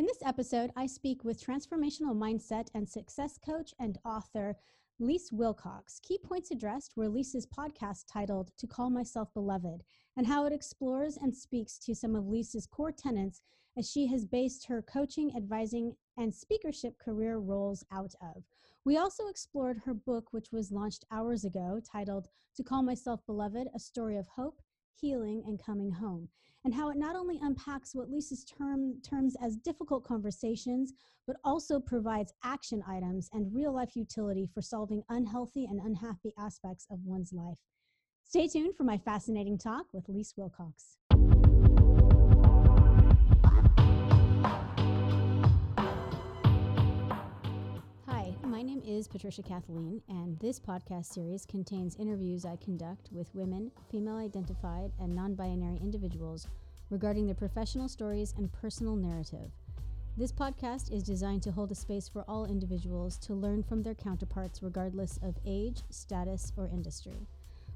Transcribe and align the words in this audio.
In 0.00 0.06
this 0.06 0.22
episode, 0.24 0.70
I 0.76 0.86
speak 0.86 1.24
with 1.24 1.44
transformational 1.44 2.16
mindset 2.16 2.68
and 2.74 2.88
success 2.88 3.36
coach 3.36 3.74
and 3.78 3.98
author 4.02 4.56
Lise 4.98 5.28
Wilcox. 5.30 6.00
Key 6.00 6.16
points 6.16 6.50
addressed 6.50 6.96
were 6.96 7.06
Lise's 7.06 7.46
podcast 7.46 8.04
titled 8.10 8.50
To 8.56 8.66
Call 8.66 8.88
Myself 8.88 9.28
Beloved 9.34 9.82
and 10.16 10.26
how 10.26 10.46
it 10.46 10.54
explores 10.54 11.18
and 11.18 11.36
speaks 11.36 11.78
to 11.80 11.94
some 11.94 12.16
of 12.16 12.26
Lise's 12.26 12.64
core 12.64 12.92
tenets 12.92 13.42
as 13.76 13.90
she 13.90 14.06
has 14.06 14.24
based 14.24 14.68
her 14.68 14.80
coaching, 14.80 15.36
advising, 15.36 15.94
and 16.16 16.34
speakership 16.34 16.98
career 16.98 17.36
roles 17.36 17.84
out 17.92 18.14
of. 18.22 18.44
We 18.86 18.96
also 18.96 19.28
explored 19.28 19.82
her 19.84 19.92
book, 19.92 20.32
which 20.32 20.50
was 20.50 20.72
launched 20.72 21.04
hours 21.10 21.44
ago, 21.44 21.78
titled 21.84 22.28
To 22.56 22.62
Call 22.62 22.82
Myself 22.82 23.20
Beloved 23.26 23.68
A 23.74 23.78
Story 23.78 24.16
of 24.16 24.28
Hope, 24.28 24.62
Healing, 24.98 25.42
and 25.46 25.62
Coming 25.62 25.90
Home, 25.92 26.28
and 26.64 26.74
how 26.74 26.90
it 26.90 26.96
not 26.96 27.16
only 27.16 27.38
unpacks 27.42 27.94
what 27.94 28.10
Lisa's 28.10 28.44
term, 28.44 29.00
terms 29.02 29.36
as 29.42 29.56
difficult 29.56 30.04
conversations, 30.04 30.92
but 31.26 31.36
also 31.44 31.80
provides 31.80 32.32
action 32.44 32.82
items 32.86 33.28
and 33.32 33.54
real 33.54 33.74
life 33.74 33.96
utility 33.96 34.48
for 34.52 34.62
solving 34.62 35.02
unhealthy 35.08 35.64
and 35.64 35.80
unhappy 35.80 36.32
aspects 36.38 36.86
of 36.90 36.98
one's 37.04 37.32
life. 37.32 37.58
Stay 38.24 38.46
tuned 38.46 38.76
for 38.76 38.84
my 38.84 38.98
fascinating 38.98 39.58
talk 39.58 39.86
with 39.92 40.08
Lise 40.08 40.34
Wilcox. 40.36 40.99
My 48.60 48.66
name 48.66 48.82
is 48.86 49.08
Patricia 49.08 49.42
Kathleen, 49.42 50.02
and 50.10 50.38
this 50.38 50.60
podcast 50.60 51.06
series 51.06 51.46
contains 51.46 51.96
interviews 51.96 52.44
I 52.44 52.56
conduct 52.56 53.08
with 53.10 53.34
women, 53.34 53.70
female 53.90 54.18
identified, 54.18 54.92
and 55.00 55.14
non 55.14 55.34
binary 55.34 55.78
individuals 55.78 56.46
regarding 56.90 57.24
their 57.24 57.34
professional 57.34 57.88
stories 57.88 58.34
and 58.36 58.52
personal 58.52 58.96
narrative. 58.96 59.50
This 60.18 60.30
podcast 60.30 60.92
is 60.92 61.02
designed 61.02 61.42
to 61.44 61.52
hold 61.52 61.72
a 61.72 61.74
space 61.74 62.06
for 62.06 62.22
all 62.28 62.44
individuals 62.44 63.16
to 63.20 63.32
learn 63.32 63.62
from 63.62 63.82
their 63.82 63.94
counterparts 63.94 64.62
regardless 64.62 65.18
of 65.22 65.38
age, 65.46 65.80
status, 65.88 66.52
or 66.58 66.66
industry. 66.66 67.26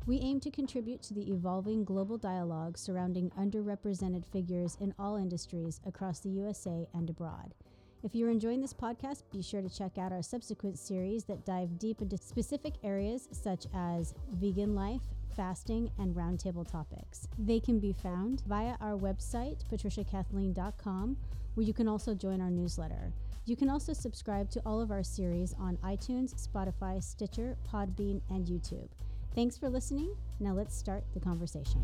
We 0.04 0.18
aim 0.18 0.38
to 0.40 0.50
contribute 0.50 1.00
to 1.04 1.14
the 1.14 1.30
evolving 1.30 1.84
global 1.84 2.18
dialogue 2.18 2.76
surrounding 2.76 3.30
underrepresented 3.38 4.26
figures 4.26 4.76
in 4.78 4.94
all 4.98 5.16
industries 5.16 5.80
across 5.86 6.20
the 6.20 6.28
USA 6.28 6.86
and 6.92 7.08
abroad. 7.08 7.54
If 8.04 8.14
you're 8.14 8.28
enjoying 8.28 8.60
this 8.60 8.74
podcast, 8.74 9.22
be 9.32 9.40
sure 9.40 9.62
to 9.62 9.68
check 9.70 9.96
out 9.96 10.12
our 10.12 10.20
subsequent 10.20 10.78
series 10.78 11.24
that 11.24 11.46
dive 11.46 11.78
deep 11.78 12.02
into 12.02 12.18
specific 12.18 12.74
areas 12.84 13.30
such 13.32 13.66
as 13.74 14.12
vegan 14.30 14.74
life, 14.74 15.00
fasting, 15.34 15.90
and 15.98 16.14
roundtable 16.14 16.70
topics. 16.70 17.28
They 17.38 17.60
can 17.60 17.80
be 17.80 17.94
found 17.94 18.42
via 18.46 18.74
our 18.82 18.98
website, 18.98 19.64
patriciakathleen.com, 19.72 21.16
where 21.54 21.66
you 21.66 21.72
can 21.72 21.88
also 21.88 22.14
join 22.14 22.42
our 22.42 22.50
newsletter. 22.50 23.10
You 23.46 23.56
can 23.56 23.70
also 23.70 23.94
subscribe 23.94 24.50
to 24.50 24.60
all 24.66 24.82
of 24.82 24.90
our 24.90 25.02
series 25.02 25.54
on 25.58 25.78
iTunes, 25.78 26.34
Spotify, 26.46 27.02
Stitcher, 27.02 27.56
Podbean, 27.72 28.20
and 28.28 28.46
YouTube. 28.46 28.88
Thanks 29.34 29.56
for 29.56 29.70
listening. 29.70 30.14
Now 30.40 30.52
let's 30.52 30.76
start 30.76 31.04
the 31.14 31.20
conversation. 31.20 31.80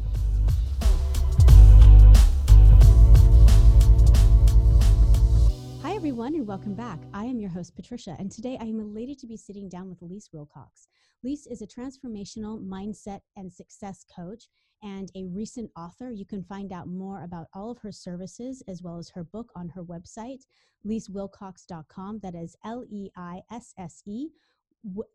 Hi, 5.82 5.92
everyone, 5.92 6.34
and 6.34 6.46
welcome 6.46 6.74
back. 6.74 7.00
I 7.14 7.24
am 7.24 7.40
your 7.40 7.48
host, 7.48 7.74
Patricia, 7.74 8.14
and 8.18 8.30
today 8.30 8.58
I 8.60 8.64
am 8.64 8.80
elated 8.80 9.18
to 9.20 9.26
be 9.26 9.38
sitting 9.38 9.66
down 9.66 9.88
with 9.88 10.02
Lise 10.02 10.28
Wilcox. 10.30 10.88
Lise 11.24 11.46
is 11.46 11.62
a 11.62 11.66
transformational 11.66 12.62
mindset 12.62 13.20
and 13.34 13.50
success 13.50 14.04
coach 14.14 14.44
and 14.82 15.10
a 15.16 15.24
recent 15.24 15.70
author. 15.78 16.10
You 16.10 16.26
can 16.26 16.44
find 16.44 16.70
out 16.70 16.86
more 16.86 17.24
about 17.24 17.46
all 17.54 17.70
of 17.70 17.78
her 17.78 17.92
services 17.92 18.62
as 18.68 18.82
well 18.82 18.98
as 18.98 19.08
her 19.08 19.24
book 19.24 19.50
on 19.56 19.70
her 19.70 19.82
website, 19.82 20.42
lisewilcox.com. 20.86 22.20
That 22.22 22.34
is 22.34 22.56
L 22.62 22.84
E 22.90 23.08
I 23.16 23.40
S 23.50 23.72
S 23.78 24.02
E 24.06 24.28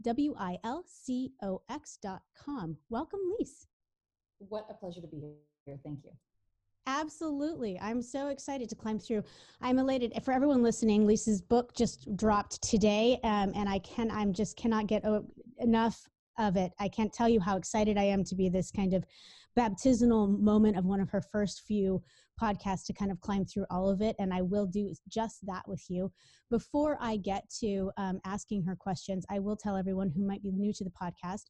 W 0.02 0.36
I 0.40 0.58
L 0.64 0.84
C 0.88 1.32
O 1.44 1.62
X.com. 1.70 2.78
Welcome, 2.90 3.20
Lise. 3.38 3.68
What 4.40 4.66
a 4.72 4.74
pleasure 4.74 5.02
to 5.02 5.08
be 5.08 5.22
here. 5.68 5.78
Thank 5.84 6.06
you. 6.06 6.12
Absolutely. 6.88 7.80
I'm 7.80 8.02
so 8.02 8.28
excited 8.28 8.70
to 8.70 8.76
climb 8.76 9.00
through. 9.00 9.24
I'm 9.62 9.80
elated 9.80 10.14
for 10.24 10.32
everyone 10.32 10.62
listening. 10.62 11.08
Lisa's 11.08 11.42
book 11.42 11.74
just 11.76 12.16
dropped 12.16 12.62
today, 12.62 13.20
um, 13.24 13.52
and 13.56 13.68
I 13.68 13.80
can, 13.80 14.12
I'm 14.12 14.34
just 14.34 14.56
cannot 14.56 14.86
get 14.86 15.04
enough 15.60 16.08
of 16.38 16.58
it. 16.58 16.74
I 16.80 16.88
can't 16.88 17.12
tell 17.12 17.28
you 17.28 17.40
how 17.40 17.58
excited 17.58 17.98
I 17.98 18.04
am 18.04 18.24
to 18.26 18.36
be 18.36 18.50
this 18.50 18.70
kind 18.70 18.94
of 18.94 19.04
baptismal 19.56 20.28
moment 20.28 20.78
of 20.78 20.86
one 20.86 21.00
of 21.00 21.10
her 21.10 21.22
first 21.32 21.64
few 21.66 22.04
podcasts 22.40 22.86
to 22.86 22.94
kind 22.94 23.12
of 23.12 23.22
climb 23.22 23.46
through 23.46 23.66
all 23.72 23.90
of 23.90 24.02
it. 24.02 24.16
And 24.20 24.34
I 24.34 24.42
will 24.42 24.68
do 24.68 24.94
just 25.08 25.46
that 25.48 25.64
with 25.68 25.84
you. 25.90 26.12
Before 26.52 26.98
I 27.00 27.18
get 27.18 27.50
to 27.62 27.92
um, 27.98 28.20
asking 28.26 28.64
her 28.64 28.76
questions, 28.76 29.26
I 29.30 29.40
will 29.40 29.56
tell 29.56 29.78
everyone 29.78 30.10
who 30.10 30.28
might 30.28 30.44
be 30.44 30.52
new 30.52 30.74
to 30.74 30.84
the 30.84 30.92
podcast 30.92 31.46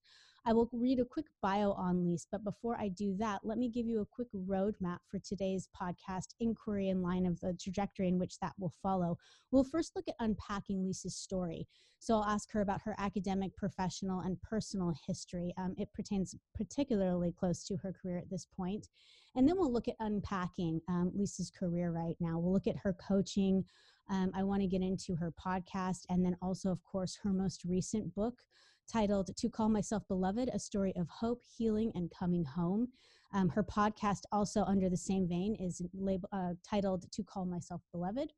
I 0.47 0.53
will 0.53 0.69
read 0.71 0.99
a 0.99 1.05
quick 1.05 1.25
bio 1.41 1.71
on 1.71 2.05
Lise, 2.05 2.27
but 2.31 2.43
before 2.43 2.77
I 2.79 2.89
do 2.89 3.15
that, 3.17 3.39
let 3.43 3.57
me 3.57 3.67
give 3.67 3.87
you 3.87 4.01
a 4.01 4.05
quick 4.05 4.27
roadmap 4.31 4.99
for 5.09 5.17
today's 5.17 5.67
podcast 5.75 6.35
inquiry 6.39 6.89
in 6.89 7.01
line 7.01 7.25
of 7.25 7.39
the 7.39 7.57
trajectory 7.59 8.09
in 8.09 8.19
which 8.19 8.37
that 8.41 8.53
will 8.59 8.73
follow. 8.83 9.17
We'll 9.49 9.63
first 9.63 9.93
look 9.95 10.05
at 10.07 10.13
unpacking 10.19 10.85
Lisa's 10.85 11.15
story. 11.15 11.67
So 11.97 12.13
I'll 12.13 12.25
ask 12.25 12.51
her 12.51 12.61
about 12.61 12.81
her 12.83 12.95
academic, 12.99 13.55
professional, 13.57 14.19
and 14.19 14.39
personal 14.43 14.93
history. 15.07 15.51
Um, 15.57 15.73
it 15.79 15.91
pertains 15.95 16.35
particularly 16.53 17.31
close 17.31 17.63
to 17.65 17.77
her 17.77 17.91
career 17.91 18.19
at 18.19 18.29
this 18.29 18.45
point. 18.45 18.89
And 19.35 19.49
then 19.49 19.57
we'll 19.57 19.73
look 19.73 19.87
at 19.87 19.95
unpacking 19.99 20.79
um, 20.87 21.11
Lisa's 21.15 21.49
career 21.49 21.91
right 21.91 22.15
now. 22.19 22.37
We'll 22.37 22.53
look 22.53 22.67
at 22.67 22.77
her 22.83 22.93
coaching. 22.93 23.65
Um, 24.11 24.31
I 24.35 24.43
want 24.43 24.61
to 24.61 24.67
get 24.67 24.83
into 24.83 25.15
her 25.15 25.33
podcast 25.43 26.03
and 26.09 26.23
then 26.23 26.37
also, 26.39 26.69
of 26.69 26.83
course, 26.83 27.17
her 27.23 27.33
most 27.33 27.63
recent 27.65 28.13
book, 28.13 28.43
titled 28.91 29.35
To 29.35 29.49
Call 29.49 29.69
Myself 29.69 30.03
Beloved 30.07 30.49
A 30.53 30.59
Story 30.59 30.93
of 30.95 31.07
Hope, 31.09 31.41
Healing, 31.57 31.91
and 31.95 32.11
Coming 32.17 32.45
Home. 32.45 32.87
Um, 33.33 33.49
her 33.49 33.63
podcast, 33.63 34.21
also 34.31 34.63
under 34.63 34.89
the 34.89 34.97
same 34.97 35.27
vein, 35.27 35.55
is 35.59 35.81
label, 35.93 36.29
uh, 36.31 36.53
titled 36.67 37.11
To 37.11 37.23
Call 37.23 37.45
Myself 37.45 37.81
Beloved. 37.91 38.31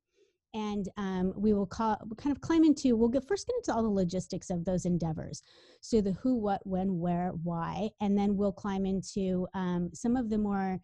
And 0.54 0.90
um, 0.98 1.34
we 1.36 1.54
will 1.54 1.68
call, 1.68 1.98
kind 2.18 2.36
of 2.36 2.42
climb 2.42 2.64
into, 2.64 2.96
we'll 2.96 3.10
get, 3.10 3.28
first 3.28 3.48
get 3.48 3.58
into 3.58 3.74
all 3.74 3.84
the 3.84 3.90
logistics 3.90 4.50
of 4.50 4.66
those 4.66 4.86
endeavors. 4.86 5.44
So 5.82 6.02
the 6.02 6.14
who, 6.14 6.36
what, 6.36 6.66
when, 6.66 7.00
where, 7.00 7.32
why. 7.44 7.90
And 8.02 8.18
then 8.18 8.38
we'll 8.38 8.54
climb 8.54 8.86
into 8.86 9.48
um, 9.54 9.92
some 9.94 10.16
of 10.16 10.30
the 10.30 10.38
more 10.38 10.80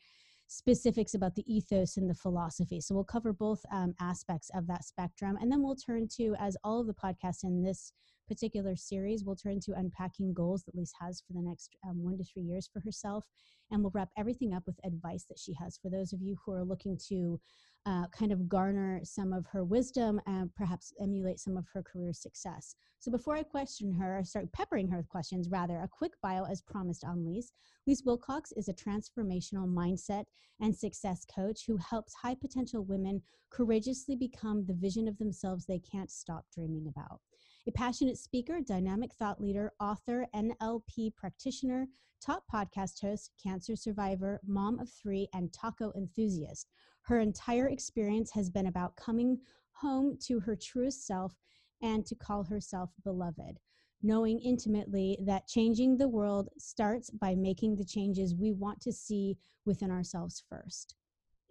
specifics 0.47 1.15
about 1.15 1.33
the 1.33 1.51
ethos 1.51 1.97
and 1.97 2.07
the 2.07 2.13
philosophy. 2.13 2.81
So 2.81 2.93
we'll 2.93 3.05
cover 3.05 3.33
both 3.33 3.61
um, 3.71 3.95
aspects 3.99 4.51
of 4.53 4.67
that 4.67 4.83
spectrum. 4.83 5.37
And 5.41 5.51
then 5.51 5.63
we'll 5.63 5.75
turn 5.75 6.07
to, 6.17 6.35
as 6.39 6.57
all 6.63 6.81
of 6.81 6.87
the 6.87 6.93
podcasts 6.93 7.43
in 7.43 7.63
this 7.63 7.93
particular 8.33 8.75
series, 8.75 9.23
we'll 9.23 9.35
turn 9.35 9.59
to 9.59 9.73
unpacking 9.73 10.33
goals 10.33 10.63
that 10.63 10.75
Lise 10.75 10.91
has 10.99 11.21
for 11.21 11.33
the 11.33 11.47
next 11.47 11.75
um, 11.87 12.03
one 12.03 12.17
to 12.17 12.23
three 12.23 12.41
years 12.41 12.67
for 12.71 12.79
herself. 12.79 13.27
And 13.69 13.81
we'll 13.81 13.91
wrap 13.93 14.09
everything 14.17 14.53
up 14.53 14.63
with 14.65 14.75
advice 14.83 15.25
that 15.29 15.37
she 15.37 15.53
has 15.61 15.77
for 15.77 15.89
those 15.89 16.13
of 16.13 16.21
you 16.21 16.35
who 16.43 16.51
are 16.51 16.63
looking 16.63 16.97
to 17.09 17.39
uh, 17.85 18.07
kind 18.07 18.31
of 18.31 18.49
garner 18.49 19.01
some 19.03 19.33
of 19.33 19.45
her 19.51 19.63
wisdom 19.63 20.19
and 20.25 20.53
perhaps 20.55 20.93
emulate 21.01 21.39
some 21.39 21.57
of 21.57 21.65
her 21.73 21.83
career 21.83 22.11
success. 22.11 22.75
So 22.99 23.11
before 23.11 23.35
I 23.35 23.43
question 23.43 23.93
her, 23.93 24.17
I 24.17 24.23
start 24.23 24.51
peppering 24.51 24.87
her 24.87 24.97
with 24.97 25.09
questions, 25.09 25.49
rather, 25.49 25.77
a 25.77 25.87
quick 25.87 26.13
bio 26.23 26.45
as 26.45 26.61
promised 26.61 27.03
on 27.03 27.25
Lise. 27.25 27.51
Lise 27.85 28.01
Wilcox 28.03 28.51
is 28.53 28.67
a 28.67 28.73
transformational 28.73 29.67
mindset 29.67 30.23
and 30.59 30.75
success 30.75 31.25
coach 31.25 31.65
who 31.67 31.77
helps 31.77 32.15
high 32.15 32.35
potential 32.35 32.83
women 32.83 33.21
courageously 33.51 34.15
become 34.15 34.65
the 34.65 34.73
vision 34.73 35.07
of 35.07 35.17
themselves 35.19 35.65
they 35.65 35.79
can't 35.79 36.09
stop 36.09 36.45
dreaming 36.51 36.87
about 36.87 37.19
a 37.67 37.71
passionate 37.71 38.17
speaker, 38.17 38.59
dynamic 38.59 39.13
thought 39.13 39.39
leader, 39.39 39.71
author, 39.79 40.27
NLP 40.35 41.15
practitioner, 41.15 41.87
top 42.21 42.43
podcast 42.53 43.01
host, 43.01 43.31
cancer 43.41 43.75
survivor, 43.75 44.41
mom 44.45 44.79
of 44.79 44.89
three, 44.89 45.27
and 45.33 45.51
taco 45.53 45.91
enthusiast. 45.95 46.69
Her 47.03 47.19
entire 47.19 47.69
experience 47.69 48.31
has 48.31 48.49
been 48.49 48.67
about 48.67 48.95
coming 48.95 49.39
home 49.71 50.17
to 50.27 50.39
her 50.41 50.55
truest 50.55 51.05
self 51.07 51.35
and 51.81 52.05
to 52.05 52.15
call 52.15 52.43
herself 52.43 52.91
beloved, 53.03 53.59
knowing 54.01 54.39
intimately 54.39 55.17
that 55.21 55.47
changing 55.47 55.97
the 55.97 56.07
world 56.07 56.49
starts 56.57 57.09
by 57.09 57.35
making 57.35 57.75
the 57.75 57.85
changes 57.85 58.35
we 58.35 58.51
want 58.51 58.81
to 58.81 58.91
see 58.91 59.37
within 59.65 59.91
ourselves 59.91 60.43
first 60.49 60.95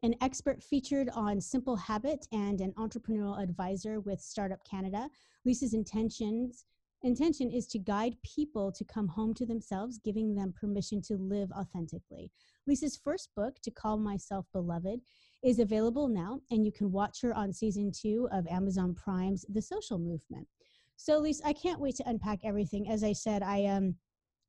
an 0.03 0.15
expert 0.21 0.63
featured 0.63 1.09
on 1.15 1.41
Simple 1.41 1.77
Habit 1.77 2.27
and 2.33 2.61
an 2.61 2.73
entrepreneurial 2.73 3.41
advisor 3.41 4.01
with 4.01 4.21
Startup 4.21 4.63
Canada. 4.65 5.09
Lisa's 5.45 5.75
intentions 5.75 6.65
intention 7.05 7.51
is 7.51 7.67
to 7.67 7.79
guide 7.79 8.17
people 8.23 8.71
to 8.71 8.85
come 8.85 9.09
home 9.09 9.35
to 9.35 9.47
themselves, 9.47 9.99
giving 10.05 10.35
them 10.35 10.55
permission 10.59 11.03
to 11.03 11.17
live 11.17 11.51
authentically. 11.53 12.31
Lisa's 12.67 12.97
first 13.03 13.31
book, 13.35 13.57
To 13.63 13.71
Call 13.71 13.99
Myself 13.99 14.47
Beloved, 14.53 15.01
is 15.43 15.59
available 15.59 16.09
now, 16.09 16.41
and 16.51 16.65
you 16.65 16.71
can 16.71 16.93
watch 16.93 17.21
her 17.23 17.35
on 17.35 17.53
season 17.53 17.91
two 17.91 18.29
of 18.31 18.47
Amazon 18.47 18.95
Prime's 18.95 19.45
The 19.49 19.63
Social 19.63 19.99
Movement. 19.99 20.47
So, 20.97 21.19
Lisa, 21.19 21.45
I 21.47 21.53
can't 21.53 21.81
wait 21.81 21.97
to 21.97 22.09
unpack 22.09 22.41
everything. 22.45 22.89
As 22.89 23.03
I 23.03 23.13
said, 23.13 23.43
I 23.43 23.65
um, 23.65 23.97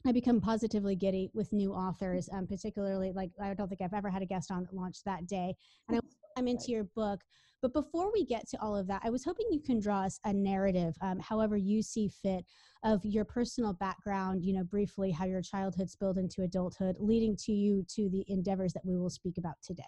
I 0.05 0.11
become 0.11 0.41
positively 0.41 0.95
giddy 0.95 1.29
with 1.33 1.53
new 1.53 1.73
authors, 1.73 2.29
um, 2.33 2.45
particularly 2.45 3.11
like 3.13 3.31
I 3.41 3.53
don't 3.53 3.69
think 3.69 3.81
I've 3.81 3.93
ever 3.93 4.09
had 4.09 4.21
a 4.21 4.25
guest 4.25 4.51
on 4.51 4.63
that 4.63 4.73
launched 4.73 5.05
that 5.05 5.27
day. 5.27 5.55
And 5.87 5.97
I 5.97 5.99
I'm 6.37 6.47
into 6.47 6.71
your 6.71 6.85
book. 6.95 7.21
But 7.61 7.73
before 7.73 8.11
we 8.11 8.25
get 8.25 8.49
to 8.49 8.61
all 8.61 8.75
of 8.75 8.87
that, 8.87 9.01
I 9.05 9.09
was 9.09 9.23
hoping 9.23 9.45
you 9.49 9.61
can 9.61 9.79
draw 9.79 10.01
us 10.01 10.19
a 10.25 10.33
narrative, 10.33 10.95
um, 11.01 11.19
however 11.19 11.55
you 11.55 11.81
see 11.81 12.09
fit, 12.09 12.43
of 12.83 13.05
your 13.05 13.23
personal 13.23 13.71
background, 13.71 14.43
you 14.43 14.53
know, 14.53 14.65
briefly 14.65 15.11
how 15.11 15.23
your 15.23 15.41
childhood 15.41 15.89
spilled 15.89 16.17
into 16.17 16.41
adulthood, 16.41 16.97
leading 16.99 17.37
to 17.37 17.53
you 17.53 17.85
to 17.95 18.09
the 18.09 18.25
endeavors 18.27 18.73
that 18.73 18.85
we 18.85 18.97
will 18.97 19.09
speak 19.09 19.37
about 19.37 19.55
today. 19.63 19.83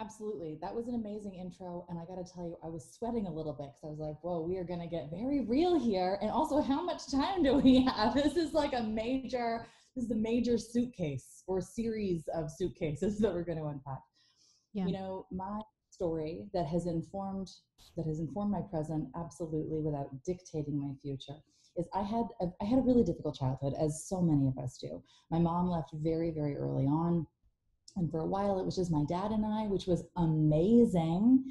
Absolutely. 0.00 0.58
That 0.60 0.74
was 0.74 0.88
an 0.88 0.96
amazing 0.96 1.34
intro. 1.34 1.86
And 1.88 1.98
I 1.98 2.04
got 2.04 2.16
to 2.16 2.32
tell 2.32 2.44
you, 2.44 2.56
I 2.64 2.68
was 2.68 2.92
sweating 2.98 3.26
a 3.26 3.32
little 3.32 3.52
bit 3.52 3.68
because 3.68 3.84
I 3.84 3.86
was 3.86 3.98
like, 4.00 4.16
whoa, 4.22 4.40
we 4.40 4.56
are 4.56 4.64
going 4.64 4.80
to 4.80 4.88
get 4.88 5.08
very 5.10 5.44
real 5.46 5.78
here. 5.78 6.18
And 6.20 6.30
also, 6.30 6.60
how 6.60 6.82
much 6.82 7.10
time 7.10 7.42
do 7.42 7.54
we 7.54 7.84
have? 7.84 8.14
This 8.24 8.36
is 8.36 8.52
like 8.54 8.72
a 8.72 8.82
major, 8.82 9.66
this 9.94 10.06
is 10.06 10.10
a 10.10 10.16
major 10.16 10.58
suitcase 10.58 11.44
or 11.46 11.60
series 11.60 12.24
of 12.34 12.50
suitcases 12.50 13.18
that 13.20 13.32
we're 13.32 13.44
going 13.44 13.58
to 13.58 13.66
unpack. 13.66 14.00
Yeah. 14.72 14.86
You 14.86 14.92
know, 14.92 15.26
my 15.30 15.60
story 15.90 16.48
that 16.52 16.66
has 16.66 16.86
informed 16.86 17.48
that 17.96 18.06
has 18.06 18.18
informed 18.18 18.50
my 18.50 18.62
present 18.62 19.08
absolutely 19.16 19.78
without 19.78 20.08
dictating 20.24 20.80
my 20.80 20.92
future 21.00 21.38
is 21.76 21.86
I 21.94 22.02
had 22.02 22.26
a, 22.40 22.46
I 22.60 22.64
had 22.64 22.80
a 22.80 22.82
really 22.82 23.04
difficult 23.04 23.36
childhood 23.36 23.74
as 23.80 24.08
so 24.08 24.20
many 24.20 24.48
of 24.48 24.58
us 24.58 24.78
do. 24.78 25.02
My 25.30 25.38
mom 25.38 25.68
left 25.70 25.90
very 25.94 26.32
very 26.32 26.56
early 26.56 26.86
on 26.86 27.26
and 27.96 28.10
for 28.10 28.20
a 28.20 28.26
while, 28.26 28.58
it 28.58 28.64
was 28.64 28.76
just 28.76 28.90
my 28.90 29.04
dad 29.08 29.30
and 29.30 29.44
I, 29.44 29.66
which 29.66 29.86
was 29.86 30.04
amazing. 30.16 31.44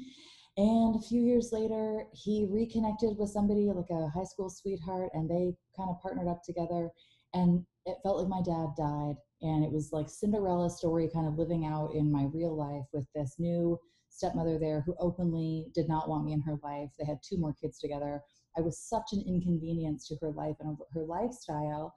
And 0.56 0.94
a 0.94 1.02
few 1.02 1.22
years 1.22 1.50
later, 1.52 2.04
he 2.12 2.46
reconnected 2.48 3.16
with 3.18 3.30
somebody 3.30 3.70
like 3.72 3.90
a 3.90 4.08
high 4.08 4.24
school 4.24 4.50
sweetheart, 4.50 5.10
and 5.14 5.28
they 5.28 5.56
kind 5.76 5.90
of 5.90 6.00
partnered 6.00 6.28
up 6.28 6.42
together. 6.44 6.90
And 7.32 7.64
it 7.86 7.96
felt 8.02 8.18
like 8.18 8.28
my 8.28 8.42
dad 8.42 8.68
died. 8.76 9.16
And 9.42 9.64
it 9.64 9.72
was 9.72 9.90
like 9.92 10.08
Cinderella 10.08 10.70
story 10.70 11.10
kind 11.12 11.26
of 11.26 11.38
living 11.38 11.66
out 11.66 11.94
in 11.94 12.10
my 12.10 12.24
real 12.32 12.56
life 12.56 12.84
with 12.92 13.06
this 13.14 13.34
new 13.38 13.78
stepmother 14.08 14.58
there 14.58 14.82
who 14.86 14.94
openly 15.00 15.66
did 15.74 15.88
not 15.88 16.08
want 16.08 16.24
me 16.24 16.32
in 16.32 16.40
her 16.42 16.58
life. 16.62 16.90
They 16.98 17.04
had 17.04 17.18
two 17.22 17.36
more 17.36 17.52
kids 17.60 17.78
together. 17.78 18.22
I 18.56 18.60
was 18.60 18.78
such 18.78 19.12
an 19.12 19.24
inconvenience 19.26 20.06
to 20.08 20.16
her 20.20 20.30
life 20.30 20.56
and 20.60 20.78
her 20.94 21.04
lifestyle 21.04 21.94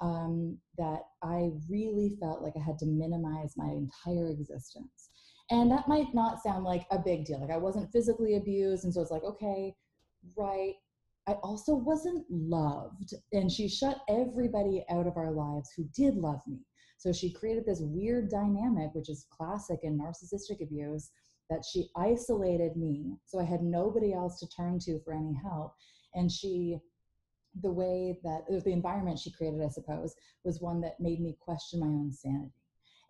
um, 0.00 0.58
that 0.78 1.00
I 1.22 1.50
really 1.68 2.16
felt 2.20 2.42
like 2.42 2.54
I 2.56 2.64
had 2.64 2.78
to 2.80 2.86
minimize 2.86 3.54
my 3.56 3.70
entire 3.70 4.28
existence. 4.28 5.10
And 5.50 5.70
that 5.70 5.88
might 5.88 6.14
not 6.14 6.42
sound 6.42 6.64
like 6.64 6.86
a 6.90 6.98
big 6.98 7.26
deal. 7.26 7.40
Like 7.40 7.50
I 7.50 7.58
wasn't 7.58 7.92
physically 7.92 8.36
abused. 8.36 8.84
And 8.84 8.94
so 8.94 9.00
it's 9.02 9.10
like, 9.10 9.24
okay, 9.24 9.74
right. 10.36 10.74
I 11.26 11.32
also 11.42 11.74
wasn't 11.74 12.24
loved. 12.30 13.14
And 13.32 13.50
she 13.50 13.68
shut 13.68 14.00
everybody 14.08 14.84
out 14.90 15.06
of 15.06 15.16
our 15.16 15.30
lives 15.30 15.70
who 15.76 15.88
did 15.94 16.16
love 16.16 16.40
me. 16.46 16.58
So 16.98 17.12
she 17.12 17.32
created 17.32 17.66
this 17.66 17.80
weird 17.82 18.30
dynamic, 18.30 18.94
which 18.94 19.10
is 19.10 19.26
classic 19.30 19.80
in 19.82 19.98
narcissistic 19.98 20.62
abuse, 20.62 21.10
that 21.50 21.64
she 21.70 21.90
isolated 21.96 22.76
me. 22.76 23.16
So 23.26 23.38
I 23.38 23.44
had 23.44 23.62
nobody 23.62 24.14
else 24.14 24.38
to 24.40 24.48
turn 24.48 24.78
to 24.80 25.00
for 25.04 25.12
any 25.12 25.38
help. 25.42 25.74
And 26.14 26.30
she 26.30 26.78
the 27.62 27.70
way 27.70 28.18
that 28.24 28.46
the 28.48 28.72
environment 28.72 29.18
she 29.18 29.30
created, 29.30 29.62
I 29.62 29.68
suppose, 29.68 30.14
was 30.44 30.60
one 30.60 30.80
that 30.80 31.00
made 31.00 31.20
me 31.20 31.36
question 31.40 31.80
my 31.80 31.86
own 31.86 32.12
sanity. 32.12 32.52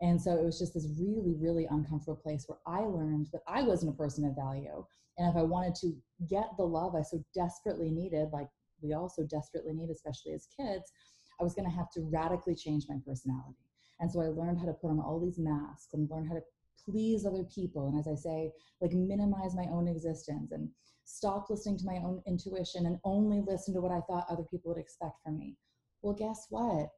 And 0.00 0.20
so 0.20 0.36
it 0.36 0.44
was 0.44 0.58
just 0.58 0.74
this 0.74 0.88
really, 0.98 1.34
really 1.38 1.66
uncomfortable 1.70 2.20
place 2.20 2.44
where 2.46 2.58
I 2.66 2.80
learned 2.80 3.28
that 3.32 3.42
I 3.46 3.62
wasn't 3.62 3.94
a 3.94 3.96
person 3.96 4.24
of 4.24 4.34
value. 4.34 4.84
And 5.16 5.30
if 5.30 5.36
I 5.36 5.42
wanted 5.42 5.74
to 5.76 5.94
get 6.28 6.50
the 6.56 6.64
love 6.64 6.94
I 6.94 7.02
so 7.02 7.24
desperately 7.34 7.90
needed, 7.90 8.28
like 8.32 8.48
we 8.82 8.92
all 8.92 9.08
so 9.08 9.22
desperately 9.22 9.72
need, 9.72 9.90
especially 9.90 10.32
as 10.32 10.48
kids, 10.54 10.92
I 11.40 11.44
was 11.44 11.54
going 11.54 11.68
to 11.68 11.74
have 11.74 11.90
to 11.92 12.02
radically 12.02 12.54
change 12.54 12.84
my 12.88 12.96
personality. 13.06 13.56
And 14.00 14.10
so 14.10 14.20
I 14.20 14.26
learned 14.26 14.58
how 14.58 14.66
to 14.66 14.72
put 14.72 14.90
on 14.90 15.00
all 15.00 15.20
these 15.20 15.38
masks 15.38 15.94
and 15.94 16.10
learn 16.10 16.26
how 16.26 16.34
to 16.34 16.42
please 16.84 17.24
other 17.24 17.44
people. 17.44 17.88
And 17.88 17.98
as 17.98 18.08
I 18.08 18.14
say, 18.14 18.52
like 18.80 18.92
minimize 18.92 19.54
my 19.54 19.66
own 19.70 19.88
existence 19.88 20.52
and 20.52 20.68
stop 21.04 21.50
listening 21.50 21.78
to 21.78 21.86
my 21.86 21.96
own 21.96 22.22
intuition 22.26 22.86
and 22.86 22.98
only 23.04 23.40
listen 23.46 23.74
to 23.74 23.80
what 23.80 23.92
I 23.92 24.00
thought 24.00 24.26
other 24.28 24.44
people 24.50 24.72
would 24.72 24.80
expect 24.80 25.22
from 25.22 25.38
me. 25.38 25.56
Well, 26.02 26.14
guess 26.14 26.46
what? 26.50 26.88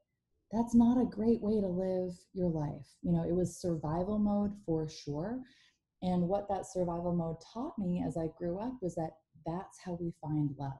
That's 0.52 0.74
not 0.74 1.00
a 1.00 1.04
great 1.04 1.40
way 1.40 1.60
to 1.60 1.66
live 1.66 2.12
your 2.32 2.48
life. 2.48 2.86
You 3.02 3.12
know, 3.12 3.24
it 3.24 3.34
was 3.34 3.60
survival 3.60 4.18
mode 4.18 4.52
for 4.64 4.88
sure. 4.88 5.40
And 6.02 6.28
what 6.28 6.48
that 6.48 6.66
survival 6.66 7.14
mode 7.14 7.36
taught 7.52 7.78
me 7.78 8.04
as 8.06 8.16
I 8.16 8.28
grew 8.38 8.58
up 8.58 8.74
was 8.80 8.94
that 8.94 9.16
that's 9.44 9.78
how 9.80 9.98
we 10.00 10.12
find 10.20 10.54
love. 10.58 10.78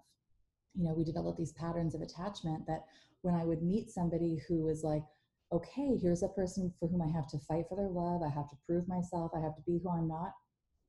You 0.75 0.85
know, 0.85 0.93
we 0.93 1.05
develop 1.05 1.37
these 1.37 1.53
patterns 1.53 1.95
of 1.95 2.03
attachment 2.03 2.67
that 2.67 2.85
when 3.23 3.35
I 3.35 3.45
would 3.45 3.63
meet 3.63 3.91
somebody 3.91 4.41
who 4.47 4.63
was 4.63 4.85
like, 4.85 5.03
okay, 5.53 5.97
here's 6.01 6.23
a 6.23 6.29
person 6.29 6.73
for 6.79 6.89
whom 6.89 7.03
I 7.03 7.09
have 7.09 7.29
to 7.29 7.39
fight 7.47 7.65
for 7.69 7.77
their 7.77 7.89
love, 7.89 8.23
I 8.23 8.35
have 8.35 8.49
to 8.51 8.57
prove 8.67 8.89
myself, 8.89 9.33
I 9.37 9.41
have 9.41 9.57
to 9.57 9.63
be 9.67 9.79
who 9.83 9.91
I'm 9.91 10.09
not, 10.09 10.33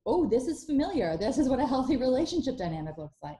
oh, 0.06 0.28
this 0.28 0.46
is 0.46 0.64
familiar. 0.64 1.16
This 1.20 1.38
is 1.38 1.48
what 1.48 1.60
a 1.60 1.66
healthy 1.66 1.96
relationship 1.96 2.56
dynamic 2.56 2.96
looks 2.96 3.18
like. 3.22 3.38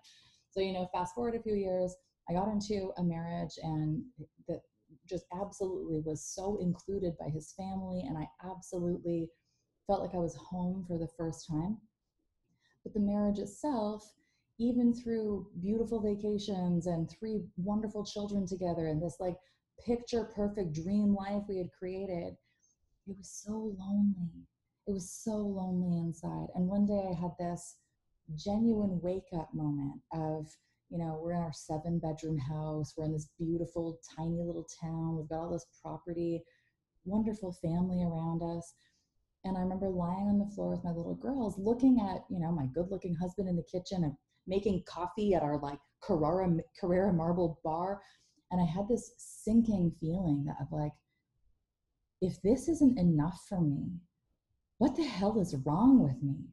So, 0.50 0.60
you 0.60 0.72
know, 0.72 0.88
fast 0.92 1.14
forward 1.14 1.34
a 1.34 1.42
few 1.42 1.54
years, 1.54 1.94
I 2.28 2.34
got 2.34 2.48
into 2.48 2.92
a 2.98 3.02
marriage 3.02 3.54
and 3.62 4.02
that 4.46 4.60
just 5.08 5.24
absolutely 5.40 6.00
was 6.04 6.24
so 6.34 6.58
included 6.60 7.14
by 7.18 7.30
his 7.30 7.54
family. 7.56 8.04
And 8.06 8.18
I 8.18 8.26
absolutely 8.46 9.28
felt 9.86 10.02
like 10.02 10.14
I 10.14 10.18
was 10.18 10.36
home 10.36 10.84
for 10.86 10.98
the 10.98 11.08
first 11.16 11.46
time. 11.48 11.78
But 12.84 12.92
the 12.92 13.00
marriage 13.00 13.38
itself, 13.38 14.12
even 14.58 14.92
through 14.92 15.46
beautiful 15.60 16.00
vacations 16.00 16.86
and 16.86 17.08
three 17.08 17.44
wonderful 17.56 18.04
children 18.04 18.46
together 18.46 18.88
and 18.88 19.00
this 19.00 19.16
like 19.20 19.36
picture 19.84 20.24
perfect 20.34 20.74
dream 20.74 21.14
life 21.14 21.42
we 21.48 21.58
had 21.58 21.70
created, 21.78 22.36
it 23.06 23.16
was 23.16 23.42
so 23.44 23.74
lonely 23.78 24.46
it 24.88 24.92
was 24.92 25.10
so 25.10 25.36
lonely 25.36 25.98
inside. 25.98 26.46
And 26.54 26.66
one 26.66 26.86
day 26.86 27.10
I 27.10 27.20
had 27.20 27.32
this 27.38 27.76
genuine 28.34 29.00
wake 29.02 29.28
up 29.38 29.50
moment 29.52 30.00
of, 30.12 30.46
you 30.88 30.96
know, 30.96 31.20
we're 31.22 31.32
in 31.32 31.42
our 31.42 31.52
seven 31.52 31.98
bedroom 31.98 32.38
house, 32.38 32.94
we're 32.96 33.04
in 33.04 33.12
this 33.12 33.28
beautiful, 33.38 34.00
tiny 34.16 34.42
little 34.42 34.66
town, 34.80 35.16
we've 35.16 35.28
got 35.28 35.40
all 35.40 35.52
this 35.52 35.66
property, 35.82 36.42
wonderful 37.04 37.52
family 37.52 38.02
around 38.02 38.42
us. 38.42 38.74
And 39.44 39.58
I 39.58 39.60
remember 39.60 39.90
lying 39.90 40.28
on 40.28 40.38
the 40.38 40.54
floor 40.54 40.70
with 40.70 40.84
my 40.84 40.90
little 40.90 41.14
girls, 41.14 41.58
looking 41.58 42.00
at, 42.00 42.24
you 42.30 42.40
know, 42.40 42.50
my 42.50 42.66
good 42.74 42.90
looking 42.90 43.14
husband 43.14 43.46
in 43.46 43.56
the 43.56 43.62
kitchen 43.62 44.04
and 44.04 44.14
making 44.46 44.84
coffee 44.88 45.34
at 45.34 45.42
our 45.42 45.60
like 45.60 45.78
Carrara, 46.02 46.50
Carrara 46.80 47.12
marble 47.12 47.60
bar. 47.62 48.00
And 48.50 48.60
I 48.60 48.64
had 48.64 48.88
this 48.88 49.12
sinking 49.16 49.92
feeling 50.00 50.46
of 50.60 50.68
like, 50.70 50.92
if 52.20 52.40
this 52.42 52.68
isn't 52.68 52.98
enough 52.98 53.40
for 53.48 53.60
me, 53.60 54.00
what 54.78 54.96
the 54.96 55.04
hell 55.04 55.40
is 55.40 55.54
wrong 55.64 56.02
with 56.02 56.22
me? 56.22 56.46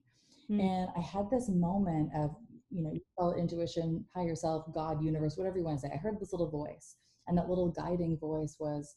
Mm. 0.49 0.61
And 0.61 0.89
I 0.95 1.01
had 1.01 1.29
this 1.29 1.49
moment 1.49 2.11
of, 2.15 2.35
you 2.69 2.83
know, 2.83 2.91
you 2.91 3.01
call 3.17 3.31
it 3.31 3.39
intuition, 3.39 4.05
higher 4.13 4.35
self, 4.35 4.65
God, 4.73 5.03
universe, 5.03 5.37
whatever 5.37 5.57
you 5.57 5.63
want 5.63 5.79
to 5.79 5.87
say. 5.87 5.93
I 5.93 5.97
heard 5.97 6.19
this 6.19 6.33
little 6.33 6.49
voice, 6.49 6.97
and 7.27 7.37
that 7.37 7.49
little 7.49 7.69
guiding 7.69 8.17
voice 8.17 8.57
was 8.59 8.95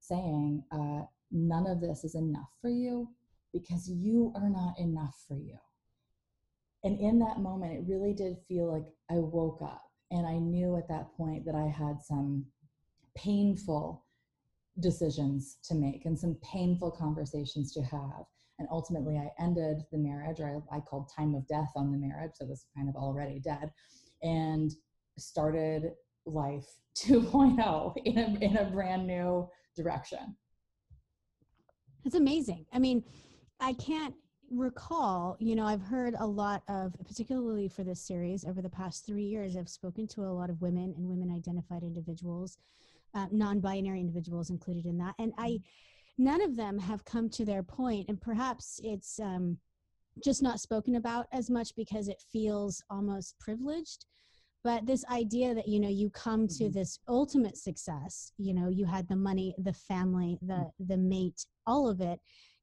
saying, 0.00 0.64
uh, 0.72 1.02
None 1.32 1.66
of 1.66 1.80
this 1.80 2.02
is 2.02 2.16
enough 2.16 2.50
for 2.60 2.70
you 2.70 3.08
because 3.52 3.88
you 3.88 4.32
are 4.34 4.48
not 4.48 4.78
enough 4.78 5.16
for 5.28 5.36
you. 5.36 5.58
And 6.82 6.98
in 6.98 7.18
that 7.20 7.38
moment, 7.38 7.74
it 7.74 7.84
really 7.86 8.14
did 8.14 8.36
feel 8.48 8.72
like 8.72 8.86
I 9.10 9.20
woke 9.20 9.60
up 9.62 9.89
and 10.10 10.26
I 10.26 10.38
knew 10.38 10.76
at 10.76 10.88
that 10.88 11.12
point 11.16 11.44
that 11.46 11.54
I 11.54 11.66
had 11.66 12.02
some 12.02 12.46
painful 13.16 14.04
decisions 14.78 15.58
to 15.64 15.74
make 15.74 16.04
and 16.06 16.18
some 16.18 16.36
painful 16.42 16.90
conversations 16.92 17.72
to 17.72 17.82
have 17.82 18.24
and 18.60 18.68
ultimately, 18.70 19.16
I 19.16 19.30
ended 19.42 19.86
the 19.90 19.96
marriage, 19.96 20.38
or 20.38 20.62
I, 20.70 20.76
I 20.76 20.80
called 20.80 21.10
time 21.16 21.34
of 21.34 21.48
death 21.48 21.70
on 21.74 21.90
the 21.90 21.96
marriage 21.96 22.32
that 22.38 22.46
was 22.46 22.66
kind 22.76 22.90
of 22.90 22.94
already 22.94 23.40
dead, 23.40 23.72
and 24.22 24.70
started 25.18 25.92
life 26.26 26.66
2.0 26.98 27.96
in 28.04 28.18
a, 28.18 28.44
in 28.44 28.56
a 28.58 28.70
brand 28.70 29.06
new 29.06 29.48
direction. 29.74 30.36
That's 32.04 32.16
amazing. 32.16 32.66
I 32.70 32.78
mean, 32.78 33.02
I 33.60 33.72
can't 33.72 34.14
recall, 34.50 35.36
you 35.38 35.54
know, 35.54 35.64
I've 35.64 35.82
heard 35.82 36.14
a 36.18 36.26
lot 36.26 36.62
of, 36.68 36.94
particularly 37.06 37.68
for 37.68 37.84
this 37.84 38.00
series 38.00 38.44
over 38.44 38.60
the 38.60 38.68
past 38.68 39.06
three 39.06 39.24
years, 39.24 39.56
I've 39.56 39.68
spoken 39.68 40.06
to 40.08 40.22
a 40.22 40.32
lot 40.32 40.50
of 40.50 40.60
women 40.60 40.94
and 40.96 41.08
women 41.08 41.30
identified 41.30 41.82
individuals, 41.82 42.58
uh, 43.14 43.26
non 43.30 43.60
binary 43.60 44.00
individuals 44.00 44.50
included 44.50 44.86
in 44.86 44.98
that. 44.98 45.14
And 45.18 45.32
I, 45.38 45.48
mm-hmm 45.48 45.62
none 46.20 46.42
of 46.42 46.54
them 46.54 46.78
have 46.78 47.04
come 47.04 47.30
to 47.30 47.44
their 47.46 47.62
point 47.62 48.06
and 48.08 48.20
perhaps 48.20 48.78
it's 48.84 49.18
um, 49.20 49.56
just 50.22 50.42
not 50.42 50.60
spoken 50.60 50.96
about 50.96 51.26
as 51.32 51.48
much 51.48 51.74
because 51.74 52.08
it 52.08 52.22
feels 52.30 52.82
almost 52.90 53.38
privileged 53.40 54.04
but 54.62 54.84
this 54.84 55.04
idea 55.06 55.54
that 55.54 55.66
you 55.66 55.80
know 55.80 55.88
you 55.88 56.10
come 56.10 56.46
to 56.46 56.64
mm-hmm. 56.64 56.78
this 56.78 56.98
ultimate 57.08 57.56
success 57.56 58.32
you 58.36 58.52
know 58.52 58.68
you 58.68 58.84
had 58.84 59.08
the 59.08 59.16
money 59.16 59.54
the 59.58 59.72
family 59.72 60.38
the 60.42 60.52
mm-hmm. 60.52 60.86
the 60.88 60.96
mate 60.96 61.46
all 61.66 61.88
of 61.88 62.02
it 62.02 62.20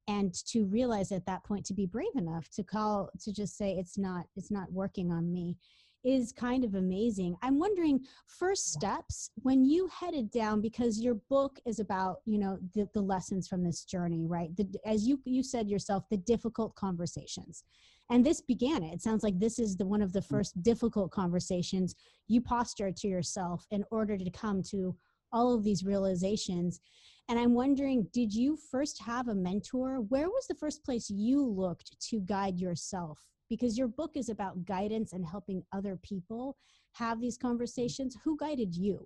and 0.08 0.34
to 0.46 0.66
realize 0.66 1.12
at 1.12 1.26
that 1.26 1.44
point 1.44 1.66
to 1.66 1.74
be 1.74 1.86
brave 1.86 2.16
enough 2.16 2.50
to 2.50 2.64
call 2.64 3.10
to 3.22 3.34
just 3.34 3.58
say 3.58 3.74
it's 3.74 3.98
not 3.98 4.26
it's 4.36 4.52
not 4.52 4.72
working 4.72 5.12
on 5.12 5.32
me 5.32 5.58
is 6.04 6.32
kind 6.32 6.64
of 6.64 6.76
amazing. 6.76 7.36
I'm 7.42 7.60
wondering 7.60 8.00
first 8.28 8.72
steps 8.72 9.32
when 9.42 9.66
you 9.66 9.90
headed 9.94 10.32
down 10.32 10.62
because 10.62 11.02
your 11.02 11.16
book 11.30 11.60
is 11.66 11.80
about, 11.80 12.18
you 12.26 12.40
know, 12.40 12.58
the, 12.74 12.88
the 12.94 13.02
lessons 13.02 13.48
from 13.48 13.64
this 13.64 13.84
journey, 13.84 14.26
right? 14.26 14.56
The, 14.56 14.68
as 14.86 15.08
you 15.08 15.20
you 15.26 15.44
said 15.44 15.68
yourself, 15.68 16.04
the 16.10 16.18
difficult 16.18 16.76
conversations. 16.76 17.64
And 18.10 18.26
this 18.26 18.40
began 18.40 18.84
it. 18.84 18.94
It 18.94 19.02
sounds 19.02 19.22
like 19.22 19.38
this 19.38 19.60
is 19.60 19.76
the 19.76 19.86
one 19.86 20.02
of 20.02 20.14
the 20.14 20.22
mm. 20.22 20.30
first 20.30 20.62
difficult 20.64 21.12
conversations 21.12 21.96
you 22.28 22.42
posture 22.42 22.92
to 22.92 23.08
yourself 23.08 23.66
in 23.72 23.84
order 23.92 24.18
to 24.18 24.30
come 24.30 24.64
to 24.70 24.96
all 25.34 25.54
of 25.54 25.64
these 25.64 25.84
realizations. 25.84 26.80
And 27.30 27.38
I'm 27.38 27.54
wondering, 27.54 28.08
did 28.14 28.34
you 28.34 28.58
first 28.72 29.02
have 29.02 29.28
a 29.28 29.36
mentor? 29.36 30.00
Where 30.00 30.30
was 30.30 30.48
the 30.48 30.56
first 30.56 30.86
place 30.86 31.10
you 31.10 31.46
looked 31.46 32.00
to 32.10 32.22
guide 32.22 32.58
yourself? 32.58 33.20
Because 33.50 33.78
your 33.78 33.90
book 33.90 34.12
is 34.16 34.30
about 34.30 34.64
guidance 34.64 35.12
and 35.12 35.26
helping 35.26 35.64
other 35.74 36.00
people 36.02 36.56
have 36.94 37.20
these 37.20 37.38
conversations. 37.38 38.16
Who 38.24 38.38
guided 38.38 38.76
you? 38.76 39.06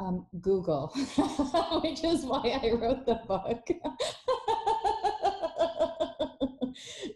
Um, 0.00 0.26
Google, 0.40 0.88
which 1.82 2.02
is 2.02 2.24
why 2.24 2.58
I 2.62 2.72
wrote 2.72 3.06
the 3.06 3.20
book. 3.28 3.68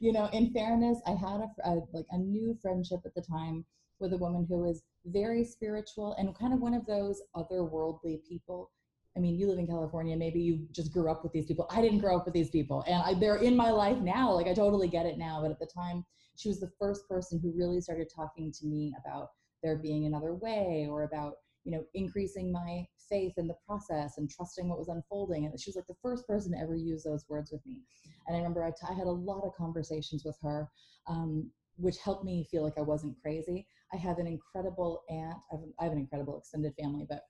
you 0.00 0.12
know, 0.12 0.28
in 0.32 0.52
fairness, 0.52 0.98
I 1.06 1.12
had 1.12 1.40
a, 1.40 1.48
a 1.64 1.80
like 1.92 2.06
a 2.10 2.18
new 2.18 2.58
friendship 2.60 3.00
at 3.06 3.14
the 3.14 3.22
time 3.22 3.64
with 4.00 4.12
a 4.12 4.18
woman 4.18 4.46
who 4.48 4.68
is 4.68 4.82
very 5.06 5.44
spiritual 5.44 6.14
and 6.18 6.36
kind 6.36 6.52
of 6.52 6.60
one 6.60 6.74
of 6.74 6.86
those 6.86 7.22
otherworldly 7.36 8.20
people. 8.28 8.70
I 9.16 9.20
mean, 9.20 9.38
you 9.38 9.48
live 9.48 9.58
in 9.58 9.66
California, 9.66 10.16
maybe 10.16 10.40
you 10.40 10.66
just 10.72 10.92
grew 10.92 11.10
up 11.10 11.22
with 11.22 11.32
these 11.32 11.46
people. 11.46 11.66
I 11.70 11.80
didn't 11.80 12.00
grow 12.00 12.16
up 12.16 12.24
with 12.24 12.34
these 12.34 12.50
people, 12.50 12.84
and 12.88 13.00
I, 13.00 13.14
they're 13.14 13.36
in 13.36 13.56
my 13.56 13.70
life 13.70 13.98
now. 13.98 14.32
Like, 14.32 14.48
I 14.48 14.54
totally 14.54 14.88
get 14.88 15.06
it 15.06 15.18
now. 15.18 15.40
But 15.40 15.52
at 15.52 15.60
the 15.60 15.66
time, 15.66 16.04
she 16.36 16.48
was 16.48 16.58
the 16.58 16.72
first 16.80 17.08
person 17.08 17.38
who 17.38 17.52
really 17.56 17.80
started 17.80 18.08
talking 18.14 18.50
to 18.50 18.66
me 18.66 18.92
about 19.04 19.28
there 19.62 19.76
being 19.76 20.06
another 20.06 20.34
way 20.34 20.88
or 20.90 21.04
about, 21.04 21.34
you 21.62 21.70
know, 21.70 21.84
increasing 21.94 22.50
my 22.50 22.84
faith 23.08 23.34
in 23.36 23.46
the 23.46 23.56
process 23.66 24.18
and 24.18 24.28
trusting 24.28 24.68
what 24.68 24.78
was 24.78 24.88
unfolding. 24.88 25.46
And 25.46 25.60
she 25.60 25.70
was 25.70 25.76
like 25.76 25.86
the 25.86 25.94
first 26.02 26.26
person 26.26 26.52
to 26.52 26.58
ever 26.58 26.74
use 26.74 27.04
those 27.04 27.24
words 27.28 27.52
with 27.52 27.64
me. 27.64 27.82
And 28.26 28.36
I 28.36 28.40
remember 28.40 28.64
I, 28.64 28.70
t- 28.70 28.86
I 28.90 28.94
had 28.94 29.06
a 29.06 29.10
lot 29.10 29.44
of 29.44 29.54
conversations 29.54 30.24
with 30.24 30.36
her. 30.42 30.68
Um, 31.06 31.50
which 31.76 31.98
helped 31.98 32.24
me 32.24 32.46
feel 32.50 32.62
like 32.62 32.78
I 32.78 32.82
wasn't 32.82 33.20
crazy. 33.20 33.66
I 33.94 33.96
have 33.98 34.18
an 34.18 34.26
incredible 34.26 35.04
aunt. 35.08 35.36
I 35.52 35.56
have, 35.56 35.60
I 35.80 35.84
have 35.84 35.92
an 35.92 35.98
incredible 35.98 36.38
extended 36.38 36.74
family, 36.80 37.06
but 37.08 37.20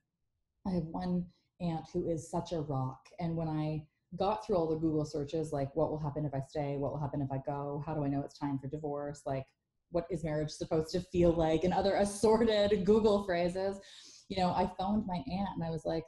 I 0.67 0.71
have 0.71 0.83
one 0.83 1.25
aunt 1.61 1.85
who 1.93 2.09
is 2.09 2.29
such 2.29 2.51
a 2.53 2.61
rock. 2.61 2.99
And 3.19 3.35
when 3.35 3.47
I 3.47 3.85
got 4.17 4.45
through 4.45 4.55
all 4.55 4.67
the 4.67 4.75
Google 4.75 5.05
searches, 5.05 5.53
like 5.53 5.75
what 5.75 5.91
will 5.91 5.99
happen 5.99 6.25
if 6.25 6.33
I 6.33 6.41
stay? 6.47 6.77
What 6.77 6.91
will 6.91 6.99
happen 6.99 7.21
if 7.21 7.31
I 7.31 7.39
go? 7.45 7.83
How 7.85 7.93
do 7.93 8.03
I 8.03 8.07
know 8.07 8.21
it's 8.21 8.37
time 8.37 8.57
for 8.57 8.67
divorce? 8.67 9.21
Like, 9.25 9.45
what 9.91 10.07
is 10.09 10.23
marriage 10.23 10.49
supposed 10.49 10.91
to 10.93 11.01
feel 11.01 11.31
like? 11.31 11.63
And 11.63 11.73
other 11.73 11.95
assorted 11.99 12.83
Google 12.83 13.23
phrases. 13.25 13.77
You 14.27 14.37
know, 14.37 14.49
I 14.49 14.71
phoned 14.79 15.05
my 15.05 15.17
aunt 15.17 15.49
and 15.55 15.63
I 15.63 15.69
was 15.69 15.85
like, 15.85 16.03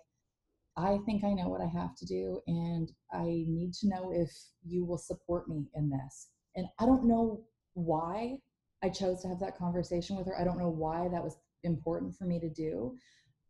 I 0.75 0.99
think 1.05 1.23
I 1.23 1.33
know 1.33 1.49
what 1.49 1.61
I 1.61 1.65
have 1.65 1.95
to 1.95 2.05
do, 2.05 2.39
and 2.45 2.91
I 3.11 3.23
need 3.47 3.73
to 3.81 3.87
know 3.87 4.11
if 4.13 4.31
you 4.63 4.85
will 4.85 4.99
support 4.99 5.49
me 5.49 5.65
in 5.73 5.89
this. 5.89 6.27
And 6.55 6.67
I 6.79 6.85
don't 6.85 7.07
know 7.07 7.43
why 7.73 8.37
I 8.83 8.89
chose 8.89 9.21
to 9.21 9.27
have 9.27 9.39
that 9.39 9.57
conversation 9.57 10.15
with 10.15 10.27
her. 10.27 10.39
I 10.39 10.43
don't 10.43 10.59
know 10.59 10.69
why 10.69 11.07
that 11.09 11.23
was 11.23 11.37
important 11.63 12.15
for 12.15 12.25
me 12.25 12.39
to 12.39 12.49
do, 12.49 12.95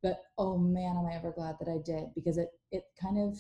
but 0.02 0.24
oh 0.38 0.58
man, 0.58 0.96
am 0.98 1.06
I 1.06 1.16
ever 1.16 1.32
glad 1.32 1.56
that 1.60 1.70
I 1.70 1.80
did 1.84 2.14
because 2.16 2.38
it 2.38 2.50
it 2.72 2.84
kind 3.02 3.18
of 3.20 3.38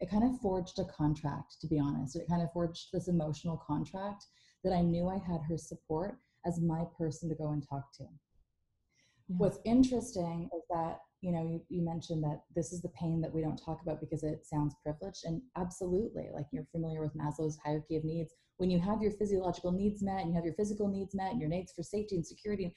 it 0.00 0.10
kind 0.10 0.24
of 0.24 0.40
forged 0.40 0.78
a 0.78 0.84
contract 0.84 1.56
to 1.60 1.66
be 1.66 1.78
honest. 1.78 2.16
It 2.16 2.28
kind 2.28 2.42
of 2.42 2.52
forged 2.52 2.88
this 2.92 3.08
emotional 3.08 3.62
contract 3.66 4.26
that 4.64 4.72
I 4.72 4.82
knew 4.82 5.08
I 5.08 5.18
had 5.18 5.40
her 5.48 5.56
support 5.56 6.18
as 6.44 6.60
my 6.60 6.84
person 6.98 7.28
to 7.28 7.34
go 7.34 7.52
and 7.52 7.66
talk 7.66 7.92
to. 7.98 8.04
Yeah. 8.04 9.36
What's 9.38 9.58
interesting 9.64 10.48
is 10.54 10.62
that 10.70 11.00
you 11.20 11.32
know 11.32 11.42
you, 11.42 11.60
you, 11.68 11.84
mentioned 11.84 12.22
that 12.24 12.42
this 12.54 12.72
is 12.72 12.82
the 12.82 12.90
pain 12.90 13.20
that 13.20 13.32
we 13.32 13.40
don't 13.40 13.56
talk 13.56 13.80
about 13.82 14.00
because 14.00 14.22
it 14.22 14.46
sounds 14.46 14.74
privileged 14.82 15.24
and 15.24 15.40
absolutely 15.56 16.28
like 16.32 16.46
you're 16.52 16.66
familiar 16.70 17.00
with 17.00 17.16
maslow's 17.16 17.58
hierarchy 17.64 17.96
of 17.96 18.04
needs 18.04 18.34
when 18.58 18.70
you 18.70 18.80
have 18.80 19.02
your 19.02 19.12
physiological 19.12 19.72
needs 19.72 20.02
met 20.02 20.20
and 20.20 20.30
you 20.30 20.34
have 20.34 20.44
your 20.44 20.54
physical 20.54 20.88
needs 20.88 21.14
met 21.14 21.32
and 21.32 21.40
your 21.40 21.50
needs 21.50 21.72
for 21.72 21.82
safety 21.82 22.16
and 22.16 22.26
security 22.26 22.72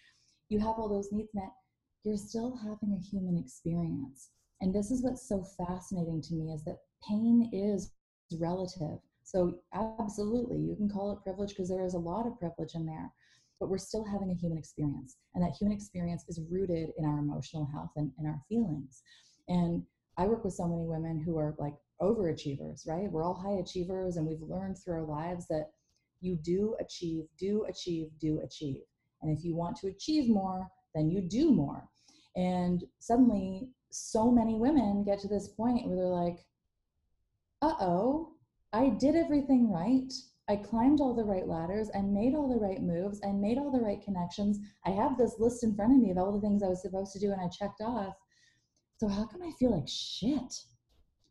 you 0.50 0.60
have 0.60 0.76
all 0.78 0.90
those 0.90 1.12
needs 1.12 1.30
met 1.34 1.52
you're 2.04 2.18
still 2.18 2.56
having 2.58 2.94
a 2.94 3.06
human 3.10 3.38
experience 3.38 4.30
and 4.62 4.74
this 4.74 4.92
is 4.92 5.04
what's 5.04 5.28
so 5.28 5.44
fascinating 5.58 6.22
to 6.22 6.36
me 6.36 6.52
is 6.52 6.64
that 6.64 6.80
pain 7.08 7.50
is 7.54 7.92
relative 8.40 9.00
so 9.24 9.60
absolutely 9.74 10.58
you 10.58 10.76
can 10.76 10.90
call 10.90 11.12
it 11.12 11.24
privilege 11.24 11.50
because 11.50 11.70
there 11.70 11.86
is 11.86 11.94
a 11.94 12.00
lot 12.00 12.28
of 12.28 12.40
privilege 12.40 12.76
in 12.76 12.86
there 12.86 13.12
but 13.60 13.70
we're 13.70 13.78
still 13.78 14.06
having 14.06 14.32
a 14.32 14.36
human 14.36 14.58
experience. 14.58 15.18
And 15.36 15.44
that 15.44 15.56
human 15.60 15.76
experience 15.76 16.24
is 16.28 16.40
rooted 16.50 16.90
in 16.98 17.06
our 17.06 17.20
emotional 17.20 17.68
health 17.72 17.92
and, 17.98 18.12
and 18.18 18.28
our 18.28 18.42
feelings. 18.48 19.04
And 19.48 19.84
I 20.18 20.26
work 20.26 20.44
with 20.44 20.54
so 20.54 20.68
many 20.68 20.86
women 20.86 21.22
who 21.22 21.38
are 21.38 21.56
like 21.60 21.76
overachievers, 22.02 22.88
right? 22.88 23.12
We're 23.12 23.24
all 23.24 23.34
high 23.34 23.60
achievers, 23.62 24.18
and 24.18 24.26
we've 24.26 24.42
learned 24.42 24.78
through 24.78 24.96
our 24.96 25.06
lives 25.06 25.48
that 25.48 25.72
you 26.22 26.36
do 26.36 26.76
achieve, 26.80 27.26
do 27.38 27.66
achieve, 27.68 28.10
do 28.20 28.40
achieve. 28.44 28.82
And 29.22 29.36
if 29.36 29.44
you 29.44 29.56
want 29.56 29.78
to 29.78 29.88
achieve 29.88 30.30
more, 30.30 30.68
then 30.96 31.10
you 31.10 31.22
do 31.22 31.52
more. 31.52 31.88
And 32.36 32.84
suddenly, 33.00 33.70
so 33.92 34.32
many 34.32 34.56
women 34.56 35.04
get 35.04 35.20
to 35.20 35.28
this 35.28 35.50
point 35.50 35.88
where 35.88 35.96
they're 35.96 36.06
like, 36.06 36.46
uh 37.62 37.74
oh, 37.82 38.34
I 38.72 38.90
did 38.90 39.16
everything 39.16 39.72
right. 39.72 40.12
I 40.48 40.56
climbed 40.56 41.00
all 41.00 41.14
the 41.14 41.24
right 41.24 41.48
ladders 41.48 41.92
I 41.94 42.02
made 42.02 42.34
all 42.34 42.48
the 42.48 42.60
right 42.60 42.82
moves 42.82 43.22
I 43.24 43.32
made 43.32 43.58
all 43.58 43.72
the 43.72 43.84
right 43.84 44.02
connections. 44.02 44.58
I 44.86 44.92
have 44.92 45.18
this 45.18 45.36
list 45.38 45.64
in 45.64 45.76
front 45.76 45.94
of 45.94 46.00
me 46.00 46.12
of 46.12 46.18
all 46.18 46.32
the 46.32 46.42
things 46.42 46.64
I 46.64 46.70
was 46.70 46.82
supposed 46.82 47.14
to 47.14 47.20
do 47.20 47.32
and 47.32 47.42
I 47.42 47.50
checked 47.50 47.82
off. 47.82 48.16
So 48.98 49.08
how 49.08 49.26
come 49.26 49.44
I 49.44 49.52
feel 49.60 49.76
like 49.76 49.88
shit? 49.88 50.56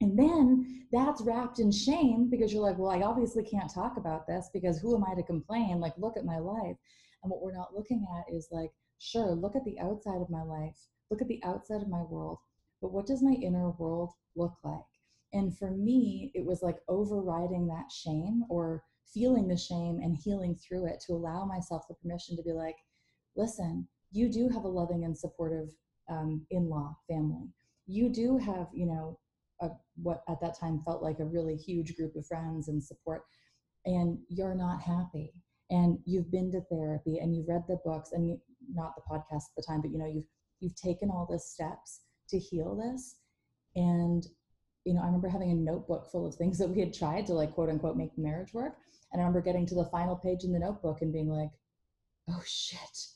And 0.01 0.19
then 0.19 0.87
that's 0.93 1.23
wrapped 1.23 1.59
in 1.59 1.73
shame 1.73 2.29
because 2.31 2.53
you're 2.53 2.63
like, 2.63 2.79
well, 2.79 2.91
I 2.91 3.03
obviously 3.03 3.43
can't 3.43 3.73
talk 3.73 3.97
about 3.97 4.27
this 4.27 4.49
because 4.53 4.79
who 4.79 4.95
am 4.95 5.05
I 5.05 5.15
to 5.15 5.23
complain? 5.23 5.81
Like, 5.81 5.95
look 5.99 6.17
at 6.17 6.25
my 6.25 6.39
life. 6.39 6.77
And 7.23 7.31
what 7.31 7.43
we're 7.43 7.57
not 7.57 7.75
looking 7.75 8.07
at 8.17 8.33
is 8.33 8.49
like, 8.53 8.71
sure, 8.99 9.33
look 9.33 9.57
at 9.57 9.65
the 9.65 9.79
outside 9.81 10.21
of 10.21 10.31
my 10.31 10.43
life, 10.43 10.77
look 11.11 11.21
at 11.21 11.29
the 11.29 11.43
outside 11.45 11.83
of 11.83 11.89
my 11.89 12.03
world, 12.03 12.39
but 12.81 12.93
what 12.93 13.07
does 13.07 13.23
my 13.23 13.33
inner 13.33 13.71
world 13.71 14.13
look 14.37 14.55
like? 14.63 14.85
And 15.33 15.57
for 15.57 15.71
me, 15.71 16.31
it 16.35 16.45
was 16.45 16.63
like 16.63 16.79
overriding 16.89 17.67
that 17.69 17.91
shame 17.91 18.45
or 18.49 18.85
feeling 19.13 19.49
the 19.49 19.57
shame 19.57 20.01
and 20.03 20.17
healing 20.17 20.55
through 20.55 20.87
it 20.87 21.03
to 21.07 21.13
allow 21.13 21.45
myself 21.45 21.83
the 21.89 21.95
permission 21.95 22.37
to 22.37 22.43
be 22.43 22.53
like, 22.53 22.77
listen, 23.37 23.89
you 24.11 24.31
do 24.31 24.49
have 24.49 24.65
a 24.65 24.69
loving 24.69 25.05
and 25.05 25.17
supportive 25.17 25.71
um, 26.09 26.47
in-law 26.51 26.97
family. 27.09 27.49
You 27.87 28.09
do 28.09 28.39
have, 28.39 28.69
you 28.73 28.87
know, 28.87 29.19
a, 29.61 29.71
what 30.03 30.23
at 30.29 30.41
that 30.41 30.59
time 30.59 30.83
felt 30.85 31.03
like 31.03 31.19
a 31.19 31.25
really 31.25 31.57
huge 31.57 31.97
group 31.97 32.15
of 32.17 32.27
friends 32.27 32.69
and 32.69 32.83
support, 32.83 33.23
and 33.85 34.19
you're 34.29 34.55
not 34.55 34.83
happy. 34.83 35.33
And 35.71 35.99
you've 36.07 36.31
been 36.31 36.51
to 36.53 36.63
therapy 36.71 37.19
and 37.19 37.37
you've 37.37 37.49
read 37.49 37.65
the 37.69 37.79
books 37.85 38.13
and 38.13 38.27
you, 38.27 38.41
not 38.73 38.95
the 38.97 39.03
podcast 39.03 39.51
at 39.51 39.57
the 39.57 39.65
time, 39.69 39.83
but 39.83 39.91
you 39.91 39.99
know, 39.99 40.07
you've 40.07 40.25
you've 40.61 40.75
taken 40.75 41.11
all 41.11 41.27
the 41.31 41.39
steps 41.39 42.01
to 42.31 42.39
heal 42.39 42.75
this. 42.75 43.17
And 43.77 44.27
you 44.85 44.95
know, 44.95 45.03
I 45.03 45.07
remember 45.07 45.29
having 45.29 45.51
a 45.51 45.55
notebook 45.55 46.11
full 46.11 46.27
of 46.27 46.35
things 46.35 46.59
that 46.59 46.71
we 46.71 46.81
had 46.81 46.95
tried 46.95 47.27
to 47.27 47.35
like 47.35 47.55
quote 47.55 47.69
unquote 47.69 47.97
make 47.97 48.17
marriage 48.17 48.55
work. 48.55 48.77
And 49.13 49.21
I 49.21 49.25
remember 49.25 49.41
getting 49.41 49.67
to 49.67 49.75
the 49.75 49.87
final 49.87 50.17
page 50.17 50.45
in 50.45 50.53
the 50.53 50.59
notebook 50.59 51.03
and 51.03 51.13
being 51.13 51.29
like, 51.29 51.51
oh 52.29 52.43
shit, 52.47 53.07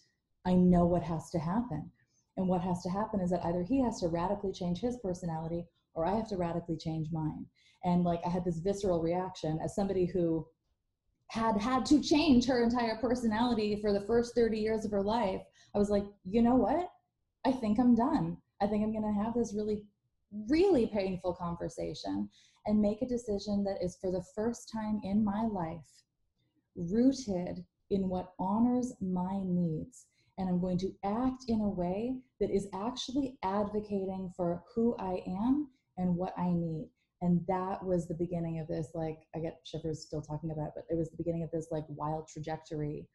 I 0.46 0.54
know 0.54 0.86
what 0.86 1.02
has 1.02 1.30
to 1.30 1.38
happen. 1.38 1.90
And 2.36 2.48
what 2.48 2.62
has 2.62 2.82
to 2.82 2.90
happen 2.90 3.20
is 3.20 3.30
that 3.30 3.44
either 3.44 3.62
he 3.62 3.82
has 3.82 4.00
to 4.00 4.08
radically 4.08 4.52
change 4.52 4.78
his 4.78 4.96
personality 5.02 5.66
or 5.94 6.06
I 6.06 6.14
have 6.14 6.28
to 6.28 6.36
radically 6.36 6.76
change 6.76 7.08
mine. 7.12 7.46
And 7.84 8.04
like 8.04 8.20
I 8.24 8.30
had 8.30 8.44
this 8.44 8.58
visceral 8.58 9.02
reaction 9.02 9.58
as 9.62 9.74
somebody 9.74 10.06
who 10.06 10.46
had 11.28 11.56
had 11.56 11.86
to 11.86 12.02
change 12.02 12.46
her 12.46 12.62
entire 12.62 12.96
personality 12.96 13.78
for 13.80 13.92
the 13.92 14.06
first 14.06 14.34
30 14.34 14.58
years 14.58 14.84
of 14.84 14.90
her 14.90 15.02
life. 15.02 15.40
I 15.74 15.78
was 15.78 15.90
like, 15.90 16.04
you 16.24 16.42
know 16.42 16.56
what? 16.56 16.90
I 17.44 17.52
think 17.52 17.78
I'm 17.78 17.94
done. 17.94 18.36
I 18.60 18.66
think 18.66 18.84
I'm 18.84 18.92
going 18.92 19.14
to 19.14 19.24
have 19.24 19.34
this 19.34 19.54
really 19.54 19.82
really 20.48 20.86
painful 20.86 21.34
conversation 21.34 22.28
and 22.66 22.80
make 22.80 23.02
a 23.02 23.06
decision 23.06 23.64
that 23.64 23.82
is 23.82 23.98
for 24.00 24.10
the 24.10 24.24
first 24.34 24.70
time 24.72 25.00
in 25.02 25.24
my 25.24 25.46
life 25.46 26.04
rooted 26.76 27.64
in 27.90 28.08
what 28.08 28.32
honors 28.38 28.94
my 29.00 29.40
needs. 29.44 30.06
And 30.38 30.48
I'm 30.48 30.60
going 30.60 30.78
to 30.78 30.92
act 31.04 31.44
in 31.48 31.60
a 31.60 31.68
way 31.68 32.16
that 32.40 32.50
is 32.50 32.68
actually 32.72 33.36
advocating 33.42 34.32
for 34.34 34.62
who 34.74 34.96
I 34.98 35.22
am 35.26 35.68
and 35.96 36.16
what 36.16 36.34
I 36.38 36.48
need. 36.48 36.88
And 37.20 37.40
that 37.46 37.84
was 37.84 38.08
the 38.08 38.14
beginning 38.14 38.58
of 38.58 38.66
this, 38.66 38.88
like, 38.94 39.18
I 39.34 39.38
get 39.38 39.60
shivers 39.64 40.02
still 40.02 40.22
talking 40.22 40.50
about 40.50 40.68
it, 40.68 40.72
but 40.74 40.84
it 40.90 40.96
was 40.96 41.08
the 41.08 41.16
beginning 41.16 41.44
of 41.44 41.50
this, 41.52 41.68
like, 41.70 41.84
wild 41.88 42.26
trajectory 42.26 43.06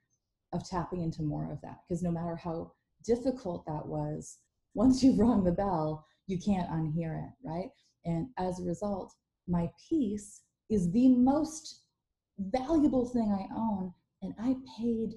of 0.54 0.68
tapping 0.68 1.02
into 1.02 1.24
more 1.24 1.52
of 1.52 1.60
that. 1.62 1.80
Because 1.88 2.02
no 2.02 2.12
matter 2.12 2.36
how 2.36 2.72
difficult 3.06 3.66
that 3.66 3.86
was, 3.86 4.38
once 4.74 5.04
you've 5.04 5.20
rung 5.20 5.44
the 5.44 5.52
bell, 5.52 6.06
you 6.28 6.40
can't 6.40 6.70
unhear 6.70 7.22
it, 7.22 7.34
right? 7.44 7.70
And 8.06 8.30
as 8.38 8.60
a 8.60 8.66
result, 8.66 9.14
my 9.48 9.70
peace 9.90 10.42
is 10.70 10.92
the 10.92 11.10
most 11.10 11.82
valuable 12.40 13.10
thing 13.10 13.30
I 13.32 13.54
own. 13.54 13.94
And 14.22 14.34
I 14.40 14.56
paid 14.78 15.16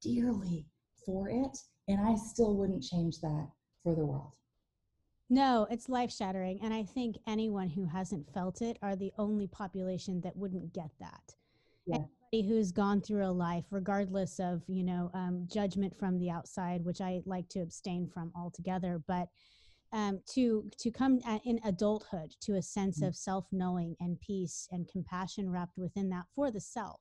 dearly 0.00 0.66
for 1.04 1.28
it. 1.28 1.56
And 1.88 2.00
I 2.00 2.14
still 2.14 2.56
wouldn't 2.56 2.84
change 2.84 3.20
that 3.20 3.48
for 3.82 3.94
the 3.94 4.04
world. 4.04 4.32
No, 5.32 5.66
it's 5.70 5.88
life 5.88 6.12
shattering. 6.12 6.58
And 6.62 6.74
I 6.74 6.82
think 6.82 7.16
anyone 7.26 7.70
who 7.70 7.86
hasn't 7.86 8.30
felt 8.34 8.60
it 8.60 8.76
are 8.82 8.94
the 8.94 9.12
only 9.16 9.46
population 9.46 10.20
that 10.20 10.36
wouldn't 10.36 10.74
get 10.74 10.90
that. 11.00 11.34
Yeah. 11.86 12.00
Anybody 12.34 12.54
who's 12.54 12.70
gone 12.70 13.00
through 13.00 13.24
a 13.24 13.32
life, 13.32 13.64
regardless 13.70 14.38
of, 14.38 14.60
you 14.68 14.84
know, 14.84 15.10
um, 15.14 15.48
judgment 15.50 15.98
from 15.98 16.18
the 16.18 16.28
outside, 16.28 16.84
which 16.84 17.00
I 17.00 17.22
like 17.24 17.48
to 17.48 17.60
abstain 17.60 18.10
from 18.12 18.30
altogether, 18.36 19.02
but 19.08 19.28
um, 19.94 20.20
to 20.34 20.68
to 20.78 20.90
come 20.90 21.18
in 21.46 21.58
adulthood 21.64 22.34
to 22.42 22.56
a 22.56 22.62
sense 22.62 22.98
mm-hmm. 22.98 23.08
of 23.08 23.16
self-knowing 23.16 23.96
and 24.00 24.20
peace 24.20 24.68
and 24.70 24.86
compassion 24.86 25.48
wrapped 25.48 25.78
within 25.78 26.10
that 26.10 26.26
for 26.34 26.50
the 26.50 26.60
self. 26.60 27.00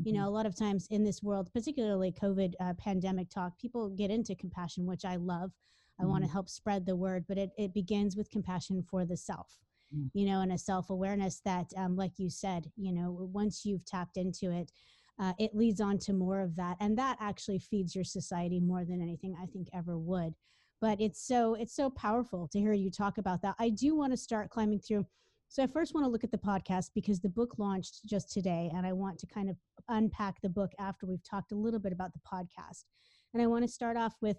Mm-hmm. 0.00 0.08
You 0.08 0.14
know, 0.14 0.20
mm-hmm. 0.20 0.28
a 0.28 0.36
lot 0.38 0.46
of 0.46 0.56
times 0.56 0.86
in 0.90 1.04
this 1.04 1.22
world, 1.22 1.50
particularly 1.52 2.10
COVID 2.10 2.54
uh, 2.58 2.72
pandemic 2.78 3.28
talk, 3.28 3.58
people 3.58 3.90
get 3.90 4.10
into 4.10 4.34
compassion, 4.34 4.86
which 4.86 5.04
I 5.04 5.16
love 5.16 5.52
I 5.98 6.02
mm-hmm. 6.02 6.10
want 6.10 6.24
to 6.24 6.30
help 6.30 6.48
spread 6.48 6.86
the 6.86 6.96
word, 6.96 7.24
but 7.28 7.38
it, 7.38 7.50
it 7.56 7.74
begins 7.74 8.16
with 8.16 8.30
compassion 8.30 8.82
for 8.82 9.04
the 9.04 9.16
self, 9.16 9.58
mm-hmm. 9.94 10.06
you 10.18 10.26
know, 10.26 10.40
and 10.40 10.52
a 10.52 10.58
self 10.58 10.90
awareness 10.90 11.40
that, 11.44 11.66
um, 11.76 11.96
like 11.96 12.18
you 12.18 12.30
said, 12.30 12.70
you 12.76 12.92
know, 12.92 13.28
once 13.32 13.64
you've 13.64 13.84
tapped 13.84 14.16
into 14.16 14.50
it, 14.50 14.70
uh, 15.18 15.32
it 15.38 15.54
leads 15.54 15.80
on 15.80 15.98
to 15.98 16.12
more 16.12 16.40
of 16.40 16.56
that. 16.56 16.76
And 16.80 16.96
that 16.98 17.16
actually 17.20 17.58
feeds 17.58 17.94
your 17.94 18.04
society 18.04 18.60
more 18.60 18.84
than 18.84 19.00
anything 19.00 19.34
I 19.40 19.46
think 19.46 19.68
ever 19.72 19.96
would. 19.96 20.34
But 20.80 21.00
it's 21.00 21.26
so 21.26 21.54
it's 21.54 21.74
so 21.74 21.88
powerful 21.88 22.48
to 22.48 22.60
hear 22.60 22.74
you 22.74 22.90
talk 22.90 23.16
about 23.16 23.40
that. 23.42 23.54
I 23.58 23.70
do 23.70 23.96
want 23.96 24.12
to 24.12 24.16
start 24.16 24.50
climbing 24.50 24.80
through. 24.80 25.06
So 25.48 25.62
I 25.62 25.66
first 25.68 25.94
want 25.94 26.04
to 26.04 26.10
look 26.10 26.24
at 26.24 26.32
the 26.32 26.38
podcast 26.38 26.90
because 26.94 27.20
the 27.20 27.28
book 27.30 27.54
launched 27.56 28.04
just 28.04 28.30
today, 28.30 28.70
and 28.74 28.86
I 28.86 28.92
want 28.92 29.18
to 29.20 29.26
kind 29.26 29.48
of 29.48 29.56
unpack 29.88 30.40
the 30.42 30.48
book 30.50 30.72
after 30.78 31.06
we've 31.06 31.22
talked 31.22 31.52
a 31.52 31.56
little 31.56 31.80
bit 31.80 31.92
about 31.92 32.12
the 32.12 32.20
podcast. 32.20 32.84
And 33.32 33.42
I 33.42 33.46
want 33.46 33.64
to 33.64 33.70
start 33.70 33.96
off 33.96 34.14
with 34.20 34.36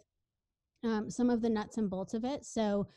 um, 0.84 1.10
some 1.10 1.30
of 1.30 1.42
the 1.42 1.50
nuts 1.50 1.78
and 1.78 1.90
bolts 1.90 2.14
of 2.14 2.24
it. 2.24 2.46
So, 2.46 2.88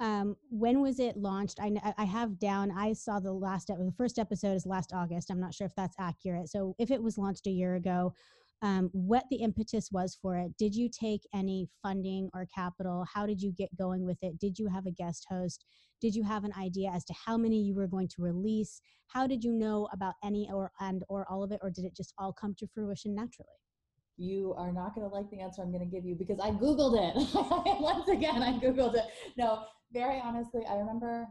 um, 0.00 0.36
when 0.50 0.80
was 0.80 1.00
it 1.00 1.16
launched? 1.16 1.58
I, 1.60 1.72
I 1.98 2.04
have 2.04 2.38
down. 2.38 2.70
I 2.70 2.92
saw 2.92 3.18
the 3.18 3.32
last 3.32 3.66
the 3.66 3.92
first 3.96 4.18
episode 4.18 4.54
is 4.54 4.64
last 4.64 4.92
August. 4.94 5.28
I'm 5.30 5.40
not 5.40 5.54
sure 5.54 5.66
if 5.66 5.74
that's 5.74 5.96
accurate. 5.98 6.48
So, 6.48 6.74
if 6.78 6.90
it 6.90 7.02
was 7.02 7.18
launched 7.18 7.46
a 7.46 7.50
year 7.50 7.74
ago, 7.74 8.12
um, 8.62 8.90
what 8.92 9.24
the 9.30 9.36
impetus 9.36 9.90
was 9.92 10.18
for 10.20 10.36
it? 10.36 10.56
Did 10.58 10.74
you 10.74 10.88
take 10.88 11.22
any 11.32 11.68
funding 11.82 12.28
or 12.34 12.46
capital? 12.52 13.06
How 13.12 13.26
did 13.26 13.40
you 13.40 13.52
get 13.52 13.74
going 13.76 14.04
with 14.04 14.18
it? 14.22 14.38
Did 14.38 14.58
you 14.58 14.68
have 14.68 14.86
a 14.86 14.90
guest 14.90 15.26
host? 15.28 15.64
Did 16.00 16.14
you 16.14 16.24
have 16.24 16.44
an 16.44 16.52
idea 16.58 16.90
as 16.90 17.04
to 17.06 17.14
how 17.26 17.36
many 17.36 17.62
you 17.62 17.74
were 17.74 17.86
going 17.86 18.08
to 18.08 18.22
release? 18.22 18.80
How 19.08 19.26
did 19.26 19.44
you 19.44 19.52
know 19.52 19.88
about 19.92 20.14
any 20.24 20.48
or 20.52 20.70
and 20.80 21.02
or 21.08 21.26
all 21.30 21.42
of 21.42 21.52
it, 21.52 21.60
or 21.62 21.70
did 21.70 21.84
it 21.84 21.96
just 21.96 22.14
all 22.18 22.32
come 22.32 22.54
to 22.58 22.66
fruition 22.66 23.14
naturally? 23.14 23.48
You 24.18 24.52
are 24.58 24.72
not 24.72 24.94
going 24.94 25.08
to 25.08 25.14
like 25.14 25.30
the 25.30 25.40
answer 25.40 25.62
I'm 25.62 25.70
going 25.72 25.88
to 25.88 25.94
give 25.94 26.04
you 26.04 26.16
because 26.16 26.40
I 26.40 26.50
Googled 26.50 26.98
it. 26.98 27.14
Once 27.80 28.08
again, 28.08 28.42
I 28.42 28.52
Googled 28.58 28.94
it. 28.96 29.06
No, 29.36 29.64
very 29.92 30.20
honestly, 30.20 30.62
I 30.68 30.74
remember 30.74 31.28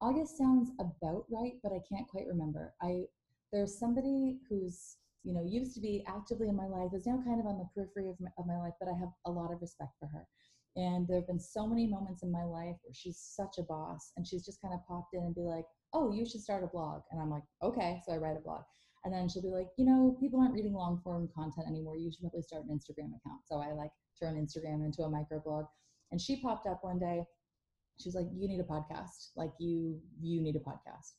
August 0.00 0.36
sounds 0.36 0.70
about 0.78 1.24
right, 1.30 1.54
but 1.62 1.72
I 1.72 1.80
can't 1.90 2.06
quite 2.06 2.26
remember. 2.26 2.74
I 2.82 3.04
there's 3.52 3.78
somebody 3.78 4.38
who's 4.48 4.98
you 5.24 5.32
know 5.32 5.42
used 5.42 5.74
to 5.74 5.80
be 5.80 6.04
actively 6.06 6.48
in 6.48 6.56
my 6.56 6.66
life 6.66 6.90
is 6.94 7.06
now 7.06 7.22
kind 7.24 7.40
of 7.40 7.46
on 7.46 7.58
the 7.58 7.68
periphery 7.74 8.10
of 8.10 8.20
my, 8.20 8.28
of 8.38 8.46
my 8.46 8.58
life, 8.58 8.74
but 8.78 8.88
I 8.88 8.98
have 8.98 9.08
a 9.24 9.30
lot 9.30 9.52
of 9.52 9.60
respect 9.60 9.92
for 9.98 10.06
her. 10.08 10.26
And 10.76 11.08
there 11.08 11.16
have 11.16 11.26
been 11.26 11.40
so 11.40 11.66
many 11.66 11.86
moments 11.86 12.22
in 12.22 12.30
my 12.30 12.44
life 12.44 12.76
where 12.82 12.92
she's 12.92 13.18
such 13.18 13.56
a 13.58 13.62
boss, 13.62 14.12
and 14.16 14.26
she's 14.26 14.44
just 14.44 14.60
kind 14.60 14.74
of 14.74 14.86
popped 14.86 15.14
in 15.14 15.22
and 15.22 15.34
be 15.34 15.40
like, 15.40 15.64
"Oh, 15.94 16.12
you 16.12 16.26
should 16.26 16.42
start 16.42 16.64
a 16.64 16.66
blog," 16.66 17.00
and 17.10 17.20
I'm 17.20 17.30
like, 17.30 17.44
"Okay," 17.62 18.02
so 18.04 18.12
I 18.12 18.18
write 18.18 18.36
a 18.36 18.40
blog. 18.40 18.62
And 19.06 19.14
then 19.14 19.28
she'll 19.28 19.40
be 19.40 19.50
like, 19.50 19.68
you 19.78 19.86
know, 19.86 20.16
people 20.18 20.40
aren't 20.40 20.54
reading 20.54 20.74
long 20.74 21.00
form 21.04 21.28
content 21.32 21.68
anymore. 21.68 21.96
You 21.96 22.10
should 22.10 22.22
probably 22.22 22.42
start 22.42 22.64
an 22.64 22.76
Instagram 22.76 23.14
account. 23.14 23.46
So 23.46 23.60
I 23.60 23.70
like 23.72 23.92
turn 24.20 24.34
Instagram 24.34 24.84
into 24.84 25.02
a 25.02 25.08
microblog. 25.08 25.66
And 26.10 26.20
she 26.20 26.42
popped 26.42 26.66
up 26.66 26.80
one 26.82 26.98
day. 26.98 27.24
She's 28.00 28.16
like, 28.16 28.26
you 28.34 28.48
need 28.48 28.58
a 28.58 28.64
podcast. 28.64 29.30
Like 29.36 29.52
you, 29.60 30.00
you 30.20 30.42
need 30.42 30.56
a 30.56 30.58
podcast. 30.58 31.12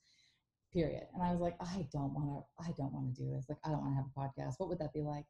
Period. 0.74 1.04
And 1.14 1.24
I 1.24 1.32
was 1.32 1.40
like, 1.40 1.56
I 1.62 1.88
don't 1.94 2.14
want 2.14 2.44
to. 2.44 2.66
I 2.66 2.74
don't 2.76 2.92
want 2.92 3.16
to 3.16 3.24
do 3.24 3.32
this. 3.32 3.46
Like, 3.48 3.60
I 3.64 3.70
don't 3.70 3.80
want 3.80 3.94
to 3.94 4.04
have 4.04 4.12
a 4.14 4.20
podcast. 4.20 4.56
What 4.58 4.68
would 4.68 4.80
that 4.80 4.92
be 4.94 5.02
like? 5.02 5.26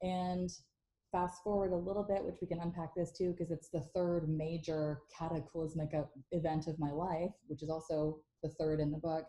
And 0.00 0.48
fast 1.12 1.42
forward 1.44 1.72
a 1.72 1.76
little 1.76 2.04
bit, 2.08 2.24
which 2.24 2.38
we 2.40 2.46
can 2.46 2.60
unpack 2.60 2.94
this 2.96 3.12
too, 3.12 3.34
because 3.36 3.50
it's 3.50 3.68
the 3.68 3.84
third 3.94 4.30
major 4.30 5.00
cataclysmic 5.16 5.90
event 6.32 6.68
of 6.68 6.78
my 6.78 6.90
life, 6.90 7.32
which 7.48 7.62
is 7.62 7.68
also 7.68 8.16
the 8.42 8.48
third 8.58 8.80
in 8.80 8.90
the 8.90 8.96
book. 8.96 9.24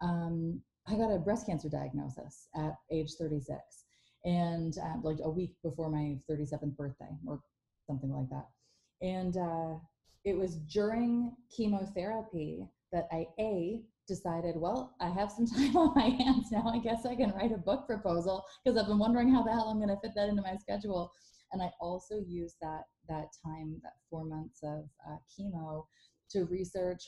Um, 0.00 0.62
I 0.86 0.96
got 0.96 1.12
a 1.12 1.18
breast 1.18 1.46
cancer 1.46 1.68
diagnosis 1.68 2.48
at 2.54 2.74
age 2.90 3.12
36 3.18 3.58
and 4.24 4.76
uh, 4.78 4.96
like 5.02 5.18
a 5.22 5.30
week 5.30 5.54
before 5.62 5.90
my 5.90 6.18
37th 6.30 6.76
birthday 6.76 7.08
or 7.26 7.40
something 7.86 8.10
like 8.10 8.28
that. 8.30 8.48
And 9.00 9.36
uh, 9.36 9.78
it 10.24 10.36
was 10.36 10.56
during 10.56 11.32
chemotherapy 11.54 12.68
that 12.92 13.08
I 13.12 13.26
A, 13.38 13.82
decided, 14.06 14.56
well, 14.56 14.94
I 15.00 15.08
have 15.08 15.30
some 15.32 15.46
time 15.54 15.76
on 15.76 15.94
my 15.94 16.08
hands 16.22 16.48
now. 16.52 16.66
I 16.66 16.78
guess 16.78 17.06
I 17.06 17.16
can 17.16 17.32
write 17.32 17.52
a 17.52 17.58
book 17.58 17.86
proposal 17.86 18.44
because 18.62 18.78
I've 18.78 18.88
been 18.88 18.98
wondering 18.98 19.32
how 19.32 19.42
the 19.42 19.52
hell 19.52 19.68
I'm 19.68 19.78
going 19.78 19.88
to 19.88 20.00
fit 20.00 20.12
that 20.16 20.28
into 20.28 20.42
my 20.42 20.56
schedule. 20.56 21.10
And 21.52 21.62
I 21.62 21.70
also 21.80 22.16
used 22.26 22.56
that 22.60 22.82
that 23.08 23.28
time, 23.44 23.80
that 23.82 23.92
four 24.10 24.24
months 24.24 24.60
of 24.62 24.84
uh, 25.08 25.16
chemo, 25.38 25.84
to 26.30 26.44
research 26.44 27.02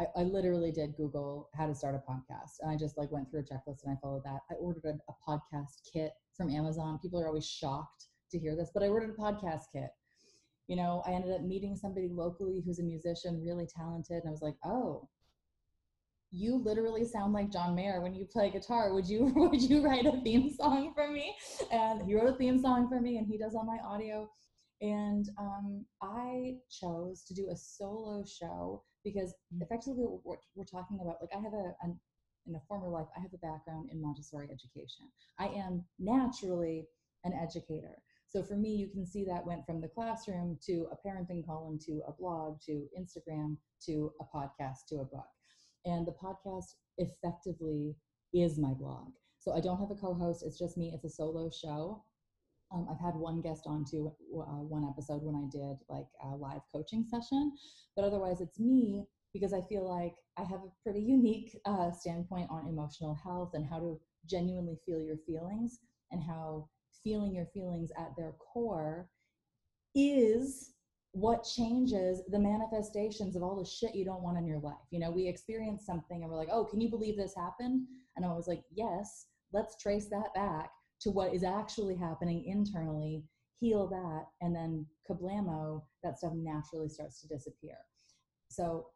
I, 0.00 0.06
I, 0.18 0.22
literally 0.22 0.72
did 0.72 0.96
Google 0.96 1.50
how 1.54 1.66
to 1.66 1.74
start 1.74 1.94
a 1.94 2.10
podcast. 2.10 2.52
And 2.60 2.70
I 2.70 2.76
just 2.76 2.96
like 2.96 3.12
went 3.12 3.30
through 3.30 3.40
a 3.40 3.42
checklist 3.42 3.84
and 3.84 3.92
I 3.92 4.00
followed 4.00 4.24
that. 4.24 4.40
I 4.50 4.54
ordered 4.54 4.86
a, 4.86 4.94
a 5.10 5.14
podcast 5.28 5.82
kit 5.92 6.12
from 6.34 6.50
Amazon. 6.50 6.98
People 7.02 7.20
are 7.20 7.26
always 7.26 7.46
shocked 7.46 8.06
to 8.30 8.38
hear 8.38 8.56
this, 8.56 8.70
but 8.72 8.82
I 8.82 8.88
ordered 8.88 9.10
a 9.10 9.20
podcast 9.20 9.64
kit. 9.72 9.90
You 10.68 10.76
know, 10.76 11.02
I 11.06 11.12
ended 11.12 11.32
up 11.32 11.42
meeting 11.42 11.76
somebody 11.76 12.08
locally 12.10 12.62
who's 12.64 12.78
a 12.78 12.82
musician, 12.82 13.42
really 13.44 13.66
talented. 13.66 14.22
And 14.22 14.28
I 14.28 14.30
was 14.30 14.40
like, 14.40 14.54
oh, 14.64 15.08
you 16.30 16.62
literally 16.64 17.04
sound 17.04 17.32
like 17.32 17.50
John 17.50 17.74
Mayer 17.74 18.00
when 18.00 18.14
you 18.14 18.24
play 18.24 18.50
guitar. 18.50 18.94
Would 18.94 19.06
you 19.06 19.24
would 19.36 19.60
you 19.60 19.84
write 19.84 20.06
a 20.06 20.20
theme 20.22 20.50
song 20.50 20.94
for 20.94 21.10
me? 21.10 21.34
And 21.70 22.02
he 22.02 22.14
wrote 22.14 22.32
a 22.32 22.36
theme 22.38 22.58
song 22.58 22.88
for 22.88 23.00
me 23.00 23.18
and 23.18 23.26
he 23.26 23.36
does 23.36 23.54
all 23.54 23.64
my 23.64 23.78
audio. 23.86 24.30
And 24.80 25.28
um, 25.38 25.84
I 26.00 26.54
chose 26.70 27.22
to 27.24 27.34
do 27.34 27.50
a 27.50 27.56
solo 27.56 28.24
show 28.24 28.82
because 29.04 29.34
mm. 29.54 29.62
effectively 29.62 30.04
what 30.04 30.38
we're 30.54 30.64
talking 30.64 30.98
about, 31.00 31.16
like 31.20 31.30
I 31.34 31.40
have 31.40 31.52
a, 31.52 31.74
an, 31.82 31.98
in 32.46 32.54
a 32.54 32.60
former 32.68 32.88
life, 32.88 33.06
I 33.16 33.20
have 33.20 33.32
a 33.34 33.38
background 33.38 33.90
in 33.92 34.00
Montessori 34.00 34.48
education. 34.50 35.06
I 35.38 35.46
am 35.46 35.84
naturally 35.98 36.86
an 37.24 37.32
educator. 37.32 38.02
So 38.28 38.42
for 38.42 38.54
me, 38.54 38.70
you 38.70 38.88
can 38.88 39.04
see 39.04 39.24
that 39.24 39.46
went 39.46 39.66
from 39.66 39.80
the 39.80 39.88
classroom 39.88 40.58
to 40.66 40.86
a 40.92 41.08
parenting 41.08 41.44
column 41.44 41.78
to 41.86 42.00
a 42.06 42.12
blog 42.12 42.60
to 42.66 42.86
Instagram 42.98 43.56
to 43.86 44.12
a 44.20 44.36
podcast 44.36 44.86
to 44.88 44.96
a 44.96 45.04
book. 45.04 45.26
And 45.84 46.06
the 46.06 46.12
podcast 46.12 46.66
effectively 46.98 47.96
is 48.32 48.58
my 48.58 48.72
blog. 48.72 49.08
So 49.38 49.52
I 49.52 49.60
don't 49.60 49.80
have 49.80 49.90
a 49.90 49.94
co 49.94 50.14
host, 50.14 50.44
it's 50.46 50.58
just 50.58 50.76
me, 50.76 50.92
it's 50.94 51.04
a 51.04 51.10
solo 51.10 51.50
show. 51.50 52.04
Um, 52.72 52.86
I've 52.90 53.00
had 53.00 53.14
one 53.14 53.40
guest 53.40 53.62
on 53.66 53.84
to 53.90 54.12
uh, 54.34 54.62
one 54.62 54.84
episode 54.88 55.22
when 55.22 55.34
I 55.34 55.48
did 55.50 55.78
like 55.88 56.06
a 56.22 56.36
live 56.36 56.62
coaching 56.72 57.04
session, 57.08 57.52
but 57.96 58.04
otherwise 58.04 58.40
it's 58.40 58.60
me 58.60 59.06
because 59.32 59.52
I 59.52 59.62
feel 59.62 59.88
like 59.88 60.14
I 60.36 60.42
have 60.42 60.60
a 60.60 60.72
pretty 60.82 61.00
unique 61.00 61.58
uh, 61.64 61.90
standpoint 61.90 62.48
on 62.50 62.68
emotional 62.68 63.14
health 63.14 63.52
and 63.54 63.66
how 63.66 63.78
to 63.78 64.00
genuinely 64.26 64.78
feel 64.86 65.00
your 65.00 65.16
feelings 65.26 65.78
and 66.10 66.22
how 66.22 66.68
feeling 67.02 67.34
your 67.34 67.46
feelings 67.46 67.90
at 67.98 68.14
their 68.16 68.32
core 68.32 69.08
is 69.94 70.72
what 71.12 71.42
changes 71.42 72.22
the 72.28 72.38
manifestations 72.38 73.34
of 73.34 73.42
all 73.42 73.56
the 73.56 73.68
shit 73.68 73.94
you 73.94 74.04
don't 74.04 74.22
want 74.22 74.38
in 74.38 74.46
your 74.46 74.60
life. 74.60 74.76
You 74.90 75.00
know, 75.00 75.10
we 75.10 75.26
experience 75.26 75.84
something 75.84 76.22
and 76.22 76.30
we're 76.30 76.36
like, 76.36 76.50
oh, 76.52 76.64
can 76.64 76.80
you 76.80 76.88
believe 76.88 77.16
this 77.16 77.34
happened? 77.36 77.86
And 78.16 78.24
I 78.24 78.32
was 78.32 78.46
like, 78.46 78.62
yes, 78.72 79.26
let's 79.52 79.76
trace 79.76 80.06
that 80.10 80.32
back 80.34 80.70
to 81.00 81.10
what 81.10 81.34
is 81.34 81.44
actually 81.44 81.96
happening 81.96 82.44
internally, 82.46 83.24
heal 83.58 83.86
that, 83.88 84.26
and 84.44 84.54
then 84.54 84.86
kablamo, 85.08 85.82
that 86.02 86.18
stuff 86.18 86.32
naturally 86.34 86.88
starts 86.88 87.20
to 87.20 87.28
disappear. 87.28 87.76
So 88.48 88.86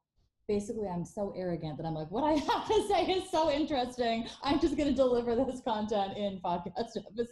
basically, 0.48 0.88
I'm 0.88 1.04
so 1.04 1.33
arrogant 1.37 1.76
that 1.78 1.87
I'm 1.87 1.94
like, 1.94 2.11
what 2.11 2.24
I 2.24 2.33
have 2.52 2.66
to 2.68 2.87
say 2.88 3.04
is 3.07 3.30
so 3.30 3.50
interesting. 3.50 4.26
I'm 4.42 4.61
just 4.61 4.76
going 4.76 4.88
to 4.88 4.94
deliver 4.94 5.35
this 5.35 5.61
content 5.61 6.16
in 6.16 6.40
podcast 6.44 6.96
episodes 6.96 7.30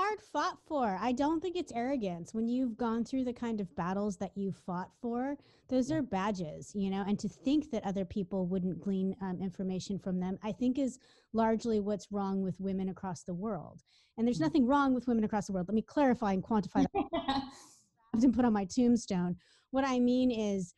hard 0.00 0.20
fought 0.32 0.58
for. 0.66 0.98
I 0.98 1.12
don't 1.12 1.40
think 1.40 1.56
it's 1.56 1.72
arrogance 1.72 2.32
when 2.32 2.48
you've 2.48 2.78
gone 2.78 3.04
through 3.04 3.24
the 3.24 3.34
kind 3.34 3.60
of 3.60 3.74
battles 3.76 4.16
that 4.16 4.34
you 4.34 4.50
fought 4.50 4.90
for. 5.02 5.36
Those 5.68 5.92
are 5.92 6.00
badges, 6.00 6.72
you 6.74 6.88
know, 6.88 7.04
and 7.06 7.18
to 7.18 7.28
think 7.28 7.70
that 7.70 7.84
other 7.84 8.06
people 8.06 8.46
wouldn't 8.46 8.80
glean 8.80 9.14
um, 9.20 9.40
information 9.42 9.98
from 9.98 10.18
them, 10.18 10.38
I 10.42 10.52
think 10.52 10.78
is 10.78 10.98
largely 11.34 11.80
what's 11.80 12.10
wrong 12.10 12.40
with 12.40 12.58
women 12.60 12.88
across 12.88 13.24
the 13.24 13.34
world. 13.34 13.82
And 14.16 14.26
there's 14.26 14.38
mm. 14.38 14.42
nothing 14.42 14.66
wrong 14.66 14.94
with 14.94 15.06
women 15.06 15.24
across 15.24 15.48
the 15.48 15.52
world. 15.52 15.68
Let 15.68 15.74
me 15.74 15.82
clarify 15.82 16.32
and 16.32 16.42
quantify 16.42 16.86
that 16.94 17.42
and 18.14 18.34
put 18.34 18.46
on 18.46 18.54
my 18.54 18.64
tombstone. 18.64 19.36
What 19.70 19.84
I 19.86 19.98
mean 19.98 20.30
is, 20.30 20.72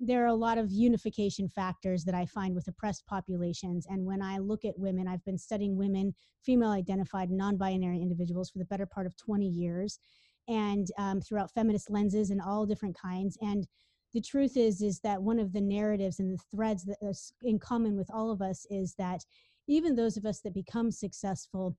there 0.00 0.22
are 0.22 0.28
a 0.28 0.34
lot 0.34 0.58
of 0.58 0.70
unification 0.70 1.48
factors 1.48 2.04
that 2.04 2.14
I 2.14 2.24
find 2.26 2.54
with 2.54 2.68
oppressed 2.68 3.04
populations. 3.06 3.86
And 3.88 4.04
when 4.04 4.22
I 4.22 4.38
look 4.38 4.64
at 4.64 4.78
women, 4.78 5.08
I've 5.08 5.24
been 5.24 5.38
studying 5.38 5.76
women, 5.76 6.14
female 6.44 6.70
identified, 6.70 7.30
non 7.30 7.56
binary 7.56 8.00
individuals 8.00 8.50
for 8.50 8.58
the 8.58 8.64
better 8.64 8.86
part 8.86 9.06
of 9.06 9.16
20 9.16 9.46
years 9.46 9.98
and 10.46 10.86
um, 10.98 11.20
throughout 11.20 11.52
feminist 11.52 11.90
lenses 11.90 12.30
and 12.30 12.40
all 12.40 12.64
different 12.64 12.96
kinds. 12.96 13.36
And 13.42 13.66
the 14.14 14.20
truth 14.20 14.56
is, 14.56 14.80
is 14.82 15.00
that 15.00 15.22
one 15.22 15.38
of 15.38 15.52
the 15.52 15.60
narratives 15.60 16.20
and 16.20 16.32
the 16.32 16.42
threads 16.50 16.84
that 16.84 16.96
is 17.02 17.32
in 17.42 17.58
common 17.58 17.96
with 17.96 18.08
all 18.12 18.30
of 18.30 18.40
us 18.40 18.66
is 18.70 18.94
that 18.98 19.24
even 19.66 19.96
those 19.96 20.16
of 20.16 20.24
us 20.24 20.40
that 20.40 20.54
become 20.54 20.90
successful 20.90 21.76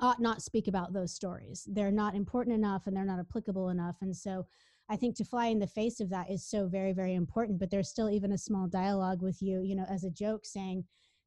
ought 0.00 0.20
not 0.20 0.42
speak 0.42 0.68
about 0.68 0.92
those 0.92 1.14
stories. 1.14 1.66
They're 1.70 1.90
not 1.90 2.14
important 2.14 2.56
enough 2.56 2.86
and 2.86 2.96
they're 2.96 3.04
not 3.04 3.20
applicable 3.20 3.68
enough. 3.68 3.96
And 4.00 4.16
so 4.16 4.46
I 4.90 4.96
think 4.96 5.16
to 5.16 5.24
fly 5.24 5.46
in 5.46 5.58
the 5.58 5.66
face 5.66 6.00
of 6.00 6.10
that 6.10 6.30
is 6.30 6.44
so 6.44 6.66
very, 6.66 6.92
very 6.92 7.14
important. 7.14 7.58
But 7.58 7.70
there's 7.70 7.88
still 7.88 8.10
even 8.10 8.32
a 8.32 8.38
small 8.38 8.66
dialogue 8.66 9.22
with 9.22 9.40
you, 9.40 9.62
you 9.62 9.74
know, 9.74 9.86
as 9.88 10.04
a 10.04 10.10
joke 10.10 10.44
saying, 10.44 10.84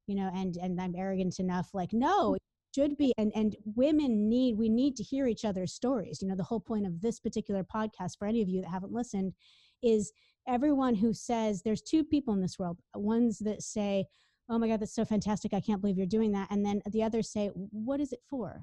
you 0.07 0.15
know, 0.15 0.29
and 0.35 0.57
and 0.57 0.79
I'm 0.79 0.95
arrogant 0.95 1.39
enough, 1.39 1.69
like, 1.73 1.93
no, 1.93 2.35
it 2.35 2.41
should 2.75 2.97
be 2.97 3.13
and 3.17 3.31
and 3.35 3.55
women 3.75 4.29
need 4.29 4.57
we 4.57 4.69
need 4.69 4.95
to 4.97 5.03
hear 5.03 5.27
each 5.27 5.45
other's 5.45 5.73
stories. 5.73 6.21
You 6.21 6.27
know 6.27 6.35
the 6.35 6.43
whole 6.43 6.59
point 6.59 6.85
of 6.85 7.01
this 7.01 7.19
particular 7.19 7.63
podcast 7.63 8.17
for 8.19 8.27
any 8.27 8.41
of 8.41 8.49
you 8.49 8.61
that 8.61 8.69
haven't 8.69 8.93
listened 8.93 9.33
is 9.81 10.11
everyone 10.47 10.95
who 10.95 11.13
says 11.13 11.61
there's 11.61 11.81
two 11.81 12.03
people 12.03 12.33
in 12.33 12.41
this 12.41 12.59
world 12.59 12.79
ones 12.95 13.39
that 13.39 13.61
say 13.61 14.05
oh 14.49 14.59
my 14.59 14.67
god 14.67 14.79
that's 14.79 14.93
so 14.93 15.03
fantastic 15.03 15.53
i 15.53 15.59
can't 15.59 15.81
believe 15.81 15.97
you're 15.97 16.05
doing 16.05 16.31
that 16.31 16.47
and 16.51 16.63
then 16.63 16.81
the 16.91 17.01
others 17.01 17.31
say 17.31 17.47
what 17.55 17.99
is 17.99 18.11
it 18.11 18.19
for? 18.29 18.61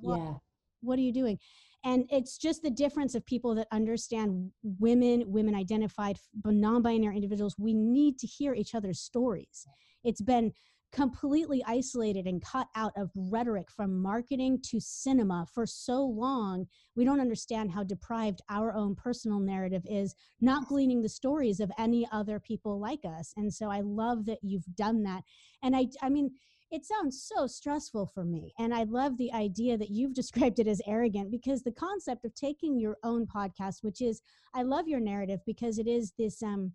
What, 0.00 0.18
yeah. 0.18 0.34
What 0.80 0.98
are 0.98 1.02
you 1.02 1.12
doing 1.12 1.38
and 1.84 2.04
it's 2.10 2.38
just 2.38 2.62
the 2.62 2.70
difference 2.70 3.14
of 3.14 3.24
people 3.26 3.54
that 3.54 3.68
understand 3.72 4.50
women 4.62 5.24
women 5.26 5.54
identified 5.54 6.18
but 6.34 6.54
non-binary 6.54 7.16
individuals. 7.16 7.54
We 7.58 7.74
need 7.74 8.18
to 8.18 8.26
hear 8.26 8.54
each 8.54 8.74
other's 8.74 9.00
stories. 9.00 9.66
It's 10.04 10.22
been 10.22 10.52
completely 10.90 11.62
isolated 11.66 12.26
and 12.26 12.42
cut 12.42 12.66
out 12.74 12.92
of 12.96 13.10
rhetoric 13.14 13.70
from 13.70 14.00
marketing 14.00 14.58
to 14.64 14.80
cinema 14.80 15.46
for 15.52 15.66
so 15.66 16.02
long. 16.02 16.66
We 16.96 17.04
don't 17.04 17.20
understand 17.20 17.70
how 17.70 17.84
deprived 17.84 18.40
our 18.48 18.72
own 18.72 18.94
personal 18.94 19.38
narrative 19.38 19.82
is 19.84 20.14
not 20.40 20.66
gleaning 20.66 21.02
the 21.02 21.08
stories 21.08 21.60
of 21.60 21.70
any 21.78 22.08
other 22.10 22.40
people 22.40 22.80
like 22.80 23.00
us. 23.04 23.32
And 23.36 23.52
so 23.52 23.70
i 23.70 23.80
love 23.80 24.24
that 24.26 24.38
you've 24.42 24.74
done 24.74 25.02
that. 25.04 25.22
And 25.62 25.76
i 25.76 25.86
i 26.02 26.08
mean 26.08 26.30
it 26.70 26.84
sounds 26.84 27.22
so 27.22 27.46
stressful 27.46 28.06
for 28.06 28.24
me. 28.24 28.52
And 28.58 28.74
I 28.74 28.84
love 28.84 29.16
the 29.16 29.32
idea 29.32 29.78
that 29.78 29.90
you've 29.90 30.14
described 30.22 30.58
it 30.58 30.66
as 30.66 30.82
arrogant 30.86 31.30
because 31.30 31.62
the 31.62 31.72
concept 31.72 32.24
of 32.24 32.34
taking 32.34 32.78
your 32.78 32.96
own 33.02 33.26
podcast, 33.26 33.82
which 33.82 34.00
is, 34.00 34.22
I 34.54 34.62
love 34.62 34.88
your 34.88 35.00
narrative 35.00 35.40
because 35.46 35.78
it 35.78 35.86
is 35.86 36.12
this, 36.18 36.42
um, 36.42 36.72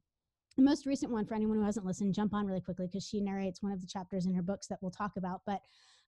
the 0.58 0.63
most 0.63 0.86
recent 0.86 1.12
one 1.12 1.25
for 1.25 1.34
anyone 1.34 1.58
who 1.58 1.65
hasn't 1.65 1.86
listened, 1.86 2.13
jump 2.13 2.34
on 2.34 2.45
really 2.45 2.62
quickly 2.62 2.88
because 2.88 3.08
she 3.08 3.21
narrates 3.21 3.62
one 3.62 3.71
of 3.71 3.82
the 3.82 3.88
chapters 3.88 4.25
in 4.25 4.34
her 4.36 4.43
books 4.43 4.67
that 4.67 4.79
we'll 4.82 4.91
talk 4.91 5.13
about. 5.17 5.41
But 5.45 5.62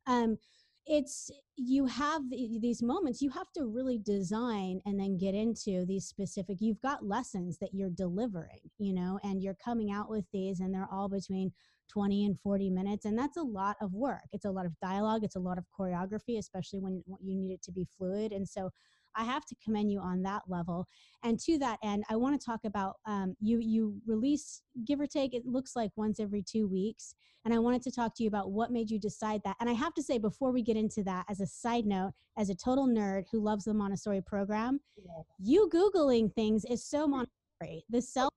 um, 0.06 0.38
it's 0.86 1.32
you 1.56 1.86
have 1.88 2.30
the, 2.30 2.60
these 2.62 2.84
moments 2.84 3.22
you 3.22 3.30
have 3.32 3.52
to 3.54 3.66
really 3.66 3.98
design 3.98 4.80
and 4.86 5.00
then 5.00 5.18
get 5.18 5.34
into 5.34 5.84
these 5.86 6.06
specific 6.06 6.58
you've 6.60 6.82
got 6.82 7.04
lessons 7.04 7.58
that 7.58 7.74
you're 7.74 7.90
delivering 7.90 8.60
you 8.78 8.94
know 8.94 9.20
and 9.24 9.42
you're 9.42 9.58
coming 9.64 9.92
out 9.92 10.10
with 10.10 10.26
these 10.32 10.60
and 10.60 10.74
they're 10.74 10.88
all 10.92 11.10
between 11.10 11.52
20 11.92 12.26
and 12.26 12.40
40 12.40 12.70
minutes 12.70 13.06
and 13.06 13.18
that's 13.18 13.38
a 13.38 13.44
lot 13.44 13.76
of 13.82 13.94
work 13.94 14.24
it's 14.34 14.46
a 14.46 14.52
lot 14.52 14.66
of 14.66 14.74
dialogue 14.82 15.24
it's 15.24 15.36
a 15.36 15.40
lot 15.40 15.58
of 15.58 15.66
choreography 15.78 16.38
especially 16.38 16.80
when 16.80 17.04
you 17.22 17.36
need 17.36 17.52
it 17.52 17.62
to 17.64 17.72
be 17.72 17.88
fluid 17.98 18.32
and 18.32 18.48
so 18.48 18.70
I 19.16 19.24
have 19.24 19.46
to 19.46 19.56
commend 19.64 19.92
you 19.92 20.00
on 20.00 20.22
that 20.24 20.44
level. 20.48 20.88
And 21.24 21.40
to 21.42 21.58
that 21.60 21.80
end, 21.84 22.04
I 22.10 22.16
want 22.16 22.40
to 22.40 22.46
talk 22.46 22.62
about 22.66 22.96
um, 23.06 23.36
you. 23.40 23.60
You 23.60 23.96
release, 24.06 24.62
give 24.86 25.00
or 25.00 25.08
take, 25.08 25.34
it 25.34 25.46
looks 25.46 25.76
like 25.76 25.92
once 25.96 26.20
every 26.20 26.44
two 26.44 26.68
weeks. 26.68 27.16
And 27.46 27.54
I 27.54 27.60
wanted 27.60 27.82
to 27.84 27.92
talk 27.92 28.16
to 28.16 28.24
you 28.24 28.28
about 28.28 28.52
what 28.52 28.72
made 28.72 28.90
you 28.90 29.00
decide 29.00 29.42
that. 29.46 29.56
And 29.60 29.70
I 29.70 29.74
have 29.74 29.94
to 29.94 30.04
say, 30.04 30.18
before 30.18 30.52
we 30.52 30.62
get 30.62 30.78
into 30.78 31.04
that, 31.04 31.26
as 31.30 31.40
a 31.40 31.48
side 31.48 31.86
note, 31.86 32.12
as 32.38 32.50
a 32.50 32.56
total 32.56 32.88
nerd 32.88 33.26
who 33.32 33.40
loves 33.40 33.66
the 33.66 33.74
Montessori 33.74 34.22
program, 34.22 34.80
yeah. 34.98 35.22
you 35.40 35.70
googling 35.74 36.34
things 36.34 36.66
is 36.66 36.84
so 36.84 37.08
Montessori. 37.08 37.86
The 37.90 38.02
self 38.02 38.34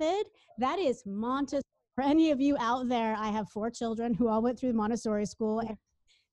method 0.00 0.26
that 0.58 0.78
is 0.78 1.02
Montessori. 1.04 1.62
For 1.98 2.04
any 2.04 2.30
of 2.30 2.40
you 2.40 2.56
out 2.60 2.88
there, 2.88 3.16
I 3.18 3.30
have 3.30 3.48
four 3.48 3.70
children 3.70 4.14
who 4.14 4.28
all 4.28 4.40
went 4.40 4.56
through 4.56 4.72
Montessori 4.72 5.26
school, 5.26 5.58
and 5.58 5.76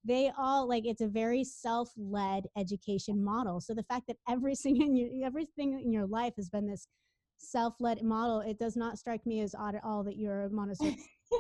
they 0.04 0.32
all 0.38 0.70
like 0.70 0.86
it's 0.86 1.02
a 1.02 1.08
very 1.08 1.44
self-led 1.44 2.44
education 2.56 3.24
model. 3.24 3.60
So 3.60 3.74
the 3.74 3.82
fact 3.82 4.06
that 4.06 4.18
everything 4.30 4.80
in 4.84 4.96
your 4.96 5.26
everything 5.26 5.82
in 5.84 5.92
your 5.92 6.06
life 6.06 6.34
has 6.36 6.52
been 6.52 6.68
this 6.68 6.88
self-led 7.38 8.04
model 8.04 8.42
it 8.42 8.60
does 8.60 8.76
not 8.76 9.00
strike 9.00 9.26
me 9.26 9.42
as 9.42 9.56
odd 9.56 9.74
at 9.74 9.84
all 9.84 10.04
that 10.04 10.18
you're 10.18 10.44
a 10.44 10.50
montessori 10.50 10.98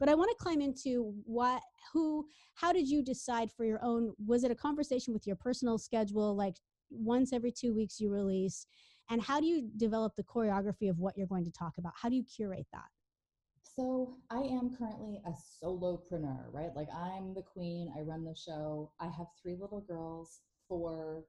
but 0.00 0.08
i 0.08 0.14
want 0.14 0.30
to 0.30 0.42
climb 0.42 0.62
into 0.62 1.12
what 1.26 1.60
who 1.92 2.26
how 2.54 2.72
did 2.72 2.88
you 2.88 3.04
decide 3.04 3.52
for 3.52 3.66
your 3.66 3.78
own 3.84 4.14
was 4.26 4.44
it 4.44 4.50
a 4.50 4.54
conversation 4.54 5.12
with 5.12 5.26
your 5.26 5.36
personal 5.36 5.76
schedule 5.76 6.34
like 6.34 6.54
once 6.88 7.34
every 7.34 7.52
two 7.52 7.74
weeks 7.74 8.00
you 8.00 8.08
release 8.10 8.66
and 9.10 9.22
how 9.22 9.40
do 9.40 9.46
you 9.46 9.70
develop 9.76 10.14
the 10.16 10.24
choreography 10.24 10.90
of 10.90 10.98
what 10.98 11.16
you're 11.16 11.26
going 11.26 11.44
to 11.44 11.52
talk 11.52 11.78
about 11.78 11.92
how 12.00 12.08
do 12.08 12.16
you 12.16 12.24
curate 12.24 12.66
that 12.72 12.88
so 13.62 14.16
I 14.30 14.40
am 14.40 14.74
currently 14.76 15.20
a 15.24 15.30
solopreneur, 15.30 16.52
right? 16.52 16.74
Like 16.74 16.88
I'm 16.92 17.32
the 17.32 17.42
queen, 17.42 17.92
I 17.96 18.00
run 18.00 18.24
the 18.24 18.34
show. 18.34 18.90
I 18.98 19.04
have 19.04 19.28
three 19.40 19.56
little 19.56 19.82
girls 19.82 20.40
for 20.68 21.26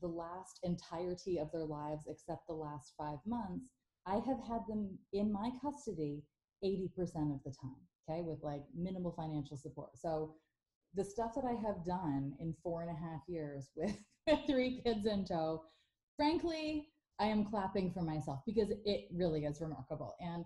the 0.00 0.08
last 0.08 0.58
entirety 0.64 1.38
of 1.38 1.52
their 1.52 1.64
lives, 1.64 2.06
except 2.08 2.46
the 2.48 2.54
last 2.54 2.94
five 2.98 3.18
months. 3.24 3.70
I 4.04 4.14
have 4.14 4.40
had 4.48 4.62
them 4.68 4.98
in 5.12 5.32
my 5.32 5.50
custody 5.62 6.24
80% 6.64 7.34
of 7.34 7.42
the 7.44 7.54
time, 7.60 7.76
okay, 8.08 8.22
with 8.22 8.42
like 8.42 8.62
minimal 8.74 9.12
financial 9.12 9.56
support. 9.56 9.90
So 9.96 10.34
the 10.94 11.04
stuff 11.04 11.34
that 11.34 11.44
I 11.44 11.54
have 11.66 11.84
done 11.84 12.34
in 12.40 12.54
four 12.62 12.82
and 12.82 12.90
a 12.90 12.94
half 12.94 13.20
years 13.28 13.70
with, 13.76 13.96
three 14.46 14.80
kids 14.84 15.06
in 15.06 15.24
tow, 15.24 15.62
frankly, 16.16 16.88
I 17.18 17.26
am 17.26 17.44
clapping 17.44 17.92
for 17.92 18.02
myself 18.02 18.40
because 18.46 18.70
it 18.84 19.08
really 19.12 19.44
is 19.44 19.60
remarkable. 19.60 20.14
And 20.20 20.44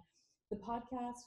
the 0.50 0.56
podcast 0.56 1.18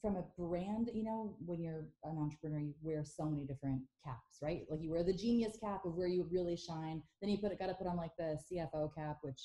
from 0.00 0.16
a 0.16 0.24
brand, 0.38 0.90
you 0.94 1.04
know, 1.04 1.36
when 1.44 1.62
you're 1.62 1.84
an 2.04 2.16
entrepreneur, 2.18 2.60
you 2.60 2.74
wear 2.82 3.04
so 3.04 3.26
many 3.26 3.44
different 3.44 3.82
caps, 4.04 4.38
right? 4.42 4.62
Like 4.70 4.80
you 4.82 4.90
wear 4.90 5.04
the 5.04 5.12
genius 5.12 5.58
cap 5.62 5.84
of 5.84 5.94
where 5.94 6.08
you 6.08 6.26
really 6.30 6.56
shine. 6.56 7.02
Then 7.20 7.30
you 7.30 7.38
put 7.38 7.52
it, 7.52 7.58
got 7.58 7.66
to 7.66 7.74
put 7.74 7.86
on 7.86 7.96
like 7.96 8.16
the 8.18 8.38
CFO 8.50 8.94
cap, 8.96 9.18
which 9.20 9.40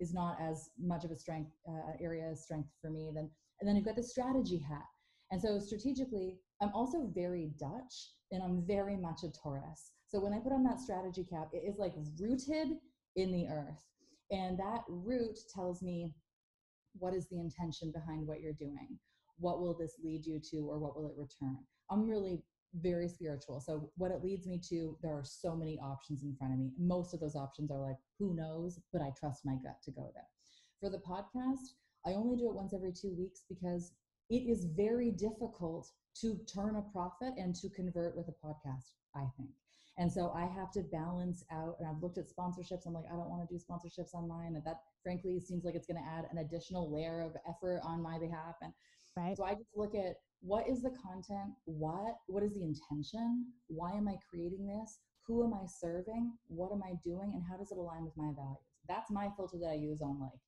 is 0.00 0.14
not 0.14 0.38
as 0.40 0.70
much 0.78 1.04
of 1.04 1.10
a 1.10 1.16
strength 1.16 1.50
uh, 1.68 1.92
area 2.00 2.30
of 2.30 2.38
strength 2.38 2.70
for 2.80 2.90
me. 2.90 3.12
Then 3.14 3.30
and 3.60 3.68
then 3.68 3.76
you've 3.76 3.84
got 3.84 3.96
the 3.96 4.02
strategy 4.02 4.58
hat. 4.58 4.86
And 5.30 5.40
so 5.40 5.58
strategically, 5.58 6.38
I'm 6.60 6.72
also 6.74 7.10
very 7.14 7.52
Dutch 7.58 8.10
and 8.32 8.42
I'm 8.42 8.64
very 8.66 8.96
much 8.96 9.22
a 9.22 9.30
Taurus. 9.30 9.92
So 10.06 10.20
when 10.20 10.32
I 10.32 10.38
put 10.38 10.52
on 10.52 10.64
that 10.64 10.80
strategy 10.80 11.24
cap, 11.24 11.48
it 11.52 11.64
is 11.66 11.78
like 11.78 11.94
rooted 12.20 12.78
in 13.16 13.32
the 13.32 13.48
earth. 13.48 13.80
And 14.30 14.58
that 14.58 14.82
root 14.88 15.38
tells 15.54 15.82
me 15.82 16.12
what 16.98 17.14
is 17.14 17.28
the 17.28 17.40
intention 17.40 17.92
behind 17.92 18.26
what 18.26 18.40
you're 18.40 18.52
doing. 18.52 18.98
What 19.38 19.60
will 19.60 19.76
this 19.76 19.96
lead 20.02 20.24
you 20.24 20.40
to 20.50 20.58
or 20.58 20.78
what 20.78 20.96
will 20.96 21.08
it 21.08 21.16
return? 21.16 21.58
I'm 21.90 22.08
really 22.08 22.42
very 22.80 23.08
spiritual 23.08 23.60
so 23.60 23.88
what 23.96 24.10
it 24.10 24.24
leads 24.24 24.46
me 24.48 24.60
to 24.68 24.98
there 25.00 25.12
are 25.14 25.24
so 25.24 25.54
many 25.54 25.78
options 25.78 26.24
in 26.24 26.34
front 26.36 26.52
of 26.52 26.58
me. 26.58 26.72
Most 26.78 27.14
of 27.14 27.20
those 27.20 27.36
options 27.36 27.70
are 27.70 27.80
like 27.80 27.98
who 28.18 28.34
knows? 28.34 28.80
But 28.92 29.02
i 29.02 29.10
trust 29.18 29.44
my 29.44 29.54
gut 29.62 29.76
to 29.84 29.92
go 29.92 30.10
there 30.14 30.26
for 30.80 30.90
the 30.90 30.98
podcast 30.98 31.74
i 32.06 32.12
only 32.12 32.36
do 32.36 32.48
it 32.48 32.54
once 32.54 32.74
every 32.74 32.92
two 32.92 33.14
weeks 33.16 33.44
because 33.48 33.92
it 34.30 34.42
is 34.48 34.66
very 34.76 35.10
difficult 35.10 35.90
to 36.20 36.38
turn 36.52 36.76
a 36.76 36.92
profit 36.92 37.34
and 37.36 37.54
to 37.54 37.68
convert 37.70 38.16
with 38.16 38.28
a 38.28 38.46
podcast 38.46 38.92
i 39.14 39.24
think 39.36 39.50
and 39.96 40.10
so 40.10 40.32
I 40.34 40.46
have 40.46 40.72
to 40.72 40.82
balance 40.82 41.44
out, 41.52 41.76
and 41.78 41.88
I've 41.88 42.02
looked 42.02 42.18
at 42.18 42.26
sponsorships. 42.28 42.86
I'm 42.86 42.94
like, 42.94 43.04
I 43.06 43.14
don't 43.14 43.30
want 43.30 43.48
to 43.48 43.54
do 43.54 43.60
sponsorships 43.60 44.12
online. 44.12 44.56
And 44.56 44.64
that 44.64 44.80
frankly 45.02 45.38
seems 45.38 45.64
like 45.64 45.76
it's 45.76 45.86
going 45.86 46.02
to 46.02 46.08
add 46.08 46.26
an 46.32 46.38
additional 46.38 46.92
layer 46.92 47.20
of 47.20 47.36
effort 47.48 47.80
on 47.84 48.02
my 48.02 48.18
behalf. 48.18 48.56
And 48.60 48.72
right. 49.16 49.36
so 49.36 49.44
I 49.44 49.52
just 49.52 49.70
look 49.76 49.94
at 49.94 50.16
what 50.40 50.68
is 50.68 50.82
the 50.82 50.90
content? 50.90 51.54
What, 51.66 52.16
what 52.26 52.42
is 52.42 52.54
the 52.54 52.64
intention? 52.64 53.46
Why 53.68 53.92
am 53.92 54.08
I 54.08 54.16
creating 54.28 54.66
this? 54.66 54.98
Who 55.28 55.44
am 55.44 55.54
I 55.54 55.64
serving? 55.66 56.32
What 56.48 56.72
am 56.72 56.82
I 56.82 56.94
doing? 57.04 57.30
And 57.32 57.44
how 57.48 57.56
does 57.56 57.70
it 57.70 57.78
align 57.78 58.04
with 58.04 58.16
my 58.16 58.32
values? 58.34 58.66
That's 58.88 59.12
my 59.12 59.30
filter 59.36 59.58
that 59.60 59.70
I 59.70 59.74
use 59.74 60.02
on 60.02 60.20
like 60.20 60.40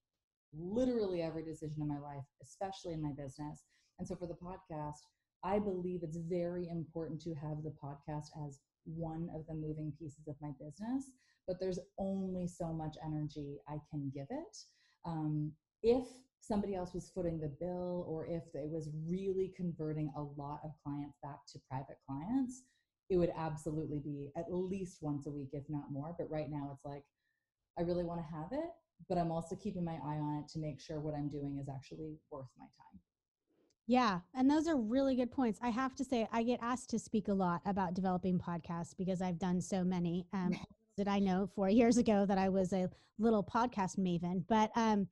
literally 0.52 1.22
every 1.22 1.44
decision 1.44 1.80
in 1.80 1.88
my 1.88 1.98
life, 1.98 2.24
especially 2.42 2.94
in 2.94 3.02
my 3.02 3.12
business. 3.16 3.62
And 3.98 4.06
so 4.06 4.16
for 4.16 4.26
the 4.26 4.34
podcast, 4.34 4.98
I 5.44 5.60
believe 5.60 6.00
it's 6.02 6.18
very 6.18 6.68
important 6.68 7.20
to 7.22 7.34
have 7.34 7.62
the 7.62 7.74
podcast 7.82 8.26
as 8.46 8.58
one 8.86 9.28
of 9.34 9.46
the 9.46 9.54
moving 9.54 9.92
pieces 9.98 10.26
of 10.28 10.36
my 10.40 10.50
business, 10.58 11.10
but 11.46 11.58
there's 11.60 11.78
only 11.98 12.46
so 12.46 12.72
much 12.72 12.96
energy 13.04 13.58
I 13.68 13.78
can 13.90 14.10
give 14.14 14.26
it. 14.30 14.56
Um, 15.04 15.52
if 15.82 16.06
somebody 16.40 16.74
else 16.74 16.94
was 16.94 17.10
footing 17.10 17.40
the 17.40 17.54
bill 17.60 18.04
or 18.08 18.26
if 18.26 18.42
it 18.54 18.68
was 18.68 18.90
really 19.08 19.52
converting 19.56 20.10
a 20.16 20.22
lot 20.22 20.60
of 20.64 20.70
clients 20.84 21.18
back 21.22 21.40
to 21.52 21.60
private 21.68 21.98
clients, 22.06 22.62
it 23.10 23.16
would 23.16 23.32
absolutely 23.36 23.98
be 23.98 24.30
at 24.36 24.52
least 24.52 24.98
once 25.02 25.26
a 25.26 25.30
week, 25.30 25.50
if 25.52 25.64
not 25.68 25.92
more. 25.92 26.14
But 26.18 26.30
right 26.30 26.50
now, 26.50 26.70
it's 26.72 26.84
like, 26.84 27.04
I 27.78 27.82
really 27.82 28.04
want 28.04 28.20
to 28.20 28.34
have 28.34 28.52
it. 28.52 28.70
but 29.08 29.18
I'm 29.18 29.30
also 29.30 29.56
keeping 29.56 29.84
my 29.84 29.94
eye 30.04 30.18
on 30.18 30.42
it 30.42 30.48
to 30.52 30.58
make 30.58 30.80
sure 30.80 31.00
what 31.00 31.14
I'm 31.14 31.28
doing 31.28 31.58
is 31.60 31.68
actually 31.68 32.18
worth 32.30 32.48
my 32.58 32.64
time. 32.64 33.00
Yeah, 33.86 34.20
and 34.34 34.50
those 34.50 34.66
are 34.66 34.76
really 34.76 35.14
good 35.14 35.30
points. 35.30 35.60
I 35.62 35.68
have 35.70 35.94
to 35.96 36.04
say, 36.04 36.26
I 36.32 36.42
get 36.42 36.58
asked 36.62 36.90
to 36.90 36.98
speak 36.98 37.28
a 37.28 37.34
lot 37.34 37.60
about 37.66 37.94
developing 37.94 38.38
podcasts 38.38 38.96
because 38.96 39.22
I've 39.22 39.38
done 39.38 39.60
so 39.60 39.84
many. 39.84 40.26
Um, 40.32 40.52
that 40.96 41.08
I 41.08 41.18
know 41.18 41.48
four 41.54 41.68
years 41.68 41.98
ago 41.98 42.24
that 42.26 42.38
I 42.38 42.48
was 42.48 42.72
a 42.72 42.88
little 43.18 43.44
podcast 43.44 43.98
maven, 43.98 44.44
but 44.48 44.70
um, 44.76 45.08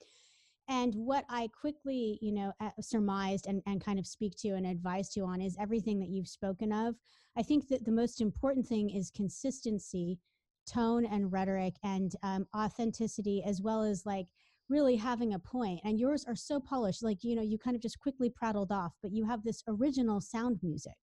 and 0.69 0.95
what 0.95 1.27
I 1.29 1.49
quickly, 1.49 2.19
you 2.23 2.33
know, 2.33 2.53
uh, 2.61 2.71
surmised 2.81 3.47
and, 3.47 3.63
and 3.67 3.85
kind 3.85 3.99
of 3.99 4.07
speak 4.07 4.35
to 4.39 4.51
and 4.51 4.67
advise 4.67 5.15
you 5.15 5.27
on 5.27 5.43
is 5.43 5.57
everything 5.61 5.99
that 6.01 6.09
you've 6.09 6.29
spoken 6.29 6.73
of. 6.73 6.95
I 7.37 7.43
think 7.43 7.69
that 7.69 7.85
the 7.85 7.93
most 7.93 8.23
important 8.23 8.67
thing 8.67 8.89
is 8.89 9.11
consistency, 9.11 10.19
tone 10.67 11.05
and 11.05 11.31
rhetoric, 11.31 11.75
and 11.83 12.13
um, 12.23 12.47
authenticity, 12.57 13.43
as 13.45 13.61
well 13.61 13.83
as 13.83 14.07
like 14.07 14.27
really 14.69 14.97
having 14.97 15.35
a. 15.35 15.81
And 15.85 15.99
yours 15.99 16.25
are 16.27 16.35
so 16.37 16.59
polished, 16.61 17.03
like, 17.03 17.19
you 17.23 17.35
know, 17.37 17.43
you 17.43 17.59
kind 17.59 17.77
of 17.77 17.83
just 17.83 17.99
quickly 18.01 18.31
prattled 18.31 18.73
off, 18.73 18.93
but 19.03 19.13
you 19.13 19.27
have 19.27 19.43
this 19.45 19.63
original 19.69 20.21
sound 20.21 20.59
music. 20.63 20.95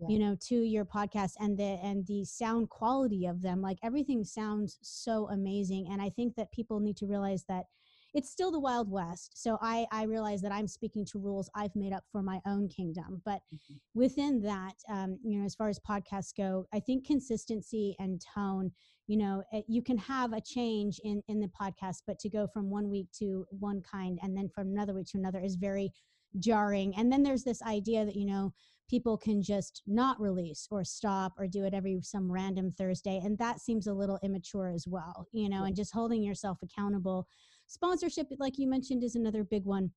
Yeah. 0.00 0.08
you 0.08 0.18
know 0.18 0.36
to 0.48 0.56
your 0.56 0.84
podcast 0.84 1.34
and 1.38 1.56
the 1.56 1.78
and 1.80 2.04
the 2.08 2.24
sound 2.24 2.68
quality 2.68 3.26
of 3.26 3.40
them 3.42 3.62
like 3.62 3.78
everything 3.84 4.24
sounds 4.24 4.76
so 4.82 5.28
amazing 5.30 5.86
and 5.88 6.02
i 6.02 6.10
think 6.10 6.34
that 6.34 6.50
people 6.50 6.80
need 6.80 6.96
to 6.96 7.06
realize 7.06 7.44
that 7.48 7.66
it's 8.14 8.30
still 8.30 8.50
the 8.50 8.60
wild 8.60 8.90
west 8.90 9.32
so 9.34 9.58
i 9.60 9.86
i 9.92 10.04
realize 10.04 10.40
that 10.40 10.52
i'm 10.52 10.68
speaking 10.68 11.04
to 11.04 11.18
rules 11.18 11.50
i've 11.54 11.74
made 11.74 11.92
up 11.92 12.04
for 12.10 12.22
my 12.22 12.40
own 12.46 12.68
kingdom 12.68 13.20
but 13.24 13.40
mm-hmm. 13.54 13.74
within 13.94 14.40
that 14.40 14.74
um, 14.88 15.18
you 15.22 15.38
know 15.38 15.44
as 15.44 15.54
far 15.54 15.68
as 15.68 15.80
podcasts 15.80 16.32
go 16.36 16.66
i 16.72 16.80
think 16.80 17.06
consistency 17.06 17.94
and 17.98 18.22
tone 18.34 18.70
you 19.06 19.16
know 19.18 19.42
it, 19.52 19.58
eh, 19.58 19.62
you 19.68 19.82
can 19.82 19.98
have 19.98 20.32
a 20.32 20.40
change 20.40 21.00
in 21.04 21.22
in 21.28 21.40
the 21.40 21.50
podcast 21.60 22.02
but 22.06 22.18
to 22.18 22.30
go 22.30 22.46
from 22.46 22.70
one 22.70 22.88
week 22.88 23.08
to 23.18 23.44
one 23.50 23.82
kind 23.82 24.18
and 24.22 24.36
then 24.36 24.48
from 24.48 24.68
another 24.68 24.94
week 24.94 25.06
to 25.06 25.18
another 25.18 25.40
is 25.40 25.56
very 25.56 25.90
jarring 26.38 26.94
and 26.96 27.12
then 27.12 27.22
there's 27.22 27.44
this 27.44 27.62
idea 27.62 28.04
that 28.04 28.16
you 28.16 28.26
know 28.26 28.52
people 28.90 29.16
can 29.16 29.42
just 29.42 29.82
not 29.86 30.20
release 30.20 30.68
or 30.70 30.84
stop 30.84 31.32
or 31.38 31.46
do 31.46 31.64
it 31.64 31.74
every 31.74 31.98
some 32.02 32.30
random 32.30 32.70
thursday 32.70 33.20
and 33.24 33.38
that 33.38 33.60
seems 33.60 33.86
a 33.86 33.94
little 33.94 34.18
immature 34.22 34.68
as 34.68 34.86
well 34.86 35.26
you 35.32 35.48
know 35.48 35.64
and 35.64 35.76
just 35.76 35.94
holding 35.94 36.22
yourself 36.22 36.58
accountable 36.62 37.26
Sponsorship, 37.66 38.28
like 38.38 38.58
you 38.58 38.68
mentioned, 38.68 39.04
is 39.04 39.16
another 39.16 39.44
big 39.44 39.64
one. 39.64 39.90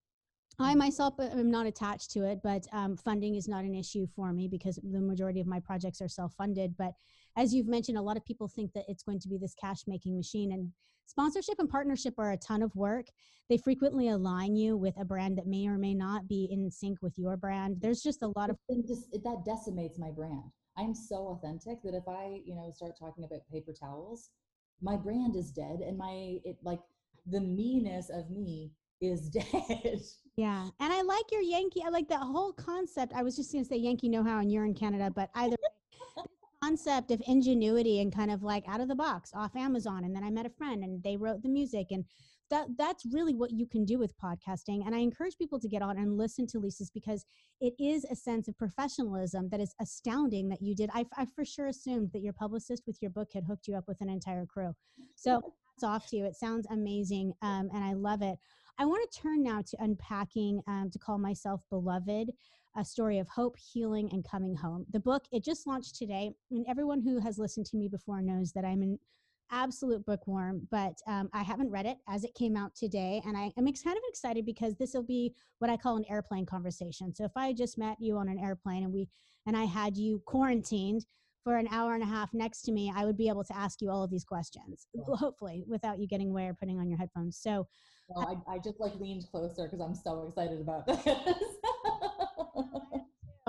I 0.60 0.72
mm-hmm. 0.72 0.80
myself 0.80 1.16
uh, 1.20 1.24
am 1.24 1.52
not 1.52 1.66
attached 1.66 2.12
to 2.12 2.26
it, 2.26 2.40
but 2.44 2.66
um, 2.72 2.98
funding 2.98 3.36
is 3.36 3.48
not 3.48 3.64
an 3.64 3.76
issue 3.76 4.08
for 4.16 4.34
me 4.34 4.48
because 4.48 4.80
the 4.84 5.02
majority 5.02 5.40
of 5.40 5.48
my 5.48 5.60
projects 5.60 6.02
are 6.02 6.08
self 6.08 6.34
funded. 6.34 6.76
But 6.78 6.94
as 7.36 7.54
you've 7.54 7.68
mentioned, 7.68 7.98
a 7.98 8.02
lot 8.02 8.18
of 8.18 8.26
people 8.26 8.48
think 8.48 8.74
that 8.74 8.86
it's 8.88 9.04
going 9.04 9.20
to 9.20 9.28
be 9.28 9.38
this 9.38 9.54
cash 9.54 9.82
making 9.86 10.16
machine. 10.16 10.52
And 10.52 10.72
sponsorship 11.06 11.60
and 11.60 11.70
partnership 11.70 12.16
are 12.18 12.32
a 12.32 12.38
ton 12.38 12.64
of 12.64 12.76
work. 12.76 13.08
They 13.50 13.58
frequently 13.58 14.10
align 14.10 14.56
you 14.56 14.76
with 14.76 14.96
a 15.00 15.06
brand 15.06 15.38
that 15.38 15.48
may 15.48 15.68
or 15.68 15.78
may 15.78 15.94
not 15.94 16.28
be 16.28 16.48
in 16.52 16.72
sync 16.72 17.02
with 17.02 17.18
your 17.18 17.38
brand. 17.38 17.78
There's 17.80 18.02
just 18.02 18.24
a 18.24 18.32
lot 18.36 18.50
of. 18.50 18.58
Just, 18.88 19.12
that 19.12 19.44
decimates 19.46 20.00
my 20.00 20.10
brand. 20.10 20.44
I'm 20.78 20.94
so 20.94 21.30
authentic 21.30 21.82
that 21.84 21.96
if 21.96 22.08
I, 22.08 22.42
you 22.46 22.56
know, 22.56 22.72
start 22.72 22.94
talking 23.00 23.24
about 23.24 23.40
paper 23.52 23.74
towels, 23.74 24.30
my 24.82 24.96
brand 24.96 25.36
is 25.36 25.52
dead 25.52 25.80
and 25.80 25.98
my, 25.98 26.38
it 26.44 26.58
like, 26.64 26.80
the 27.30 27.42
meanness 27.42 28.10
of 28.10 28.30
me 28.30 28.72
is 29.02 29.30
dead. 29.30 30.00
Yeah. 30.36 30.70
And 30.80 30.94
I 30.94 31.02
like 31.02 31.26
your 31.32 31.42
Yankee, 31.42 31.84
I 31.86 31.90
like 31.90 32.08
the 32.08 32.18
whole 32.18 32.54
concept. 32.54 33.14
I 33.16 33.24
was 33.24 33.36
just 33.36 33.52
going 33.52 33.64
to 33.64 33.68
say 33.68 33.78
Yankee 33.78 34.10
know 34.10 34.24
how 34.24 34.40
and 34.40 34.52
you're 34.52 34.66
in 34.66 34.74
Canada, 34.74 35.12
but 35.14 35.30
either 35.36 35.56
way, 35.56 36.24
concept 36.64 37.12
of 37.12 37.22
ingenuity 37.28 38.02
and 38.02 38.14
kind 38.14 38.32
of 38.32 38.44
like 38.44 38.68
out 38.68 38.82
of 38.82 38.88
the 38.88 38.96
box 38.96 39.32
off 39.36 39.56
Amazon. 39.56 40.04
And 40.04 40.16
then 40.16 40.24
I 40.24 40.30
met 40.30 40.46
a 40.46 40.50
friend 40.50 40.84
and 40.84 41.02
they 41.04 41.18
wrote 41.18 41.42
the 41.42 41.50
music 41.50 41.88
and 41.92 42.06
that 42.50 42.68
that's 42.78 43.06
really 43.12 43.34
what 43.34 43.52
you 43.52 43.66
can 43.66 43.84
do 43.86 43.98
with 43.98 44.18
podcasting 44.18 44.86
and 44.86 44.96
i 44.96 45.00
encourage 45.00 45.38
people 45.38 45.60
to 45.60 45.68
get 45.68 45.82
on 45.82 45.98
and 45.98 46.18
listen 46.18 46.48
to 46.48 46.60
lisa's 46.60 46.90
because 46.90 47.26
it 47.60 47.74
is 47.80 48.06
a 48.06 48.16
sense 48.16 48.48
of 48.48 48.58
professionalism 48.58 49.50
that 49.50 49.60
is 49.60 49.76
astounding 49.82 50.48
that 50.48 50.62
you 50.62 50.76
did 50.76 50.90
i, 50.94 51.06
I 51.18 51.26
for 51.36 51.44
sure 51.44 51.68
assumed 51.68 52.12
that 52.14 52.22
your 52.22 52.34
publicist 52.34 52.84
with 52.88 52.98
your 53.02 53.12
book 53.12 53.30
had 53.34 53.44
hooked 53.44 53.68
you 53.68 53.76
up 53.76 53.86
with 53.88 54.02
an 54.02 54.10
entire 54.10 54.46
crew 54.46 54.74
so 55.16 55.42
off 55.84 56.08
to 56.08 56.18
you. 56.18 56.26
It 56.26 56.36
sounds 56.36 56.68
amazing, 56.70 57.34
um, 57.42 57.70
and 57.74 57.84
I 57.84 57.94
love 57.94 58.22
it. 58.22 58.38
I 58.80 58.86
want 58.86 59.10
to 59.12 59.20
turn 59.20 59.44
now 59.44 59.62
to 59.62 59.84
unpacking 59.84 60.62
um, 60.68 60.90
to 60.92 61.00
call 61.00 61.18
myself 61.18 61.62
beloved, 61.70 62.32
a 62.76 62.86
story 62.86 63.18
of 63.18 63.28
hope, 63.28 63.58
healing, 63.58 64.10
and 64.12 64.28
coming 64.28 64.56
home. 64.56 64.86
The 64.92 65.00
book 65.00 65.26
it 65.32 65.44
just 65.44 65.66
launched 65.68 65.96
today, 65.96 66.32
and 66.52 66.66
everyone 66.70 67.02
who 67.02 67.20
has 67.20 67.40
listened 67.40 67.66
to 67.68 67.78
me 67.78 67.88
before 67.88 68.22
knows 68.22 68.52
that 68.54 68.66
I'm 68.66 68.82
an 68.82 69.00
absolute 69.52 70.06
bookworm, 70.06 70.68
but 70.70 70.94
um, 71.08 71.30
I 71.34 71.42
haven't 71.42 71.72
read 71.72 71.86
it 71.86 71.98
as 72.08 72.24
it 72.24 72.36
came 72.36 72.58
out 72.58 72.76
today, 72.76 73.22
and 73.26 73.38
I 73.38 73.52
am 73.58 73.66
kind 73.66 73.98
of 73.98 74.04
excited 74.08 74.46
because 74.46 74.76
this 74.76 74.94
will 74.94 75.04
be 75.04 75.34
what 75.60 75.72
I 75.72 75.78
call 75.78 75.98
an 75.98 76.06
airplane 76.10 76.46
conversation. 76.46 77.16
So 77.16 77.24
if 77.24 77.32
I 77.36 77.54
just 77.54 77.78
met 77.78 77.98
you 78.00 78.18
on 78.18 78.30
an 78.30 78.40
airplane 78.40 78.84
and 78.84 78.94
we 78.94 79.08
and 79.46 79.56
I 79.56 79.64
had 79.64 79.96
you 79.96 80.22
quarantined 80.26 81.06
for 81.48 81.56
an 81.56 81.68
hour 81.72 81.94
and 81.94 82.04
a 82.04 82.06
half 82.06 82.34
next 82.34 82.64
to 82.64 82.74
me, 82.74 82.92
I 82.94 83.06
would 83.06 83.16
be 83.16 83.30
able 83.30 83.46
to 83.46 83.56
ask 83.56 83.82
you 83.82 83.90
all 83.90 84.04
of 84.04 84.12
these 84.12 84.26
questions, 84.26 84.88
hopefully, 85.06 85.64
without 85.66 85.98
you 85.98 86.06
getting 86.06 86.30
away 86.30 86.48
or 86.48 86.54
putting 86.54 86.78
on 86.78 86.90
your 86.90 86.98
headphones. 86.98 87.40
So, 87.42 87.66
I, 88.18 88.36
I 88.50 88.58
just 88.58 88.82
like 88.82 88.94
leaned 89.00 89.26
closer 89.32 89.64
because 89.64 89.80
I'm 89.80 89.96
so 89.96 90.28
excited 90.28 90.60
about 90.60 90.86
this. 90.86 91.00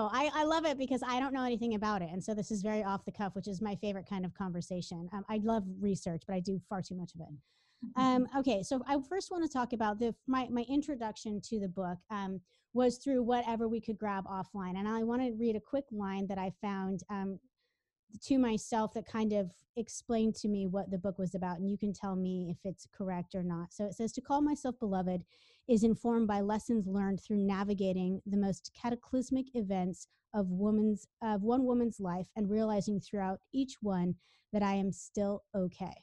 Oh, 0.00 0.08
I, 0.12 0.30
I 0.32 0.44
love 0.44 0.64
it 0.64 0.78
because 0.78 1.02
I 1.04 1.18
don't 1.18 1.34
know 1.34 1.42
anything 1.42 1.74
about 1.74 2.02
it. 2.02 2.10
And 2.12 2.22
so 2.22 2.32
this 2.32 2.52
is 2.52 2.62
very 2.62 2.84
off 2.84 3.04
the 3.04 3.10
cuff, 3.10 3.34
which 3.34 3.48
is 3.48 3.60
my 3.60 3.74
favorite 3.74 4.06
kind 4.08 4.24
of 4.24 4.32
conversation. 4.32 5.08
Um, 5.12 5.24
I 5.28 5.40
love 5.42 5.64
research, 5.80 6.22
but 6.24 6.36
I 6.36 6.38
do 6.38 6.60
far 6.68 6.82
too 6.82 6.94
much 6.94 7.16
of 7.16 7.22
it. 7.22 7.26
Um, 7.96 8.22
mm-hmm. 8.26 8.38
okay, 8.38 8.62
so 8.62 8.80
I 8.86 8.96
first 9.08 9.32
want 9.32 9.42
to 9.42 9.52
talk 9.52 9.72
about 9.72 9.98
the 9.98 10.14
my 10.28 10.46
my 10.52 10.64
introduction 10.68 11.40
to 11.48 11.58
the 11.58 11.66
book 11.66 11.98
um, 12.12 12.40
was 12.74 12.98
through 12.98 13.24
whatever 13.24 13.66
we 13.66 13.80
could 13.80 13.98
grab 13.98 14.24
offline, 14.26 14.76
and 14.76 14.86
I 14.86 15.02
want 15.02 15.20
to 15.20 15.32
read 15.32 15.56
a 15.56 15.60
quick 15.60 15.86
line 15.90 16.28
that 16.28 16.38
I 16.38 16.52
found 16.62 17.00
um, 17.10 17.40
to 18.22 18.38
myself 18.38 18.94
that 18.94 19.06
kind 19.06 19.32
of 19.32 19.50
explained 19.76 20.34
to 20.34 20.48
me 20.48 20.66
what 20.66 20.90
the 20.90 20.98
book 20.98 21.18
was 21.18 21.34
about 21.34 21.58
and 21.58 21.70
you 21.70 21.78
can 21.78 21.92
tell 21.92 22.16
me 22.16 22.48
if 22.50 22.58
it's 22.64 22.86
correct 22.96 23.34
or 23.34 23.42
not. 23.42 23.72
So 23.72 23.84
it 23.84 23.94
says 23.94 24.12
to 24.12 24.20
call 24.20 24.40
myself 24.40 24.74
beloved 24.80 25.22
is 25.68 25.84
informed 25.84 26.26
by 26.26 26.40
lessons 26.40 26.86
learned 26.86 27.20
through 27.20 27.36
navigating 27.36 28.20
the 28.26 28.36
most 28.36 28.70
cataclysmic 28.80 29.46
events 29.54 30.08
of 30.34 30.48
woman's 30.50 31.06
of 31.22 31.42
one 31.42 31.64
woman's 31.64 32.00
life 32.00 32.26
and 32.36 32.50
realizing 32.50 33.00
throughout 33.00 33.40
each 33.52 33.76
one 33.80 34.14
that 34.52 34.62
i 34.62 34.74
am 34.74 34.92
still 34.92 35.42
okay 35.54 35.94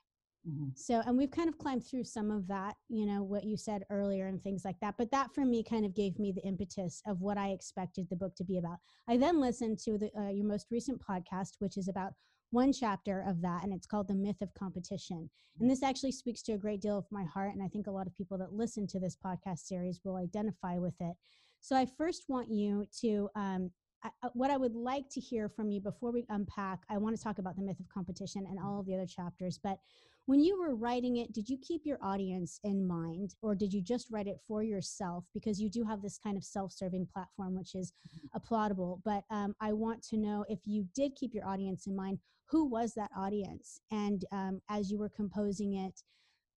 Mm-hmm. 0.47 0.69
So, 0.75 1.01
and 1.05 1.17
we've 1.17 1.31
kind 1.31 1.49
of 1.49 1.57
climbed 1.57 1.85
through 1.85 2.03
some 2.03 2.29
of 2.29 2.47
that, 2.47 2.75
you 2.89 3.05
know, 3.05 3.23
what 3.23 3.45
you 3.45 3.57
said 3.57 3.83
earlier 3.89 4.27
and 4.27 4.41
things 4.41 4.63
like 4.63 4.79
that. 4.81 4.95
But 4.97 5.11
that 5.11 5.33
for 5.33 5.43
me 5.43 5.63
kind 5.63 5.85
of 5.85 5.95
gave 5.95 6.19
me 6.19 6.31
the 6.31 6.45
impetus 6.45 7.01
of 7.07 7.21
what 7.21 7.37
I 7.37 7.49
expected 7.49 8.07
the 8.09 8.15
book 8.15 8.35
to 8.35 8.43
be 8.43 8.57
about. 8.57 8.77
I 9.07 9.17
then 9.17 9.39
listened 9.39 9.79
to 9.85 9.97
the, 9.97 10.11
uh, 10.17 10.29
your 10.29 10.45
most 10.45 10.67
recent 10.69 11.01
podcast, 11.01 11.53
which 11.59 11.77
is 11.77 11.87
about 11.87 12.13
one 12.51 12.71
chapter 12.71 13.25
of 13.27 13.41
that, 13.41 13.63
and 13.63 13.73
it's 13.73 13.87
called 13.87 14.07
The 14.07 14.15
Myth 14.15 14.41
of 14.41 14.53
Competition. 14.53 15.29
And 15.59 15.69
this 15.69 15.81
actually 15.81 16.11
speaks 16.11 16.43
to 16.43 16.53
a 16.53 16.57
great 16.57 16.81
deal 16.81 16.97
of 16.97 17.05
my 17.11 17.23
heart. 17.23 17.53
And 17.53 17.63
I 17.63 17.67
think 17.67 17.87
a 17.87 17.91
lot 17.91 18.07
of 18.07 18.13
people 18.13 18.37
that 18.37 18.53
listen 18.53 18.85
to 18.87 18.99
this 18.99 19.17
podcast 19.17 19.59
series 19.59 20.01
will 20.03 20.17
identify 20.17 20.77
with 20.77 20.95
it. 20.99 21.15
So, 21.59 21.75
I 21.75 21.87
first 21.97 22.25
want 22.29 22.51
you 22.51 22.85
to 23.01 23.29
um, 23.35 23.71
I, 24.03 24.09
what 24.33 24.51
I 24.51 24.57
would 24.57 24.75
like 24.75 25.09
to 25.11 25.19
hear 25.19 25.49
from 25.49 25.71
you 25.71 25.81
before 25.81 26.11
we 26.11 26.25
unpack, 26.29 26.83
I 26.89 26.97
want 26.97 27.17
to 27.17 27.23
talk 27.23 27.39
about 27.39 27.55
the 27.55 27.63
myth 27.63 27.79
of 27.79 27.89
competition 27.89 28.45
and 28.47 28.59
all 28.59 28.79
of 28.79 28.85
the 28.85 28.93
other 28.93 29.07
chapters. 29.07 29.59
But 29.61 29.79
when 30.27 30.39
you 30.39 30.59
were 30.59 30.75
writing 30.75 31.17
it, 31.17 31.33
did 31.33 31.47
you 31.47 31.57
keep 31.61 31.85
your 31.85 31.99
audience 32.01 32.59
in 32.63 32.87
mind 32.87 33.35
or 33.41 33.53
did 33.53 33.71
you 33.71 33.81
just 33.81 34.07
write 34.11 34.27
it 34.27 34.39
for 34.47 34.63
yourself? 34.63 35.25
Because 35.33 35.61
you 35.61 35.69
do 35.69 35.83
have 35.83 36.01
this 36.01 36.17
kind 36.17 36.35
of 36.35 36.43
self 36.43 36.71
serving 36.71 37.07
platform, 37.13 37.55
which 37.55 37.75
is 37.75 37.93
mm-hmm. 38.07 38.37
applaudable. 38.37 39.01
But 39.05 39.23
um, 39.29 39.55
I 39.61 39.73
want 39.73 40.01
to 40.09 40.17
know 40.17 40.43
if 40.49 40.59
you 40.65 40.87
did 40.95 41.15
keep 41.15 41.33
your 41.33 41.47
audience 41.47 41.85
in 41.85 41.95
mind, 41.95 42.19
who 42.49 42.65
was 42.65 42.93
that 42.93 43.11
audience? 43.17 43.79
And 43.91 44.25
um, 44.31 44.61
as 44.69 44.91
you 44.91 44.97
were 44.97 45.09
composing 45.09 45.75
it, 45.75 46.01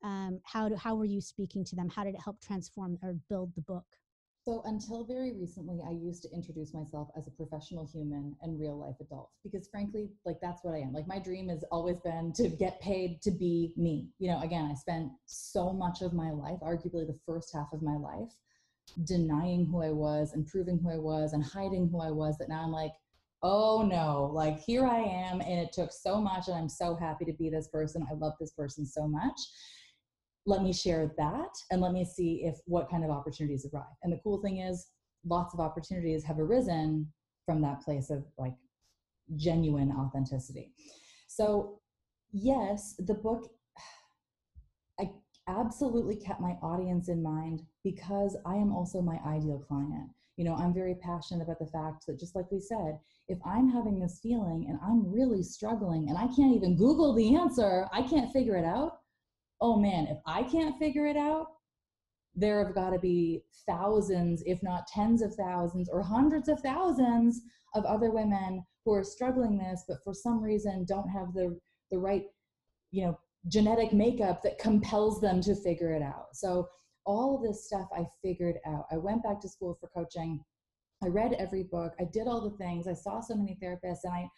um, 0.02 0.40
how, 0.44 0.68
do, 0.68 0.76
how 0.76 0.94
were 0.94 1.04
you 1.04 1.20
speaking 1.20 1.64
to 1.64 1.76
them? 1.76 1.88
How 1.88 2.04
did 2.04 2.14
it 2.14 2.22
help 2.22 2.40
transform 2.40 2.98
or 3.02 3.16
build 3.28 3.54
the 3.54 3.62
book? 3.62 3.84
So 4.48 4.62
until 4.64 5.04
very 5.04 5.34
recently, 5.34 5.82
I 5.86 5.90
used 5.90 6.22
to 6.22 6.30
introduce 6.32 6.72
myself 6.72 7.10
as 7.18 7.26
a 7.26 7.30
professional 7.32 7.86
human 7.92 8.34
and 8.40 8.58
real 8.58 8.78
life 8.78 8.94
adult 8.98 9.28
because 9.44 9.68
frankly, 9.68 10.08
like 10.24 10.38
that's 10.40 10.64
what 10.64 10.74
I 10.74 10.78
am. 10.78 10.94
Like 10.94 11.06
my 11.06 11.18
dream 11.18 11.50
has 11.50 11.66
always 11.70 11.98
been 12.02 12.32
to 12.36 12.48
get 12.48 12.80
paid 12.80 13.20
to 13.24 13.30
be 13.30 13.74
me. 13.76 14.08
You 14.18 14.30
know, 14.30 14.40
again, 14.40 14.64
I 14.64 14.72
spent 14.72 15.10
so 15.26 15.70
much 15.74 16.00
of 16.00 16.14
my 16.14 16.30
life, 16.30 16.60
arguably 16.62 17.06
the 17.06 17.18
first 17.26 17.52
half 17.52 17.74
of 17.74 17.82
my 17.82 17.96
life, 17.98 18.32
denying 19.04 19.66
who 19.66 19.82
I 19.82 19.90
was 19.90 20.32
and 20.32 20.46
proving 20.46 20.78
who 20.78 20.92
I 20.92 20.98
was 20.98 21.34
and 21.34 21.44
hiding 21.44 21.90
who 21.90 22.00
I 22.00 22.10
was 22.10 22.38
that 22.38 22.48
now 22.48 22.62
I'm 22.62 22.72
like, 22.72 22.92
oh 23.42 23.82
no, 23.82 24.30
like 24.32 24.60
here 24.60 24.86
I 24.86 25.00
am 25.00 25.42
and 25.42 25.60
it 25.60 25.74
took 25.74 25.92
so 25.92 26.22
much 26.22 26.48
and 26.48 26.56
I'm 26.56 26.70
so 26.70 26.96
happy 26.96 27.26
to 27.26 27.34
be 27.34 27.50
this 27.50 27.68
person. 27.68 28.06
I 28.10 28.14
love 28.14 28.32
this 28.40 28.52
person 28.52 28.86
so 28.86 29.06
much 29.06 29.38
let 30.48 30.62
me 30.62 30.72
share 30.72 31.12
that 31.16 31.54
and 31.70 31.80
let 31.80 31.92
me 31.92 32.04
see 32.04 32.42
if 32.44 32.56
what 32.64 32.90
kind 32.90 33.04
of 33.04 33.10
opportunities 33.10 33.66
arrive 33.72 33.96
and 34.02 34.12
the 34.12 34.20
cool 34.22 34.40
thing 34.40 34.58
is 34.58 34.88
lots 35.24 35.52
of 35.54 35.60
opportunities 35.60 36.24
have 36.24 36.38
arisen 36.38 37.06
from 37.44 37.60
that 37.60 37.80
place 37.82 38.10
of 38.10 38.24
like 38.38 38.54
genuine 39.36 39.92
authenticity 39.92 40.72
so 41.26 41.80
yes 42.32 42.94
the 43.06 43.14
book 43.14 43.50
i 45.00 45.10
absolutely 45.48 46.16
kept 46.16 46.40
my 46.40 46.52
audience 46.62 47.08
in 47.08 47.22
mind 47.22 47.62
because 47.82 48.36
I 48.44 48.54
am 48.54 48.72
also 48.72 49.00
my 49.00 49.18
ideal 49.26 49.64
client. 49.66 50.10
You 50.36 50.44
know, 50.44 50.54
I'm 50.54 50.74
very 50.74 50.94
passionate 50.94 51.42
about 51.42 51.58
the 51.58 51.66
fact 51.66 52.06
that 52.06 52.20
just 52.20 52.36
like 52.36 52.50
we 52.52 52.60
said, 52.60 52.98
if 53.28 53.38
I'm 53.44 53.68
having 53.68 53.98
this 53.98 54.20
feeling 54.22 54.66
and 54.68 54.78
I'm 54.84 55.10
really 55.10 55.42
struggling 55.42 56.08
and 56.08 56.18
I 56.18 56.28
can't 56.36 56.54
even 56.54 56.76
Google 56.76 57.14
the 57.14 57.34
answer, 57.34 57.88
I 57.92 58.02
can't 58.02 58.32
figure 58.32 58.56
it 58.56 58.64
out. 58.64 58.97
Oh 59.60 59.76
man, 59.76 60.06
if 60.06 60.18
I 60.26 60.42
can't 60.42 60.78
figure 60.78 61.06
it 61.06 61.16
out, 61.16 61.48
there 62.34 62.64
have 62.64 62.74
got 62.74 62.90
to 62.90 62.98
be 62.98 63.42
thousands, 63.66 64.42
if 64.46 64.62
not 64.62 64.86
tens 64.86 65.22
of 65.22 65.34
thousands 65.34 65.88
or 65.88 66.02
hundreds 66.02 66.48
of 66.48 66.60
thousands 66.60 67.40
of 67.74 67.84
other 67.84 68.10
women 68.10 68.64
who 68.84 68.94
are 68.94 69.04
struggling 69.04 69.58
this, 69.58 69.84
but 69.88 69.98
for 70.04 70.14
some 70.14 70.40
reason 70.40 70.86
don't 70.88 71.08
have 71.08 71.34
the, 71.34 71.58
the 71.90 71.98
right, 71.98 72.24
you 72.92 73.04
know, 73.04 73.18
genetic 73.48 73.92
makeup 73.92 74.42
that 74.42 74.58
compels 74.58 75.20
them 75.20 75.40
to 75.40 75.54
figure 75.54 75.92
it 75.92 76.02
out. 76.02 76.28
So 76.34 76.68
all 77.04 77.38
this 77.38 77.66
stuff 77.66 77.88
I 77.96 78.06
figured 78.22 78.56
out. 78.66 78.86
I 78.92 78.98
went 78.98 79.22
back 79.22 79.40
to 79.40 79.48
school 79.48 79.76
for 79.80 79.88
coaching. 79.88 80.44
I 81.02 81.08
read 81.08 81.32
every 81.34 81.62
book. 81.62 81.94
I 81.98 82.04
did 82.04 82.26
all 82.26 82.42
the 82.42 82.56
things. 82.56 82.86
I 82.86 82.92
saw 82.92 83.20
so 83.20 83.34
many 83.34 83.56
therapists 83.62 84.04
and 84.04 84.12
I 84.12 84.28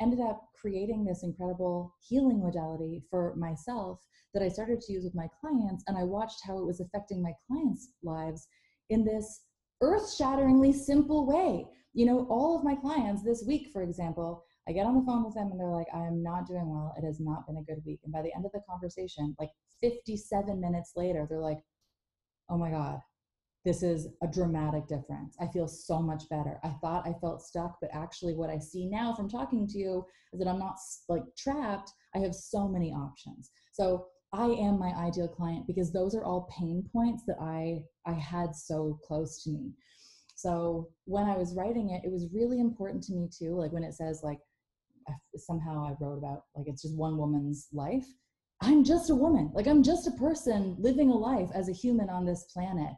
ended 0.00 0.20
up 0.20 0.48
creating 0.60 1.04
this 1.04 1.22
incredible 1.22 1.94
healing 2.00 2.40
modality 2.40 3.02
for 3.10 3.34
myself 3.36 4.00
that 4.34 4.42
I 4.42 4.48
started 4.48 4.80
to 4.80 4.92
use 4.92 5.04
with 5.04 5.14
my 5.14 5.28
clients. 5.40 5.84
And 5.86 5.96
I 5.96 6.04
watched 6.04 6.40
how 6.44 6.58
it 6.58 6.66
was 6.66 6.80
affecting 6.80 7.22
my 7.22 7.32
clients' 7.46 7.92
lives 8.02 8.46
in 8.90 9.04
this 9.04 9.42
earth 9.80 10.12
shatteringly 10.14 10.72
simple 10.72 11.26
way. 11.26 11.66
You 11.94 12.06
know, 12.06 12.26
all 12.30 12.56
of 12.56 12.64
my 12.64 12.74
clients 12.74 13.22
this 13.22 13.44
week, 13.46 13.70
for 13.72 13.82
example, 13.82 14.44
I 14.68 14.72
get 14.72 14.86
on 14.86 14.94
the 14.94 15.04
phone 15.06 15.24
with 15.24 15.34
them 15.34 15.50
and 15.50 15.58
they're 15.58 15.70
like, 15.70 15.86
I 15.94 16.00
am 16.00 16.22
not 16.22 16.46
doing 16.46 16.68
well. 16.68 16.94
It 16.98 17.04
has 17.04 17.20
not 17.20 17.46
been 17.46 17.56
a 17.56 17.62
good 17.62 17.82
week. 17.86 18.00
And 18.04 18.12
by 18.12 18.22
the 18.22 18.34
end 18.34 18.44
of 18.44 18.52
the 18.52 18.60
conversation, 18.68 19.34
like 19.38 19.50
57 19.80 20.60
minutes 20.60 20.92
later, 20.94 21.26
they're 21.28 21.40
like, 21.40 21.58
oh 22.50 22.58
my 22.58 22.70
God, 22.70 23.00
this 23.68 23.82
is 23.82 24.08
a 24.22 24.26
dramatic 24.26 24.88
difference. 24.88 25.36
I 25.38 25.46
feel 25.48 25.68
so 25.68 26.00
much 26.00 26.26
better. 26.30 26.58
I 26.64 26.70
thought 26.80 27.06
I 27.06 27.12
felt 27.20 27.42
stuck, 27.42 27.76
but 27.82 27.90
actually, 27.92 28.32
what 28.34 28.48
I 28.48 28.58
see 28.58 28.86
now 28.86 29.12
from 29.12 29.28
talking 29.28 29.66
to 29.66 29.78
you 29.78 30.06
is 30.32 30.38
that 30.38 30.48
I'm 30.48 30.58
not 30.58 30.78
like 31.10 31.24
trapped. 31.36 31.92
I 32.14 32.18
have 32.20 32.34
so 32.34 32.66
many 32.66 32.94
options. 32.94 33.50
So 33.72 34.06
I 34.32 34.46
am 34.46 34.78
my 34.78 34.92
ideal 34.96 35.28
client 35.28 35.66
because 35.66 35.92
those 35.92 36.14
are 36.14 36.24
all 36.24 36.48
pain 36.58 36.82
points 36.90 37.24
that 37.26 37.36
I 37.42 37.82
I 38.10 38.14
had 38.14 38.56
so 38.56 38.98
close 39.06 39.42
to 39.44 39.50
me. 39.50 39.72
So 40.34 40.88
when 41.04 41.24
I 41.24 41.36
was 41.36 41.54
writing 41.54 41.90
it, 41.90 42.00
it 42.06 42.10
was 42.10 42.32
really 42.32 42.60
important 42.60 43.02
to 43.04 43.12
me 43.12 43.28
too. 43.30 43.54
Like 43.54 43.72
when 43.72 43.84
it 43.84 43.92
says 43.92 44.22
like 44.24 44.38
somehow 45.36 45.86
I 45.86 46.02
wrote 46.02 46.16
about 46.16 46.44
like 46.56 46.68
it's 46.68 46.80
just 46.80 46.96
one 46.96 47.18
woman's 47.18 47.68
life. 47.74 48.06
I'm 48.62 48.82
just 48.82 49.10
a 49.10 49.14
woman. 49.14 49.50
Like 49.52 49.66
I'm 49.66 49.82
just 49.82 50.08
a 50.08 50.12
person 50.12 50.74
living 50.78 51.10
a 51.10 51.14
life 51.14 51.50
as 51.54 51.68
a 51.68 51.72
human 51.72 52.08
on 52.08 52.24
this 52.24 52.44
planet. 52.44 52.94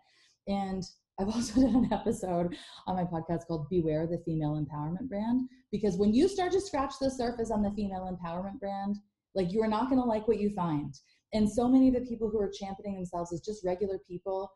And 0.51 0.85
I've 1.19 1.29
also 1.35 1.63
done 1.63 1.77
an 1.77 1.93
episode 1.93 2.57
on 2.87 2.97
my 2.97 3.05
podcast 3.05 3.47
called 3.47 3.69
Beware 3.71 4.07
the 4.07 4.23
Female 4.25 4.63
Empowerment 4.63 5.09
Brand 5.09 5.49
because 5.73 5.97
when 5.97 6.13
you 6.13 6.29
start 6.29 6.53
to 6.53 6.61
scratch 6.61 6.95
the 7.01 7.11
surface 7.11 7.51
on 7.51 7.63
the 7.63 7.71
female 7.71 8.11
empowerment 8.11 8.59
brand, 8.59 8.97
like 9.35 9.53
you 9.53 9.63
are 9.63 9.69
not 9.69 9.89
going 9.89 10.01
to 10.01 10.07
like 10.07 10.27
what 10.27 10.41
you 10.41 10.51
find. 10.51 10.95
And 11.33 11.49
so 11.49 11.69
many 11.69 11.89
of 11.89 11.95
the 11.95 12.09
people 12.09 12.29
who 12.29 12.41
are 12.41 12.51
championing 12.51 12.97
themselves 12.97 13.33
as 13.33 13.41
just 13.41 13.65
regular 13.65 13.99
people 13.99 14.51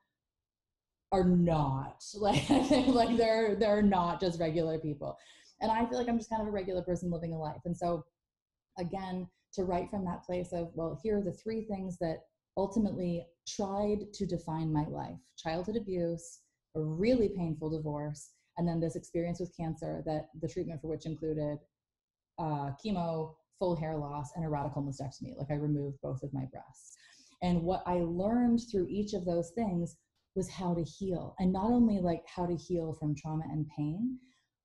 are 1.13 1.25
not 1.25 2.03
like 2.15 2.49
like 2.89 3.17
they're 3.17 3.55
they're 3.55 3.83
not 3.83 4.21
just 4.21 4.41
regular 4.41 4.81
people 4.81 5.17
and 5.61 5.71
I 5.71 5.87
feel 5.87 5.99
like 5.99 6.09
I'm 6.09 6.19
just 6.19 6.31
kind 6.31 6.43
of 6.43 6.49
a 6.49 6.53
regular 6.53 6.83
person 6.83 7.11
living 7.11 7.33
a 7.33 7.39
life. 7.39 7.63
And 7.65 7.77
so, 7.77 8.05
again, 8.79 9.29
to 9.55 9.65
write 9.65 9.91
from 9.91 10.05
that 10.05 10.25
place 10.25 10.53
of, 10.53 10.69
well, 10.75 10.99
here 11.03 11.19
are 11.19 11.23
the 11.23 11.33
three 11.33 11.65
things 11.65 11.97
that 11.99 12.19
ultimately 12.57 13.27
tried 13.47 14.13
to 14.13 14.27
define 14.27 14.73
my 14.73 14.87
life 14.87 15.19
childhood 15.37 15.77
abuse, 15.77 16.41
a 16.77 16.81
really 16.81 17.29
painful 17.29 17.71
divorce, 17.71 18.31
and 18.57 18.67
then 18.67 18.81
this 18.81 18.97
experience 18.97 19.41
with 19.41 19.57
cancer 19.57 20.03
that 20.07 20.29
the 20.41 20.49
treatment 20.49 20.81
for 20.81 20.89
which 20.89 21.07
included 21.07 21.59
uh, 22.39 22.71
chemo, 22.85 23.35
full 23.59 23.77
hair 23.77 23.97
loss, 23.97 24.31
and 24.37 24.45
a 24.45 24.49
radical 24.49 24.83
mastectomy. 24.83 25.37
Like 25.37 25.51
I 25.51 25.55
removed 25.55 25.99
both 26.03 26.23
of 26.23 26.33
my 26.33 26.45
breasts. 26.53 26.97
And 27.43 27.63
what 27.63 27.83
I 27.87 27.99
learned 27.99 28.61
through 28.71 28.87
each 28.89 29.13
of 29.13 29.25
those 29.25 29.51
things 29.51 29.97
was 30.35 30.49
how 30.49 30.75
to 30.75 30.83
heal. 30.83 31.35
And 31.39 31.53
not 31.53 31.71
only 31.71 32.01
like 32.01 32.23
how 32.27 32.47
to 32.47 32.57
heal 32.57 32.97
from 32.99 33.15
trauma 33.15 33.45
and 33.51 33.67
pain, 33.77 34.19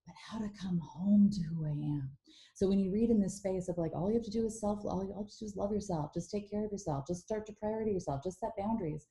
but 0.10 0.16
how 0.32 0.40
to 0.40 0.52
come 0.60 0.80
home 0.80 1.30
to 1.32 1.42
who 1.44 1.66
I 1.66 1.70
am. 1.70 2.10
So 2.56 2.68
when 2.68 2.80
you 2.80 2.92
read 2.92 3.12
in 3.12 3.22
this 3.22 3.38
space 3.38 3.70
of 3.70 3.78
like, 3.78 3.92
all 3.94 4.10
you 4.10 4.16
have 4.16 4.26
to 4.26 4.32
do 4.32 4.46
is 4.46 4.60
self, 4.60 4.80
all 4.84 5.06
you 5.06 5.14
have 5.16 5.28
to 5.28 5.40
do 5.40 5.46
is 5.46 5.56
love 5.56 5.72
yourself, 5.72 6.12
just 6.14 6.32
take 6.32 6.50
care 6.50 6.66
of 6.66 6.72
yourself, 6.72 7.06
just 7.08 7.22
start 7.22 7.46
to 7.46 7.54
priority 7.54 7.92
yourself, 7.92 8.24
just 8.24 8.40
set 8.40 8.52
boundaries. 8.58 9.06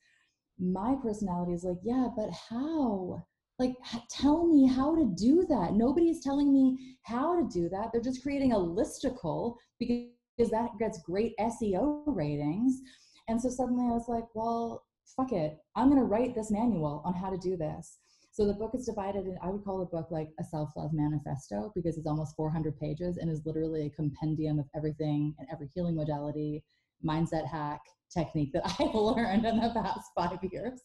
My 0.59 0.95
personality 1.01 1.53
is 1.53 1.63
like, 1.63 1.77
yeah, 1.83 2.09
but 2.15 2.29
how? 2.49 3.23
Like, 3.59 3.75
tell 4.09 4.45
me 4.45 4.67
how 4.67 4.95
to 4.95 5.05
do 5.17 5.45
that. 5.47 5.73
Nobody's 5.73 6.23
telling 6.23 6.51
me 6.53 6.97
how 7.03 7.39
to 7.39 7.47
do 7.47 7.69
that. 7.69 7.91
They're 7.91 8.01
just 8.01 8.21
creating 8.23 8.51
a 8.51 8.57
listicle 8.57 9.55
because 9.79 10.49
that 10.51 10.69
gets 10.79 11.01
great 11.01 11.33
SEO 11.39 12.03
ratings. 12.07 12.81
And 13.27 13.41
so 13.41 13.49
suddenly 13.49 13.85
I 13.85 13.93
was 13.93 14.07
like, 14.07 14.25
well, 14.33 14.83
fuck 15.15 15.31
it. 15.31 15.57
I'm 15.75 15.89
going 15.89 15.99
to 15.99 16.05
write 16.05 16.35
this 16.35 16.51
manual 16.51 17.01
on 17.05 17.13
how 17.13 17.29
to 17.29 17.37
do 17.37 17.57
this. 17.57 17.97
So 18.39 18.47
the 18.47 18.53
book 18.53 18.71
is 18.73 18.85
divided, 18.85 19.25
and 19.25 19.37
I 19.43 19.49
would 19.49 19.65
call 19.65 19.79
the 19.79 19.85
book 19.85 20.11
like 20.11 20.29
a 20.39 20.45
self 20.45 20.69
love 20.77 20.91
manifesto 20.93 21.73
because 21.75 21.97
it's 21.97 22.07
almost 22.07 22.37
400 22.37 22.79
pages 22.79 23.17
and 23.17 23.29
is 23.29 23.45
literally 23.45 23.87
a 23.87 23.89
compendium 23.89 24.59
of 24.59 24.65
everything 24.73 25.35
and 25.37 25.47
every 25.51 25.67
healing 25.75 25.97
modality, 25.97 26.63
mindset 27.05 27.45
hack, 27.45 27.81
technique 28.09 28.53
that 28.53 28.63
I've 28.79 28.95
learned 28.95 29.45
in 29.45 29.59
the 29.59 29.71
past 29.71 30.11
five 30.15 30.39
years. 30.53 30.79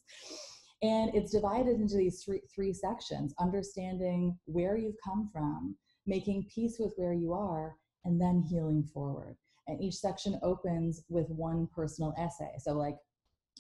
And 0.83 1.15
it's 1.15 1.31
divided 1.31 1.77
into 1.77 1.97
these 1.97 2.25
three, 2.25 2.41
three 2.53 2.73
sections 2.73 3.33
understanding 3.39 4.37
where 4.47 4.77
you've 4.77 4.99
come 5.05 5.31
from, 5.33 5.77
making 6.09 6.49
peace 6.53 6.79
with 6.81 6.93
where 6.97 7.15
you 7.15 7.35
are, 7.35 7.77
and 8.05 8.21
then 8.21 8.43
healing 8.51 8.83
forward. 8.83 9.37
And 9.69 9.81
each 9.81 9.95
section 9.95 10.41
opens 10.43 11.05
with 11.09 11.31
one 11.31 11.69
personal 11.73 12.15
essay. 12.19 12.55
So, 12.59 12.73
like, 12.73 12.97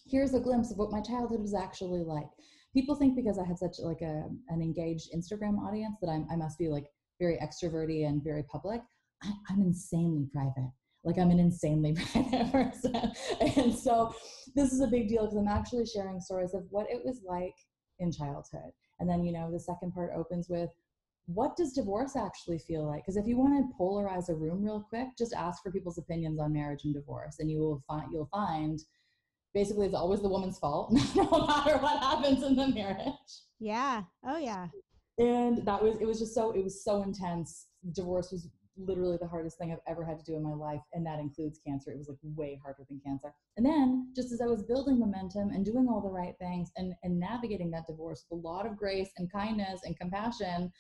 here's 0.04 0.35
a 0.35 0.40
glimpse 0.40 0.72
of 0.72 0.78
what 0.78 0.90
my 0.90 1.00
childhood 1.00 1.40
was 1.40 1.54
actually 1.54 2.02
like 2.02 2.26
people 2.74 2.96
think 2.96 3.16
because 3.16 3.38
I 3.38 3.46
have 3.46 3.56
such 3.58 3.76
like 3.78 4.02
a 4.02 4.24
an 4.48 4.60
engaged 4.60 5.10
Instagram 5.14 5.58
audience 5.58 5.96
that 6.02 6.10
I'm 6.10 6.26
I 6.30 6.37
must 6.37 6.58
be 6.58 6.68
like 6.68 6.87
very 7.20 7.38
extroverty 7.38 8.06
and 8.06 8.22
very 8.22 8.42
public. 8.42 8.82
I, 9.22 9.32
I'm 9.48 9.62
insanely 9.62 10.28
private. 10.32 10.72
Like 11.04 11.18
I'm 11.18 11.30
an 11.30 11.38
insanely 11.38 11.94
private 12.12 12.52
person, 12.52 13.12
and 13.40 13.74
so 13.74 14.14
this 14.54 14.72
is 14.72 14.80
a 14.80 14.87
big 14.87 15.08
deal 15.08 15.22
because 15.22 15.38
I'm 15.38 15.48
actually 15.48 15.87
sharing 15.87 16.20
stories 16.20 16.54
of 16.54 16.64
what 16.70 16.87
it 16.90 17.04
was 17.04 17.20
like 17.26 17.54
in 18.00 18.10
childhood. 18.10 18.72
And 19.00 19.08
then 19.08 19.24
you 19.24 19.32
know 19.32 19.50
the 19.50 19.60
second 19.60 19.92
part 19.92 20.12
opens 20.14 20.48
with 20.48 20.70
what 21.26 21.56
does 21.56 21.72
divorce 21.72 22.16
actually 22.16 22.58
feel 22.58 22.87
like? 22.87 23.02
Because 23.02 23.16
if 23.16 23.26
you 23.26 23.38
want 23.38 23.54
to 23.54 23.76
polarize 23.78 24.28
a 24.28 24.34
room 24.34 24.62
real 24.62 24.84
quick, 24.87 25.08
just 25.16 25.32
ask 25.32 25.62
for 25.62 25.72
people's 25.72 25.96
opinions 25.96 26.38
on 26.38 26.52
marriage 26.52 26.84
and 26.84 26.92
divorce, 26.92 27.37
and 27.38 27.50
you 27.50 27.60
will 27.60 27.82
find 27.87 28.08
you'll 28.12 28.28
find 28.32 28.80
basically 29.54 29.86
it's 29.86 29.94
always 29.94 30.20
the 30.20 30.28
woman's 30.28 30.58
fault 30.58 30.92
no 31.14 31.46
matter 31.46 31.78
what 31.78 32.02
happens 32.02 32.42
in 32.42 32.56
the 32.56 32.68
marriage. 32.68 33.14
Yeah. 33.60 34.02
Oh 34.26 34.36
yeah. 34.36 34.66
And 35.18 35.64
that 35.64 35.82
was 35.82 35.96
it 36.00 36.06
was 36.06 36.18
just 36.18 36.34
so 36.34 36.50
it 36.50 36.62
was 36.62 36.84
so 36.84 37.02
intense. 37.02 37.68
Divorce 37.92 38.32
was 38.32 38.48
literally 38.76 39.16
the 39.20 39.28
hardest 39.28 39.56
thing 39.56 39.70
i've 39.70 39.78
ever 39.86 40.04
had 40.04 40.18
to 40.18 40.24
do 40.24 40.36
in 40.36 40.42
my 40.42 40.52
life 40.52 40.80
and 40.92 41.06
that 41.06 41.20
includes 41.20 41.60
cancer. 41.64 41.92
It 41.92 41.98
was 41.98 42.08
like 42.08 42.18
way 42.22 42.58
harder 42.62 42.84
than 42.88 43.00
cancer. 43.06 43.32
And 43.56 43.64
then 43.64 44.12
just 44.16 44.32
as 44.32 44.40
i 44.40 44.46
was 44.46 44.64
building 44.64 44.98
momentum 44.98 45.50
and 45.50 45.64
doing 45.64 45.86
all 45.88 46.00
the 46.00 46.10
right 46.10 46.34
things 46.40 46.70
and 46.76 46.92
and 47.04 47.18
navigating 47.18 47.70
that 47.70 47.86
divorce 47.86 48.24
with 48.28 48.44
a 48.44 48.48
lot 48.48 48.66
of 48.66 48.76
grace 48.76 49.10
and 49.16 49.30
kindness 49.30 49.82
and 49.84 49.98
compassion 49.98 50.72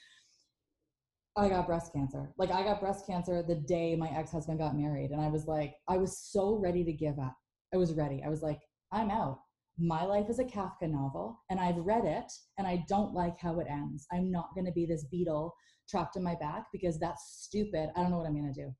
I 1.36 1.48
got 1.48 1.66
breast 1.66 1.92
cancer. 1.92 2.32
Like 2.38 2.52
I 2.52 2.62
got 2.62 2.80
breast 2.80 3.06
cancer 3.08 3.42
the 3.42 3.56
day 3.56 3.96
my 3.96 4.08
ex-husband 4.08 4.58
got 4.58 4.76
married 4.76 5.10
and 5.10 5.20
I 5.20 5.28
was 5.28 5.46
like 5.46 5.74
I 5.88 5.96
was 5.96 6.18
so 6.18 6.56
ready 6.56 6.84
to 6.84 6.92
give 6.92 7.18
up. 7.18 7.36
I 7.72 7.76
was 7.76 7.94
ready. 7.94 8.22
I 8.24 8.28
was 8.28 8.42
like, 8.42 8.60
I'm 8.92 9.10
out. 9.10 9.40
My 9.78 10.04
life 10.04 10.30
is 10.30 10.38
a 10.38 10.44
Kafka 10.44 10.88
novel, 10.88 11.40
and 11.50 11.58
I've 11.58 11.76
read 11.78 12.04
it, 12.04 12.30
and 12.58 12.66
I 12.66 12.84
don't 12.88 13.12
like 13.12 13.40
how 13.40 13.58
it 13.58 13.66
ends. 13.68 14.06
I'm 14.12 14.30
not 14.30 14.54
going 14.54 14.66
to 14.66 14.72
be 14.72 14.86
this 14.86 15.04
beetle 15.04 15.54
trapped 15.88 16.16
in 16.16 16.22
my 16.22 16.36
back 16.36 16.66
because 16.72 16.98
that's 16.98 17.40
stupid. 17.42 17.90
I 17.96 18.02
don't 18.02 18.10
know 18.10 18.18
what 18.18 18.26
I'm 18.26 18.40
going 18.40 18.52
to 18.52 18.60
do. 18.60 18.74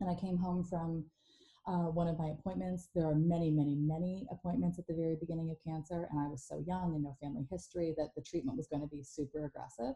And 0.00 0.08
I 0.08 0.14
came 0.14 0.38
home 0.38 0.64
from 0.64 1.04
uh, 1.66 1.90
one 1.90 2.08
of 2.08 2.18
my 2.18 2.28
appointments. 2.28 2.88
There 2.94 3.06
are 3.06 3.14
many, 3.14 3.50
many, 3.50 3.74
many 3.76 4.26
appointments 4.30 4.78
at 4.78 4.86
the 4.86 4.94
very 4.94 5.16
beginning 5.20 5.50
of 5.50 5.56
cancer, 5.66 6.08
and 6.10 6.20
I 6.20 6.28
was 6.28 6.46
so 6.46 6.62
young 6.66 6.94
and 6.94 7.02
no 7.02 7.16
family 7.20 7.46
history 7.50 7.94
that 7.98 8.10
the 8.16 8.22
treatment 8.22 8.56
was 8.56 8.68
going 8.68 8.82
to 8.82 8.88
be 8.88 9.02
super 9.02 9.46
aggressive. 9.46 9.94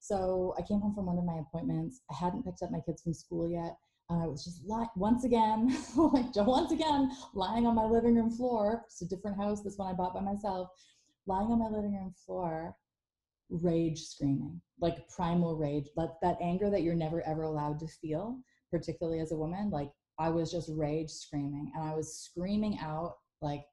So 0.00 0.54
I 0.58 0.62
came 0.62 0.80
home 0.80 0.94
from 0.94 1.06
one 1.06 1.18
of 1.18 1.24
my 1.24 1.40
appointments. 1.40 2.00
I 2.10 2.14
hadn't 2.14 2.44
picked 2.44 2.62
up 2.62 2.70
my 2.70 2.80
kids 2.80 3.02
from 3.02 3.14
school 3.14 3.48
yet. 3.48 3.76
I 4.10 4.26
was 4.26 4.44
just 4.44 4.64
like 4.66 4.94
once 4.96 5.24
again, 5.24 5.76
like 5.96 6.34
once 6.36 6.72
again, 6.72 7.12
lying 7.34 7.66
on 7.66 7.74
my 7.74 7.84
living 7.84 8.16
room 8.16 8.30
floor. 8.30 8.82
It's 8.86 9.02
a 9.02 9.08
different 9.08 9.36
house. 9.36 9.62
This 9.62 9.78
one 9.78 9.88
I 9.88 9.96
bought 9.96 10.14
by 10.14 10.20
myself. 10.20 10.70
Lying 11.26 11.48
on 11.48 11.60
my 11.60 11.68
living 11.68 11.94
room 11.94 12.12
floor, 12.26 12.74
rage 13.50 14.00
screaming, 14.00 14.60
like 14.80 15.08
primal 15.08 15.56
rage, 15.56 15.88
that 15.96 16.16
that 16.22 16.38
anger 16.40 16.70
that 16.70 16.82
you're 16.82 16.94
never 16.94 17.26
ever 17.26 17.42
allowed 17.42 17.78
to 17.80 17.86
feel, 17.86 18.38
particularly 18.70 19.20
as 19.20 19.30
a 19.32 19.36
woman. 19.36 19.70
Like 19.70 19.90
I 20.18 20.28
was 20.28 20.50
just 20.50 20.70
rage 20.74 21.10
screaming, 21.10 21.70
and 21.74 21.84
I 21.84 21.94
was 21.94 22.16
screaming 22.16 22.78
out 22.82 23.18
like 23.42 23.64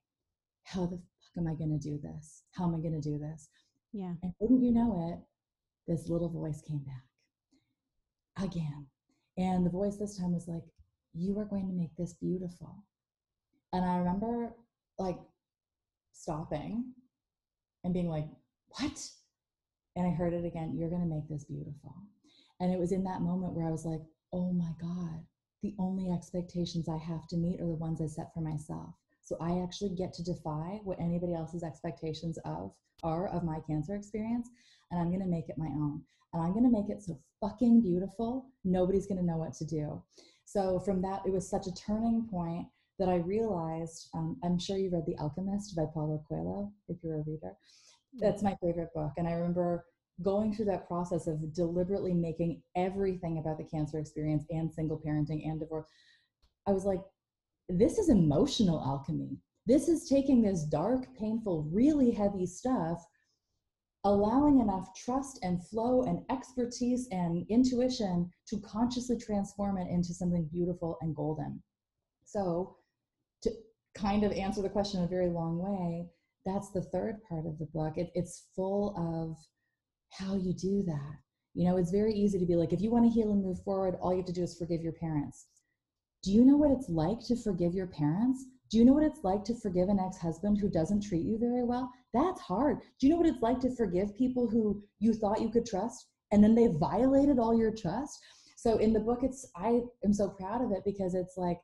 how 0.66 0.86
the 0.86 0.98
fuck 0.98 1.38
am 1.38 1.48
I 1.48 1.56
going 1.56 1.80
to 1.80 1.90
do 1.90 1.98
this? 1.98 2.44
How 2.52 2.66
am 2.66 2.76
I 2.76 2.80
going 2.80 3.00
to 3.00 3.10
do 3.10 3.18
this? 3.18 3.50
Yeah. 3.94 4.14
And 4.22 4.34
wouldn't 4.40 4.62
you 4.62 4.74
know 4.74 5.14
it, 5.14 5.92
this 5.92 6.10
little 6.10 6.30
voice 6.30 6.62
came 6.62 6.84
back 6.84 8.46
again. 8.46 8.88
And 9.38 9.66
the 9.66 9.70
voice 9.70 9.98
this 9.98 10.18
time 10.18 10.34
was 10.34 10.48
like, 10.48 10.64
You 11.14 11.38
are 11.40 11.46
going 11.46 11.68
to 11.68 11.74
make 11.74 11.96
this 11.98 12.14
beautiful. 12.14 12.84
And 13.74 13.86
I 13.86 13.98
remember 13.98 14.54
like 14.98 15.20
stopping 16.14 16.94
and 17.84 17.94
being 17.94 18.10
like, 18.10 18.28
What? 18.70 19.10
And 19.96 20.08
I 20.08 20.12
heard 20.12 20.34
it 20.34 20.46
again, 20.46 20.76
You're 20.78 20.90
going 20.90 21.08
to 21.08 21.16
make 21.16 21.28
this 21.30 21.46
beautiful. 21.46 21.96
And 22.60 22.74
it 22.74 22.80
was 22.80 22.92
in 22.92 23.04
that 23.04 23.22
moment 23.22 23.54
where 23.54 23.68
I 23.68 23.72
was 23.72 23.86
like, 23.86 24.02
Oh 24.34 24.52
my 24.52 24.72
God, 24.82 25.24
the 25.64 25.76
only 25.80 26.12
expectations 26.12 26.90
I 26.90 26.98
have 26.98 27.28
to 27.30 27.38
meet 27.38 27.62
are 27.62 27.68
the 27.68 27.76
ones 27.76 28.02
I 28.02 28.08
set 28.08 28.34
for 28.34 28.42
myself. 28.42 28.94
So 29.22 29.38
I 29.42 29.62
actually 29.62 29.90
get 29.90 30.14
to 30.14 30.24
defy 30.24 30.80
what 30.84 31.00
anybody 31.00 31.34
else's 31.34 31.64
expectations 31.64 32.40
of 32.46 32.72
are 33.04 33.28
of 33.28 33.44
my 33.44 33.60
cancer 33.68 33.96
experience, 33.96 34.50
and 34.90 35.00
I'm 35.00 35.10
going 35.10 35.22
to 35.22 35.28
make 35.28 35.50
it 35.50 35.58
my 35.58 35.68
own. 35.68 36.02
And 36.34 36.42
I'm 36.42 36.54
going 36.54 36.64
to 36.64 36.72
make 36.72 36.90
it 36.90 37.04
so 37.04 37.20
fucking 37.42 37.82
beautiful, 37.82 38.48
nobody's 38.64 39.08
going 39.08 39.20
to 39.20 39.26
know 39.26 39.38
what 39.38 39.54
to 39.54 39.66
do. 39.66 40.02
So 40.46 40.80
from 40.80 41.02
that, 41.02 41.22
it 41.26 41.32
was 41.32 41.50
such 41.50 41.68
a 41.68 41.74
turning 41.74 42.28
point 42.32 42.68
that 43.00 43.10
I 43.10 43.18
realized. 43.18 44.10
Um, 44.14 44.38
I'm 44.44 44.58
sure 44.58 44.78
you 44.78 44.90
read 44.92 45.06
The 45.06 45.18
Alchemist 45.18 45.76
by 45.76 45.86
Paulo 45.94 46.24
Coelho, 46.28 46.72
if 46.88 46.98
you're 47.04 47.20
a 47.20 47.24
reader. 47.28 47.54
That's 48.20 48.42
my 48.42 48.56
favorite 48.64 48.90
book, 48.96 49.12
and 49.18 49.28
I 49.28 49.34
remember 49.34 49.86
going 50.24 50.54
through 50.54 50.66
that 50.66 50.88
process 50.88 51.28
of 51.28 51.54
deliberately 51.54 52.14
making 52.14 52.64
everything 52.76 53.38
about 53.38 53.58
the 53.58 53.64
cancer 53.64 54.00
experience 54.00 54.46
and 54.50 54.74
single 54.74 55.00
parenting 55.06 55.48
and 55.48 55.60
divorce. 55.60 55.88
I 56.68 56.72
was 56.72 56.86
like, 56.86 57.02
this 57.70 57.98
is 57.98 58.10
emotional 58.10 58.82
alchemy. 58.82 59.38
This 59.68 59.88
is 59.90 60.10
taking 60.10 60.42
this 60.42 60.64
dark, 60.64 61.06
painful, 61.20 61.68
really 61.72 62.12
heavy 62.12 62.46
stuff, 62.46 63.06
allowing 64.08 64.62
enough 64.62 64.96
trust 64.96 65.38
and 65.44 65.68
flow 65.68 66.04
and 66.04 66.24
expertise 66.32 67.10
and 67.12 67.46
intuition 67.50 68.32
to 68.48 68.58
consciously 68.62 69.18
transform 69.18 69.78
it 69.78 69.90
into 69.90 70.14
something 70.14 70.48
beautiful 70.50 70.98
and 71.02 71.14
golden. 71.14 71.62
So, 72.24 72.78
to 73.42 73.52
kind 73.96 74.24
of 74.24 74.32
answer 74.32 74.62
the 74.62 74.70
question 74.70 75.00
in 75.00 75.06
a 75.06 75.10
very 75.10 75.28
long 75.28 75.60
way, 75.60 76.08
that's 76.46 76.72
the 76.72 76.84
third 76.84 77.18
part 77.28 77.46
of 77.46 77.60
the 77.60 77.66
book. 77.66 77.98
It, 77.98 78.10
it's 78.16 78.48
full 78.56 78.96
of 78.96 79.38
how 80.12 80.36
you 80.36 80.54
do 80.54 80.84
that. 80.84 81.16
You 81.54 81.66
know, 81.66 81.76
it's 81.76 81.92
very 81.92 82.14
easy 82.14 82.40
to 82.40 82.46
be 82.46 82.56
like, 82.56 82.72
if 82.72 82.80
you 82.80 82.90
want 82.90 83.04
to 83.06 83.12
heal 83.12 83.32
and 83.32 83.44
move 83.44 83.62
forward, 83.64 83.98
all 84.00 84.12
you 84.12 84.20
have 84.20 84.28
to 84.28 84.32
do 84.32 84.44
is 84.44 84.58
forgive 84.58 84.82
your 84.82 84.94
parents. 84.94 85.48
Do 86.24 86.32
you 86.32 86.46
know 86.46 86.56
what 86.56 86.72
it's 86.72 86.88
like 86.88 87.20
to 87.26 87.36
forgive 87.36 87.74
your 87.74 87.88
parents? 87.88 88.46
Do 88.70 88.78
you 88.78 88.86
know 88.86 88.94
what 88.94 89.04
it's 89.04 89.24
like 89.24 89.44
to 89.46 89.56
forgive 89.56 89.90
an 89.90 90.00
ex 90.00 90.18
husband 90.18 90.60
who 90.60 90.70
doesn't 90.70 91.04
treat 91.04 91.26
you 91.26 91.38
very 91.38 91.64
well? 91.64 91.92
That's 92.18 92.42
hard. 92.42 92.80
Do 93.00 93.08
you 93.08 93.14
know 93.14 93.18
what 93.18 93.28
it's 93.28 93.42
like 93.42 93.60
to 93.62 93.76
forgive 93.76 94.18
people 94.18 94.48
who 94.48 94.84
you 95.00 95.14
thought 95.14 95.42
you 95.42 95.50
could 95.50 95.66
trust 95.66 96.08
and 96.32 96.44
then 96.44 96.56
they 96.56 96.68
violated 96.68 97.40
all 97.40 97.58
your 97.58 97.72
trust? 97.72 98.20
So 98.56 98.78
in 98.78 98.92
the 98.92 99.00
book, 99.00 99.20
it's, 99.22 99.46
I 99.56 99.82
am 100.04 100.14
so 100.14 100.30
proud 100.30 100.64
of 100.64 100.72
it 100.72 100.84
because 100.84 101.14
it's 101.14 101.38
like 101.38 101.60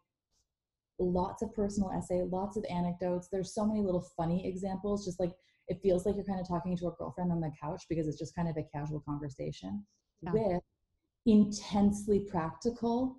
lots 1.00 1.42
of 1.42 1.54
personal 1.54 1.92
essay, 1.92 2.22
lots 2.22 2.56
of 2.56 2.66
anecdotes. 2.70 3.30
There's 3.32 3.54
so 3.54 3.66
many 3.66 3.82
little 3.82 4.06
funny 4.16 4.48
examples, 4.48 5.06
just 5.06 5.20
like 5.20 5.32
it 5.68 5.80
feels 5.82 6.06
like 6.06 6.16
you're 6.16 6.26
kind 6.26 6.40
of 6.40 6.48
talking 6.48 6.78
to 6.78 6.88
a 6.88 6.92
girlfriend 6.92 7.32
on 7.32 7.42
the 7.42 7.52
couch 7.62 7.84
because 7.90 8.08
it's 8.08 8.20
just 8.20 8.36
kind 8.36 8.48
of 8.48 8.58
a 8.58 8.64
casual 8.64 9.00
conversation 9.00 9.84
yeah. 10.22 10.32
with 10.34 10.62
intensely 11.26 12.20
practical, 12.20 13.16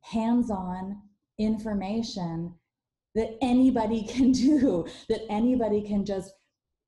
hands 0.00 0.50
on 0.50 1.00
information 1.38 2.54
that 3.14 3.36
anybody 3.42 4.02
can 4.08 4.32
do, 4.32 4.86
that 5.08 5.20
anybody 5.30 5.82
can 5.82 6.04
just 6.04 6.32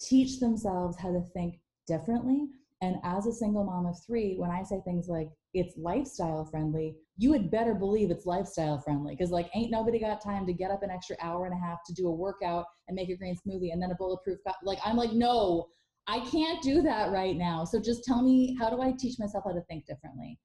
teach 0.01 0.41
themselves 0.41 0.97
how 0.99 1.13
to 1.13 1.23
think 1.35 1.61
differently. 1.87 2.49
And 2.83 2.97
as 3.05 3.27
a 3.27 3.33
single 3.33 3.65
mom 3.65 3.87
of 3.87 3.97
three, 4.07 4.37
when 4.39 4.51
I 4.51 4.63
say 4.63 4.81
things 4.85 5.09
like 5.09 5.29
it's 5.53 5.77
lifestyle 5.77 6.45
friendly, 6.45 6.97
you 7.19 7.33
had 7.33 7.51
better 7.51 7.75
believe 7.75 8.11
it's 8.11 8.25
lifestyle 8.25 8.79
friendly 8.79 9.15
because 9.15 9.31
like 9.31 9.51
ain't 9.55 9.71
nobody 9.71 9.99
got 9.99 10.23
time 10.23 10.47
to 10.47 10.53
get 10.53 10.71
up 10.71 10.83
an 10.83 10.91
extra 10.91 11.17
hour 11.21 11.45
and 11.45 11.55
a 11.55 11.59
half 11.59 11.79
to 11.87 11.93
do 11.93 12.07
a 12.07 12.11
workout 12.11 12.65
and 12.89 12.95
make 12.95 13.11
a 13.11 13.17
green 13.17 13.37
smoothie 13.37 13.73
and 13.73 13.83
then 13.83 13.91
a 13.91 13.97
bulletproof 13.97 14.39
cup. 14.47 14.57
Like 14.65 14.79
I'm 14.85 14.97
like, 14.97 15.13
no, 15.13 15.69
I 16.07 16.21
can't 16.21 16.63
do 16.63 16.81
that 16.83 17.11
right 17.11 17.37
now. 17.37 17.65
So 17.65 17.81
just 17.81 18.05
tell 18.05 18.23
me 18.23 18.57
how 18.59 18.71
do 18.71 18.81
I 18.81 18.93
teach 18.99 19.19
myself 19.19 19.45
how 19.45 19.53
to 19.53 19.63
think 19.69 19.85
differently? 19.87 20.39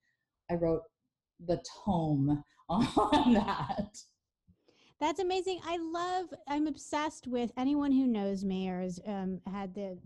I 0.52 0.56
wrote 0.56 0.82
the 1.48 1.64
tome 1.86 2.44
on 2.70 3.34
that. 3.34 3.96
That's 5.02 5.20
amazing. 5.20 5.60
I 5.66 5.78
love, 5.78 6.28
I'm 6.48 6.68
obsessed 6.68 7.28
with 7.28 7.52
anyone 7.58 7.92
who 7.92 8.08
knows 8.08 8.46
me 8.46 8.70
or 8.70 8.82
has 8.82 9.00
um, 9.06 9.42
had 9.52 9.76
the 9.76 9.98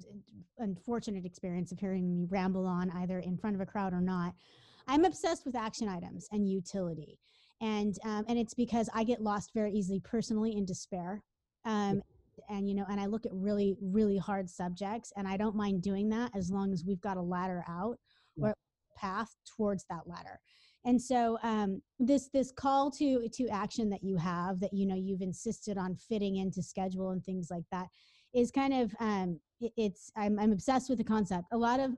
unfortunate 0.57 1.25
experience 1.25 1.71
of 1.71 1.79
hearing 1.79 2.09
me 2.09 2.25
ramble 2.27 2.65
on 2.65 2.89
either 2.91 3.19
in 3.19 3.37
front 3.37 3.55
of 3.55 3.61
a 3.61 3.67
crowd 3.67 3.93
or 3.93 4.01
not. 4.01 4.33
I'm 4.87 5.05
obsessed 5.05 5.45
with 5.45 5.55
action 5.55 5.87
items 5.87 6.27
and 6.31 6.49
utility. 6.49 7.19
And, 7.61 7.97
um, 8.03 8.25
and 8.27 8.39
it's 8.39 8.55
because 8.55 8.89
I 8.93 9.03
get 9.03 9.21
lost 9.21 9.51
very 9.53 9.71
easily 9.73 9.99
personally 9.99 10.55
in 10.57 10.65
despair. 10.65 11.21
Um, 11.65 12.01
and, 12.49 12.67
you 12.67 12.73
know, 12.73 12.85
and 12.89 12.99
I 12.99 13.05
look 13.05 13.27
at 13.27 13.33
really, 13.33 13.75
really 13.81 14.17
hard 14.17 14.49
subjects 14.49 15.13
and 15.15 15.27
I 15.27 15.37
don't 15.37 15.55
mind 15.55 15.83
doing 15.83 16.09
that 16.09 16.31
as 16.35 16.49
long 16.49 16.73
as 16.73 16.83
we've 16.83 17.01
got 17.01 17.17
a 17.17 17.21
ladder 17.21 17.63
out 17.67 17.99
or 18.41 18.55
path 18.97 19.35
towards 19.55 19.85
that 19.89 20.07
ladder 20.07 20.39
and 20.89 20.99
so 20.99 21.37
um, 21.43 21.83
this 21.99 22.29
this 22.33 22.51
call 22.51 22.89
to 22.89 23.29
to 23.29 23.47
action 23.49 23.89
that 23.91 24.03
you 24.03 24.17
have 24.17 24.59
that 24.59 24.73
you 24.73 24.87
know 24.87 24.95
you've 24.95 25.21
insisted 25.21 25.77
on 25.77 25.95
fitting 25.95 26.37
into 26.37 26.63
schedule 26.63 27.11
and 27.11 27.23
things 27.23 27.49
like 27.51 27.65
that 27.71 27.85
is 28.33 28.49
kind 28.49 28.73
of 28.73 28.95
um, 28.99 29.39
it, 29.61 29.71
it's 29.77 30.11
I'm, 30.17 30.39
I'm 30.39 30.51
obsessed 30.51 30.89
with 30.89 30.97
the 30.97 31.03
concept. 31.03 31.45
A 31.51 31.57
lot 31.57 31.79
of 31.79 31.91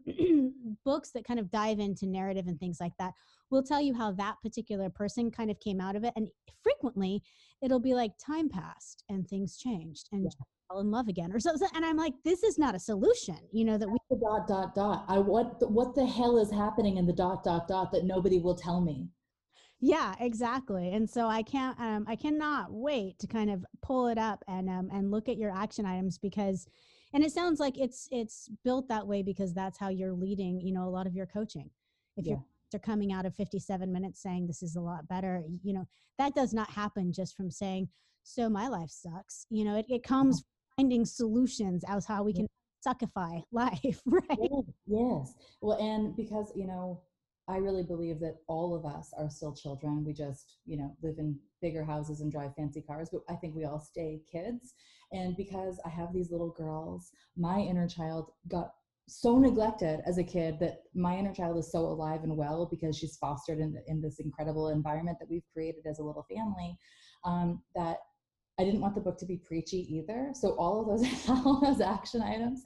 books 0.86 1.12
that 1.12 1.26
kind 1.26 1.40
of 1.40 1.50
dive 1.50 1.80
into 1.80 2.06
narrative 2.06 2.48
and 2.48 2.60
things 2.60 2.80
like 2.82 2.94
that 3.00 3.14
will 3.50 3.64
tell 3.64 3.82
you 3.82 3.94
how 3.94 4.12
that 4.12 4.36
particular 4.44 4.90
person 4.90 5.32
kind 5.32 5.50
of 5.50 5.60
came 5.62 5.80
out 5.80 5.96
of 5.96 6.04
it 6.04 6.14
and 6.18 6.28
frequently 6.62 7.22
it'll 7.62 7.80
be 7.80 7.94
like 7.94 8.12
time 8.18 8.50
passed 8.50 9.06
and 9.10 9.28
things 9.28 9.58
changed 9.58 10.10
and 10.12 10.24
yeah 10.24 10.46
fell 10.72 10.80
in 10.80 10.92
love 10.92 11.08
again 11.08 11.32
or 11.32 11.40
so 11.40 11.54
and 11.76 11.86
i'm 11.86 11.98
like 11.98 12.14
this 12.24 12.44
is 12.44 12.58
not 12.58 12.76
a 12.76 12.80
solution 12.80 13.38
you 13.52 13.66
know 13.66 13.78
that 13.78 13.88
we 13.88 13.98
the 14.12 14.18
dot 14.18 14.48
dot 14.48 14.76
dot? 14.76 15.06
I 15.08 15.18
what 15.18 15.60
the, 15.60 15.68
what 15.68 15.96
the 15.96 16.06
hell 16.06 16.38
is 16.38 16.52
happening 16.52 16.98
in 16.98 17.06
the 17.06 17.14
dot 17.14 17.44
dot 17.44 17.68
dot 17.68 17.92
that 17.94 18.04
nobody 18.04 18.40
will 18.40 18.56
tell 18.56 18.82
me? 18.82 19.08
Yeah 19.80 20.14
exactly 20.20 20.94
and 20.94 21.10
so 21.10 21.28
i 21.28 21.42
can't 21.42 21.80
um 21.80 22.06
i 22.08 22.16
cannot 22.16 22.68
wait 22.70 23.18
to 23.20 23.28
kind 23.28 23.50
of 23.50 23.66
pull 23.82 24.08
it 24.08 24.18
up 24.18 24.44
and 24.48 24.70
um 24.70 24.90
and 24.94 25.10
look 25.10 25.28
at 25.28 25.38
your 25.38 25.52
action 25.56 25.86
items 25.86 26.18
because 26.20 26.68
and 27.14 27.24
it 27.24 27.32
sounds 27.32 27.60
like 27.60 27.80
it's 27.80 28.08
it's 28.12 28.50
built 28.64 28.88
that 28.90 29.08
way 29.08 29.24
because 29.24 29.54
that's 29.54 29.80
how 29.80 29.90
you're 29.90 30.14
leading 30.14 30.62
you 30.62 30.74
know 30.74 30.88
a 30.88 30.90
lot 30.90 31.08
of 31.08 31.16
your 31.16 31.26
coaching. 31.26 31.70
If 32.16 32.26
yeah. 32.26 32.34
you're 32.34 32.44
they're 32.72 32.80
coming 32.80 33.12
out 33.12 33.26
of 33.26 33.36
57 33.36 33.92
minutes 33.92 34.22
saying 34.22 34.48
this 34.48 34.64
is 34.64 34.76
a 34.78 34.82
lot 34.82 35.08
better 35.08 35.44
you 35.62 35.74
know 35.74 35.86
that 36.18 36.36
does 36.36 36.54
not 36.54 36.70
happen 36.70 37.12
just 37.12 37.36
from 37.36 37.52
saying 37.52 37.90
so 38.24 38.50
my 38.50 38.70
life 38.70 38.90
sucks 38.90 39.46
you 39.50 39.66
know 39.66 39.76
it, 39.76 39.86
it 39.90 40.04
comes 40.04 40.44
finding 40.82 41.06
solutions 41.06 41.84
as 41.88 42.06
how 42.06 42.24
we 42.24 42.34
can 42.34 42.48
suckify 42.86 43.42
life, 43.52 44.02
right? 44.06 44.40
Yes, 44.40 44.64
yes. 44.88 45.34
Well, 45.62 45.78
and 45.80 46.16
because, 46.16 46.52
you 46.56 46.68
know, 46.68 47.02
I 47.48 47.58
really 47.58 47.84
believe 47.84 48.20
that 48.22 48.38
all 48.48 48.76
of 48.76 48.86
us 48.86 49.12
are 49.18 49.30
still 49.30 49.54
children. 49.54 50.06
We 50.06 50.14
just, 50.14 50.58
you 50.66 50.78
know, 50.78 50.96
live 51.04 51.16
in 51.18 51.38
bigger 51.62 51.84
houses 51.84 52.22
and 52.22 52.32
drive 52.32 52.56
fancy 52.56 52.82
cars, 52.82 53.10
but 53.12 53.22
I 53.30 53.36
think 53.36 53.56
we 53.56 53.66
all 53.66 53.80
stay 53.80 54.22
kids. 54.32 54.74
And 55.12 55.36
because 55.36 55.80
I 55.86 55.90
have 55.90 56.14
these 56.14 56.32
little 56.32 56.52
girls, 56.52 57.12
my 57.36 57.60
inner 57.60 57.88
child 57.88 58.32
got 58.48 58.72
so 59.08 59.38
neglected 59.38 60.00
as 60.06 60.18
a 60.18 60.24
kid 60.24 60.60
that 60.60 60.84
my 60.94 61.18
inner 61.18 61.34
child 61.34 61.58
is 61.58 61.70
so 61.70 61.80
alive 61.80 62.24
and 62.24 62.38
well 62.38 62.68
because 62.72 62.98
she's 62.98 63.18
fostered 63.18 63.60
in, 63.60 63.76
in 63.88 64.02
this 64.02 64.20
incredible 64.20 64.70
environment 64.70 65.18
that 65.20 65.30
we've 65.30 65.44
created 65.54 65.86
as 65.86 66.00
a 66.00 66.04
little 66.04 66.26
family 66.34 66.78
um, 67.26 67.62
that 67.76 67.98
I 68.62 68.66
didn't 68.66 68.82
want 68.82 68.94
the 68.94 69.02
book 69.02 69.18
to 69.18 69.26
be 69.26 69.38
preachy 69.38 69.88
either. 69.94 70.32
So 70.34 70.52
all 70.52 70.82
of 70.82 70.88
those, 70.88 71.30
all 71.30 71.60
those 71.60 71.82
action 71.82 72.22
items, 72.22 72.64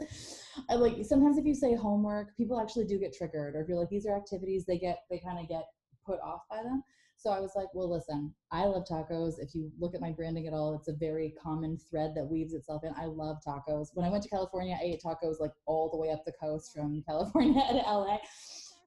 I 0.70 0.76
like 0.76 1.06
sometimes 1.06 1.38
if 1.38 1.46
you 1.46 1.56
say 1.56 1.74
homework, 1.74 2.36
people 2.36 2.60
actually 2.60 2.86
do 2.86 3.00
get 3.00 3.16
triggered, 3.16 3.56
or 3.56 3.62
if 3.62 3.70
you're 3.70 3.80
like 3.80 3.90
these 3.90 4.06
are 4.06 4.16
activities, 4.16 4.66
they 4.66 4.78
get 4.78 5.00
they 5.10 5.20
kind 5.20 5.40
of 5.40 5.48
get 5.48 5.64
put 6.06 6.20
off 6.20 6.42
by 6.50 6.58
them. 6.58 6.84
So 7.18 7.32
I 7.32 7.40
was 7.40 7.54
like, 7.56 7.68
well, 7.74 7.90
listen, 7.90 8.34
I 8.52 8.66
love 8.66 8.84
tacos. 8.90 9.40
If 9.40 9.56
you 9.56 9.72
look 9.80 9.96
at 9.96 10.02
my 10.02 10.12
branding 10.12 10.48
at 10.48 10.54
all, 10.54 10.76
it's 10.76 10.90
a 10.90 10.94
very 10.94 11.34
common 11.42 11.78
thread 11.78 12.12
that 12.16 12.26
weaves 12.26 12.54
itself 12.54 12.84
in. 12.84 12.94
I 12.98 13.06
love 13.06 13.38
tacos. 13.46 13.88
When 13.94 14.06
I 14.06 14.10
went 14.10 14.24
to 14.24 14.30
California, 14.30 14.78
I 14.80 14.84
ate 14.84 15.02
tacos 15.02 15.40
like 15.40 15.54
all 15.66 15.90
the 15.90 15.98
way 15.98 16.12
up 16.12 16.26
the 16.26 16.34
coast 16.34 16.74
from 16.76 17.04
California 17.08 17.54
to 17.54 17.78
LA, 17.78 18.18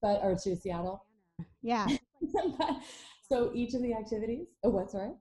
but 0.02 0.20
or 0.22 0.36
to 0.44 0.56
Seattle. 0.56 1.06
Yeah. 1.62 1.88
so 3.28 3.50
each 3.54 3.72
of 3.72 3.82
the 3.82 3.94
activities. 3.94 4.48
Oh, 4.62 4.70
what? 4.70 4.90
Sorry. 4.90 5.12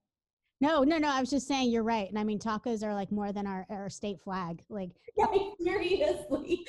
No, 0.59 0.83
no, 0.83 0.97
no. 0.97 1.09
I 1.09 1.19
was 1.19 1.29
just 1.29 1.47
saying 1.47 1.71
you're 1.71 1.83
right. 1.83 2.09
And 2.09 2.17
I 2.17 2.23
mean, 2.23 2.39
tacos 2.39 2.83
are 2.83 2.93
like 2.93 3.11
more 3.11 3.31
than 3.31 3.45
our, 3.45 3.65
our 3.69 3.89
state 3.89 4.19
flag. 4.19 4.63
Like, 4.69 4.89
seriously. 5.61 6.65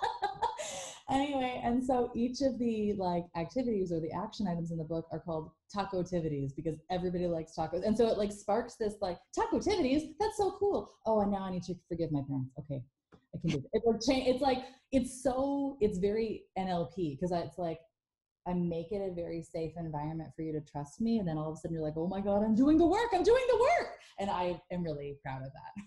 anyway, 1.10 1.60
and 1.64 1.84
so 1.84 2.10
each 2.14 2.40
of 2.42 2.58
the 2.58 2.94
like 2.94 3.24
activities 3.36 3.90
or 3.92 4.00
the 4.00 4.12
action 4.12 4.46
items 4.46 4.70
in 4.70 4.78
the 4.78 4.84
book 4.84 5.06
are 5.12 5.18
called 5.18 5.50
taco 5.72 6.00
activities 6.00 6.52
because 6.52 6.76
everybody 6.90 7.26
likes 7.26 7.52
tacos. 7.58 7.84
And 7.84 7.96
so 7.96 8.06
it 8.08 8.16
like 8.16 8.30
sparks 8.30 8.76
this 8.76 8.94
like 9.00 9.18
taco 9.34 9.56
activities. 9.58 10.14
That's 10.20 10.36
so 10.36 10.52
cool. 10.58 10.92
Oh, 11.04 11.20
and 11.20 11.32
now 11.32 11.44
I 11.44 11.50
need 11.50 11.64
to 11.64 11.74
forgive 11.88 12.12
my 12.12 12.22
parents. 12.28 12.52
Okay. 12.60 12.82
I 13.34 13.38
can 13.40 13.50
do 13.50 13.64
it. 13.72 14.06
It's 14.08 14.42
like, 14.42 14.58
it's 14.92 15.22
so, 15.22 15.76
it's 15.80 15.98
very 15.98 16.44
NLP 16.58 17.18
because 17.18 17.32
it's 17.32 17.58
like, 17.58 17.78
I 18.46 18.54
make 18.54 18.90
it 18.90 19.02
a 19.02 19.14
very 19.14 19.42
safe 19.42 19.72
environment 19.76 20.30
for 20.34 20.42
you 20.42 20.52
to 20.52 20.60
trust 20.60 21.00
me. 21.00 21.18
And 21.18 21.28
then 21.28 21.36
all 21.36 21.50
of 21.50 21.54
a 21.54 21.56
sudden 21.56 21.74
you're 21.74 21.84
like, 21.84 21.96
oh 21.96 22.08
my 22.08 22.20
God, 22.20 22.42
I'm 22.42 22.54
doing 22.54 22.78
the 22.78 22.86
work. 22.86 23.08
I'm 23.12 23.22
doing 23.22 23.44
the 23.50 23.58
work. 23.58 23.98
And 24.18 24.30
I 24.30 24.60
am 24.72 24.82
really 24.82 25.18
proud 25.22 25.42
of 25.42 25.52
that. 25.52 25.82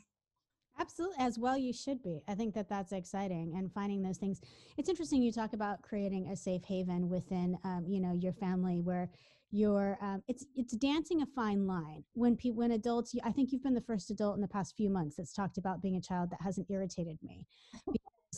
Absolutely, 0.79 1.17
as 1.19 1.37
well 1.37 1.57
you 1.57 1.71
should 1.71 2.01
be. 2.01 2.23
I 2.27 2.33
think 2.33 2.55
that 2.55 2.67
that's 2.67 2.91
exciting 2.91 3.53
and 3.57 3.71
finding 3.71 4.01
those 4.01 4.17
things. 4.17 4.41
It's 4.77 4.89
interesting 4.89 5.21
you 5.21 5.31
talk 5.31 5.53
about 5.53 5.83
creating 5.83 6.29
a 6.29 6.35
safe 6.35 6.63
haven 6.65 7.09
within, 7.09 7.57
um, 7.63 7.85
you 7.87 7.99
know, 7.99 8.13
your 8.13 8.33
family 8.33 8.79
where 8.79 9.09
you're. 9.51 9.99
Um, 10.01 10.23
it's 10.27 10.45
it's 10.55 10.75
dancing 10.75 11.21
a 11.21 11.27
fine 11.27 11.67
line 11.67 12.03
when 12.13 12.35
people 12.35 12.57
when 12.57 12.71
adults. 12.71 13.13
I 13.23 13.31
think 13.31 13.51
you've 13.51 13.63
been 13.63 13.75
the 13.75 13.81
first 13.81 14.09
adult 14.09 14.35
in 14.35 14.41
the 14.41 14.47
past 14.47 14.75
few 14.75 14.89
months 14.89 15.15
that's 15.17 15.31
talked 15.31 15.59
about 15.59 15.81
being 15.81 15.95
a 15.95 16.01
child 16.01 16.31
that 16.31 16.41
hasn't 16.41 16.67
irritated 16.71 17.19
me. 17.21 17.45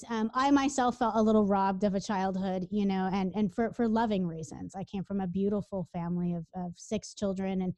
Um, 0.10 0.32
I 0.34 0.52
myself 0.52 0.98
felt 1.00 1.16
a 1.16 1.22
little 1.22 1.46
robbed 1.46 1.84
of 1.84 1.96
a 1.96 2.00
childhood, 2.00 2.68
you 2.72 2.86
know, 2.86 3.10
and 3.14 3.32
and 3.36 3.54
for 3.54 3.72
for 3.74 3.88
loving 3.88 4.26
reasons. 4.28 4.76
I 4.76 4.84
came 4.84 5.04
from 5.04 5.20
a 5.22 5.28
beautiful 5.28 5.88
family 5.94 6.34
of 6.34 6.46
of 6.56 6.74
six 6.78 7.14
children 7.14 7.62
and 7.62 7.74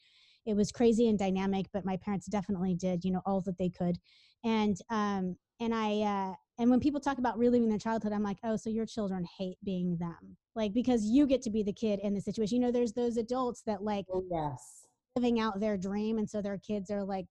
it 0.45 0.55
was 0.55 0.72
crazy 0.72 1.09
and 1.09 1.20
dynamic 1.20 1.65
but 1.74 1.84
my 1.86 1.97
parents 1.97 2.26
definitely 2.26 2.74
did 2.74 3.03
you 3.03 3.11
know 3.11 3.22
all 3.26 3.41
that 3.41 3.57
they 3.57 3.70
could. 3.70 3.97
And 4.43 4.78
um 4.89 5.36
and 5.59 5.74
i 5.74 6.01
uh 6.01 6.34
and 6.59 6.70
when 6.70 6.80
people 6.80 6.99
talk 7.01 7.18
about 7.18 7.38
reliving 7.38 7.70
their 7.70 7.78
childhood 7.80 8.13
i'm 8.13 8.24
like 8.24 8.38
oh 8.43 8.55
so 8.55 8.70
your 8.70 8.86
children 8.86 9.26
hate 9.38 9.57
being 9.63 9.97
them. 9.97 10.38
Like 10.55 10.74
because 10.74 11.03
you 11.05 11.28
get 11.28 11.41
to 11.43 11.49
be 11.51 11.63
the 11.63 11.74
kid 11.74 11.99
in 12.01 12.13
the 12.13 12.22
situation. 12.22 12.55
You 12.57 12.61
know 12.61 12.72
there's 12.72 12.93
those 12.93 13.18
adults 13.18 13.61
that 13.68 13.84
like 13.84 14.05
oh, 14.11 14.24
yes. 14.32 14.86
living 15.15 15.39
out 15.39 15.59
their 15.59 15.78
dream 15.78 16.18
and 16.18 16.30
so 16.30 16.41
their 16.41 16.57
kids 16.57 16.89
are 16.89 17.03
like 17.03 17.26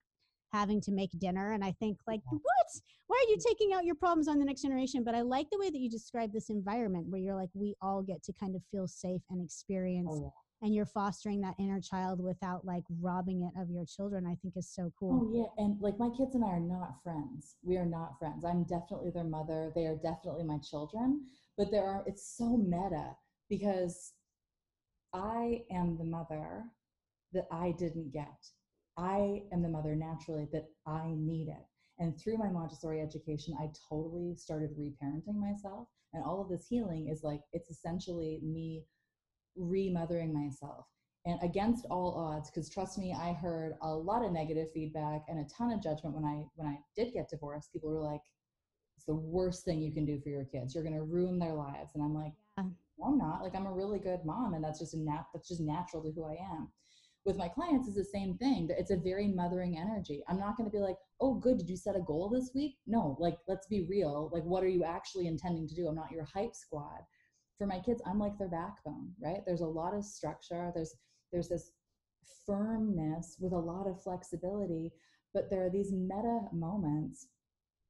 having 0.51 0.81
to 0.81 0.91
make 0.91 1.11
dinner 1.19 1.53
and 1.53 1.63
i 1.63 1.71
think 1.79 1.97
like 2.07 2.21
what? 2.29 2.43
Why 3.07 3.23
are 3.25 3.29
you 3.31 3.37
mm. 3.37 3.43
taking 3.47 3.73
out 3.73 3.85
your 3.85 3.95
problems 3.95 4.27
on 4.27 4.37
the 4.37 4.45
next 4.45 4.61
generation? 4.61 5.03
But 5.03 5.15
i 5.15 5.21
like 5.21 5.49
the 5.49 5.57
way 5.57 5.69
that 5.69 5.79
you 5.79 5.89
describe 5.89 6.33
this 6.33 6.49
environment 6.49 7.07
where 7.09 7.21
you're 7.21 7.35
like 7.35 7.49
we 7.53 7.75
all 7.81 8.01
get 8.01 8.23
to 8.23 8.33
kind 8.33 8.55
of 8.55 8.61
feel 8.71 8.87
safe 8.87 9.21
and 9.29 9.41
oh, 9.41 9.45
experience 9.45 10.09
oh, 10.11 10.21
yeah. 10.23 10.65
and 10.67 10.75
you're 10.75 10.85
fostering 10.85 11.41
that 11.41 11.55
inner 11.57 11.79
child 11.79 12.21
without 12.21 12.65
like 12.65 12.83
robbing 12.99 13.43
it 13.43 13.61
of 13.61 13.69
your 13.69 13.85
children 13.85 14.25
i 14.25 14.35
think 14.41 14.55
is 14.57 14.69
so 14.69 14.91
cool. 14.99 15.21
Oh 15.21 15.31
yeah 15.33 15.63
and 15.63 15.79
like 15.81 15.97
my 15.97 16.09
kids 16.09 16.35
and 16.35 16.43
i 16.43 16.49
are 16.49 16.59
not 16.59 17.01
friends. 17.03 17.55
We 17.63 17.77
are 17.77 17.85
not 17.85 18.19
friends. 18.19 18.43
I'm 18.43 18.63
definitely 18.63 19.11
their 19.11 19.23
mother. 19.23 19.71
They 19.73 19.85
are 19.85 19.95
definitely 19.95 20.43
my 20.43 20.57
children 20.59 21.25
but 21.57 21.71
there 21.71 21.83
are 21.83 22.03
it's 22.05 22.37
so 22.37 22.55
meta 22.55 23.15
because 23.49 24.13
i 25.13 25.61
am 25.71 25.97
the 25.97 26.03
mother 26.03 26.63
that 27.33 27.47
i 27.51 27.73
didn't 27.77 28.13
get 28.13 28.37
i 28.97 29.41
am 29.53 29.61
the 29.61 29.69
mother 29.69 29.95
naturally 29.95 30.47
that 30.51 30.67
i 30.85 31.13
need 31.15 31.47
it. 31.47 31.65
and 31.99 32.19
through 32.19 32.37
my 32.37 32.49
montessori 32.49 33.01
education 33.01 33.55
i 33.59 33.69
totally 33.89 34.35
started 34.35 34.71
reparenting 34.77 35.35
myself. 35.35 35.87
And 36.13 36.23
all 36.23 36.41
of 36.41 36.49
this 36.49 36.67
healing 36.67 37.09
is 37.09 37.23
like 37.23 37.41
it's 37.53 37.69
essentially 37.69 38.39
me 38.41 38.85
remothering 39.55 40.33
myself. 40.33 40.85
And 41.25 41.39
against 41.43 41.85
all 41.91 42.15
odds 42.15 42.49
because 42.49 42.69
trust 42.69 42.97
me 42.97 43.13
i 43.13 43.33
heard 43.33 43.73
a 43.81 43.93
lot 43.93 44.23
of 44.23 44.31
negative 44.31 44.67
feedback 44.73 45.23
and 45.27 45.39
a 45.39 45.49
ton 45.49 45.71
of 45.71 45.83
judgment 45.83 46.15
when 46.15 46.23
i 46.25 46.43
when 46.55 46.67
i 46.67 46.77
did 46.95 47.13
get 47.13 47.29
divorced. 47.29 47.73
People 47.73 47.89
were 47.89 48.01
like 48.01 48.21
it's 48.95 49.05
the 49.05 49.15
worst 49.15 49.65
thing 49.65 49.81
you 49.81 49.93
can 49.93 50.05
do 50.05 50.19
for 50.21 50.29
your 50.29 50.45
kids. 50.45 50.73
You're 50.73 50.83
going 50.83 50.95
to 50.95 51.03
ruin 51.03 51.37
their 51.37 51.53
lives. 51.53 51.91
And 51.93 52.03
i'm 52.03 52.15
like 52.15 52.33
yeah. 52.57 52.63
no, 52.97 53.05
i'm 53.05 53.17
not. 53.17 53.43
Like 53.43 53.55
i'm 53.55 53.67
a 53.67 53.73
really 53.73 53.99
good 53.99 54.21
mom 54.25 54.53
and 54.53 54.63
that's 54.63 54.79
just 54.79 54.93
a 54.93 54.99
nat 54.99 55.25
that's 55.33 55.49
just 55.49 55.61
natural 55.61 56.01
to 56.03 56.11
who 56.11 56.23
i 56.25 56.37
am 56.55 56.69
with 57.27 57.37
my 57.37 57.49
clients 57.49 57.89
is 57.89 57.95
the 57.95 58.03
same 58.03 58.37
thing 58.37 58.67
it's 58.71 58.89
a 58.89 58.95
very 58.95 59.27
mothering 59.27 59.77
energy. 59.77 60.23
I'm 60.27 60.39
not 60.39 60.55
going 60.55 60.67
to 60.67 60.75
be 60.75 60.81
like 60.81 60.95
oh 61.19 61.35
good 61.35 61.57
did 61.57 61.69
you 61.69 61.75
set 61.75 61.97
a 61.97 61.99
goal 61.99 62.29
this 62.29 62.51
week? 62.55 62.77
No 62.87 63.17
like 63.19 63.37
let's 63.47 63.67
be 63.67 63.85
real. 63.87 64.31
Like 64.33 64.43
what 64.43 64.63
are 64.63 64.69
you 64.69 64.85
actually 64.85 65.27
intending 65.27 65.67
to 65.67 65.75
do? 65.75 65.87
I'm 65.87 65.95
not 65.95 66.11
your 66.11 66.27
hype 66.33 66.55
squad. 66.55 67.01
For 67.57 67.67
my 67.67 67.79
kids 67.79 68.01
i'm 68.05 68.17
like 68.17 68.37
their 68.39 68.49
backbone 68.49 69.11
right? 69.21 69.41
There's 69.45 69.61
a 69.61 69.67
lot 69.67 69.93
of 69.93 70.05
structure. 70.05 70.71
There's 70.73 70.95
there's 71.31 71.49
this 71.49 71.71
firmness 72.45 73.35
with 73.39 73.51
a 73.51 73.57
lot 73.57 73.87
of 73.87 74.01
flexibility 74.01 74.93
but 75.33 75.49
there 75.49 75.65
are 75.65 75.69
these 75.69 75.91
meta 75.91 76.39
moments 76.53 77.27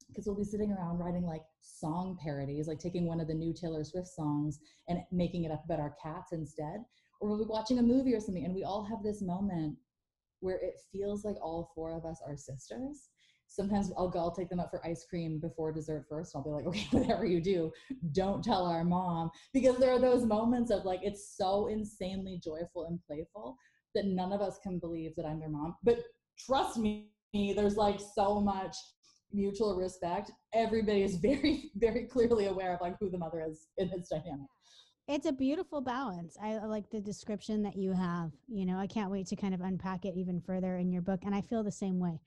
because 0.09 0.25
we'll 0.25 0.35
be 0.35 0.43
sitting 0.43 0.71
around 0.71 0.97
writing 0.97 1.23
like 1.23 1.43
song 1.61 2.17
parodies 2.23 2.67
like 2.67 2.79
taking 2.79 3.05
one 3.05 3.19
of 3.19 3.27
the 3.27 3.33
new 3.33 3.53
taylor 3.53 3.83
swift 3.83 4.07
songs 4.07 4.59
and 4.87 4.99
making 5.11 5.43
it 5.43 5.51
up 5.51 5.63
about 5.65 5.79
our 5.79 5.95
cats 6.01 6.31
instead 6.31 6.83
or 7.19 7.29
we'll 7.29 7.37
be 7.37 7.49
watching 7.49 7.79
a 7.79 7.83
movie 7.83 8.13
or 8.13 8.19
something 8.19 8.45
and 8.45 8.55
we 8.55 8.63
all 8.63 8.83
have 8.83 9.03
this 9.03 9.21
moment 9.21 9.75
where 10.39 10.57
it 10.57 10.79
feels 10.91 11.25
like 11.25 11.35
all 11.41 11.71
four 11.73 11.95
of 11.95 12.05
us 12.05 12.21
are 12.25 12.37
sisters 12.37 13.09
sometimes 13.47 13.91
I'll 13.97 14.09
go, 14.09 14.19
I'll 14.19 14.35
take 14.35 14.49
them 14.49 14.59
out 14.59 14.69
for 14.69 14.85
ice 14.85 15.05
cream 15.09 15.39
before 15.39 15.71
dessert 15.71 16.05
first. 16.09 16.35
I'll 16.35 16.43
be 16.43 16.49
like, 16.49 16.65
okay, 16.67 16.87
whatever 16.91 17.25
you 17.25 17.41
do, 17.41 17.71
don't 18.11 18.43
tell 18.43 18.65
our 18.65 18.83
mom. 18.83 19.31
Because 19.53 19.77
there 19.77 19.91
are 19.91 19.99
those 19.99 20.25
moments 20.25 20.71
of 20.71 20.85
like, 20.85 20.99
it's 21.03 21.35
so 21.35 21.67
insanely 21.67 22.39
joyful 22.43 22.85
and 22.85 22.99
playful 23.07 23.57
that 23.95 24.05
none 24.05 24.31
of 24.31 24.41
us 24.41 24.59
can 24.61 24.79
believe 24.79 25.15
that 25.15 25.25
I'm 25.25 25.39
their 25.39 25.49
mom. 25.49 25.75
But 25.83 25.99
trust 26.45 26.77
me, 26.77 27.07
there's 27.33 27.77
like 27.77 27.99
so 28.15 28.39
much 28.39 28.75
mutual 29.33 29.75
respect. 29.75 30.31
Everybody 30.53 31.03
is 31.03 31.15
very, 31.15 31.71
very 31.75 32.05
clearly 32.05 32.45
aware 32.45 32.73
of 32.73 32.81
like 32.81 32.95
who 32.99 33.09
the 33.09 33.17
mother 33.17 33.43
is 33.47 33.67
in 33.77 33.89
this 33.89 34.09
dynamic. 34.09 34.47
It's 35.09 35.25
a 35.25 35.31
beautiful 35.31 35.79
balance. 35.79 36.35
I 36.41 36.57
like 36.65 36.89
the 36.89 36.99
description 36.99 37.63
that 37.63 37.77
you 37.77 37.93
have. 37.93 38.31
You 38.49 38.65
know, 38.65 38.77
I 38.77 38.87
can't 38.87 39.09
wait 39.09 39.27
to 39.27 39.37
kind 39.37 39.53
of 39.53 39.61
unpack 39.61 40.03
it 40.03 40.15
even 40.17 40.41
further 40.41 40.75
in 40.75 40.91
your 40.91 41.01
book. 41.01 41.21
And 41.25 41.33
I 41.33 41.39
feel 41.39 41.63
the 41.63 41.71
same 41.71 41.97
way. 41.97 42.19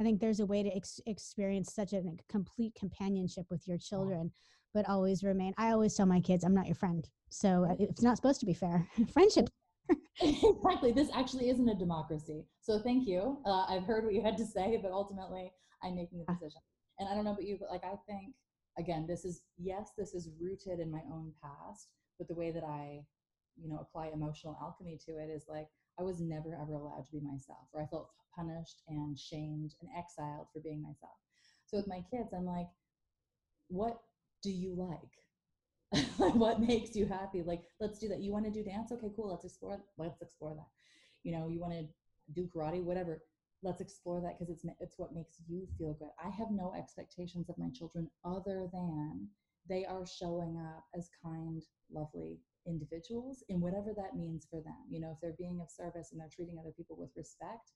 I 0.00 0.02
think 0.02 0.20
there's 0.20 0.40
a 0.40 0.46
way 0.46 0.64
to 0.64 0.74
ex- 0.74 1.00
experience 1.06 1.72
such 1.72 1.92
a 1.92 2.02
complete 2.28 2.74
companionship 2.74 3.46
with 3.50 3.68
your 3.68 3.78
children, 3.78 4.32
but 4.72 4.88
always 4.88 5.22
remain. 5.22 5.54
I 5.56 5.70
always 5.70 5.94
tell 5.94 6.06
my 6.06 6.18
kids, 6.18 6.42
I'm 6.42 6.54
not 6.54 6.66
your 6.66 6.74
friend. 6.74 7.08
So 7.28 7.66
uh, 7.70 7.76
it's 7.78 8.02
not 8.02 8.16
supposed 8.16 8.40
to 8.40 8.46
be 8.46 8.54
fair. 8.54 8.88
Friendship. 9.12 9.48
exactly. 10.20 10.90
This 10.90 11.10
actually 11.14 11.50
isn't 11.50 11.68
a 11.68 11.76
democracy. 11.76 12.46
So 12.60 12.80
thank 12.80 13.06
you. 13.06 13.38
Uh, 13.46 13.66
I've 13.68 13.84
heard 13.84 14.04
what 14.04 14.14
you 14.14 14.22
had 14.22 14.36
to 14.38 14.44
say, 14.44 14.80
but 14.82 14.90
ultimately 14.90 15.52
I'm 15.84 15.94
making 15.94 16.18
the 16.18 16.32
decision. 16.32 16.60
And 16.98 17.08
I 17.08 17.14
don't 17.14 17.24
know 17.24 17.30
about 17.30 17.44
you, 17.44 17.58
but 17.60 17.70
like 17.70 17.84
I 17.84 17.94
think, 18.08 18.34
again, 18.76 19.06
this 19.06 19.24
is, 19.24 19.42
yes, 19.56 19.92
this 19.96 20.14
is 20.14 20.30
rooted 20.40 20.80
in 20.80 20.90
my 20.90 21.02
own 21.12 21.32
past, 21.40 21.90
but 22.18 22.28
the 22.28 22.34
way 22.34 22.50
that 22.50 22.64
I, 22.64 23.04
you 23.56 23.68
know, 23.68 23.78
apply 23.78 24.08
emotional 24.08 24.58
alchemy 24.60 24.98
to 25.06 25.12
it 25.18 25.30
is 25.30 25.44
like, 25.48 25.68
I 25.98 26.02
was 26.02 26.20
never 26.20 26.54
ever 26.60 26.74
allowed 26.74 27.06
to 27.06 27.12
be 27.12 27.20
myself, 27.20 27.68
or 27.72 27.82
I 27.82 27.86
felt 27.86 28.10
punished 28.34 28.82
and 28.88 29.18
shamed 29.18 29.74
and 29.80 29.90
exiled 29.96 30.46
for 30.52 30.60
being 30.60 30.82
myself. 30.82 31.14
So 31.66 31.76
with 31.76 31.86
my 31.86 32.04
kids, 32.10 32.32
I'm 32.34 32.46
like, 32.46 32.68
what 33.68 34.00
do 34.42 34.50
you 34.50 34.74
like? 34.74 34.98
Like 36.18 36.34
what 36.34 36.60
makes 36.60 36.96
you 36.96 37.06
happy? 37.06 37.42
Like, 37.42 37.62
let's 37.80 37.98
do 37.98 38.08
that. 38.08 38.20
You 38.20 38.32
want 38.32 38.44
to 38.46 38.50
do 38.50 38.64
dance? 38.64 38.90
Okay, 38.92 39.10
cool. 39.14 39.30
Let's 39.30 39.44
explore. 39.44 39.78
Let's 39.98 40.22
explore 40.22 40.54
that. 40.54 40.68
You 41.22 41.32
know, 41.32 41.48
you 41.48 41.60
want 41.60 41.72
to 41.74 41.86
do 42.34 42.48
karate, 42.54 42.82
whatever. 42.82 43.22
Let's 43.62 43.80
explore 43.80 44.20
that 44.20 44.38
because 44.38 44.52
it's 44.52 44.64
it's 44.80 44.98
what 44.98 45.14
makes 45.14 45.36
you 45.48 45.66
feel 45.78 45.94
good. 45.94 46.08
I 46.22 46.30
have 46.30 46.50
no 46.50 46.72
expectations 46.76 47.48
of 47.48 47.58
my 47.58 47.68
children 47.70 48.10
other 48.24 48.68
than 48.72 49.28
they 49.68 49.84
are 49.84 50.06
showing 50.06 50.58
up 50.58 50.84
as 50.96 51.08
kind, 51.22 51.62
lovely 51.92 52.38
individuals 52.66 53.44
in 53.48 53.60
whatever 53.60 53.92
that 53.96 54.16
means 54.16 54.46
for 54.50 54.60
them. 54.60 54.76
You 54.90 55.00
know, 55.00 55.12
if 55.12 55.18
they're 55.20 55.36
being 55.38 55.60
of 55.60 55.70
service 55.70 56.10
and 56.12 56.20
they're 56.20 56.28
treating 56.34 56.58
other 56.58 56.72
people 56.76 56.96
with 56.98 57.10
respect, 57.16 57.72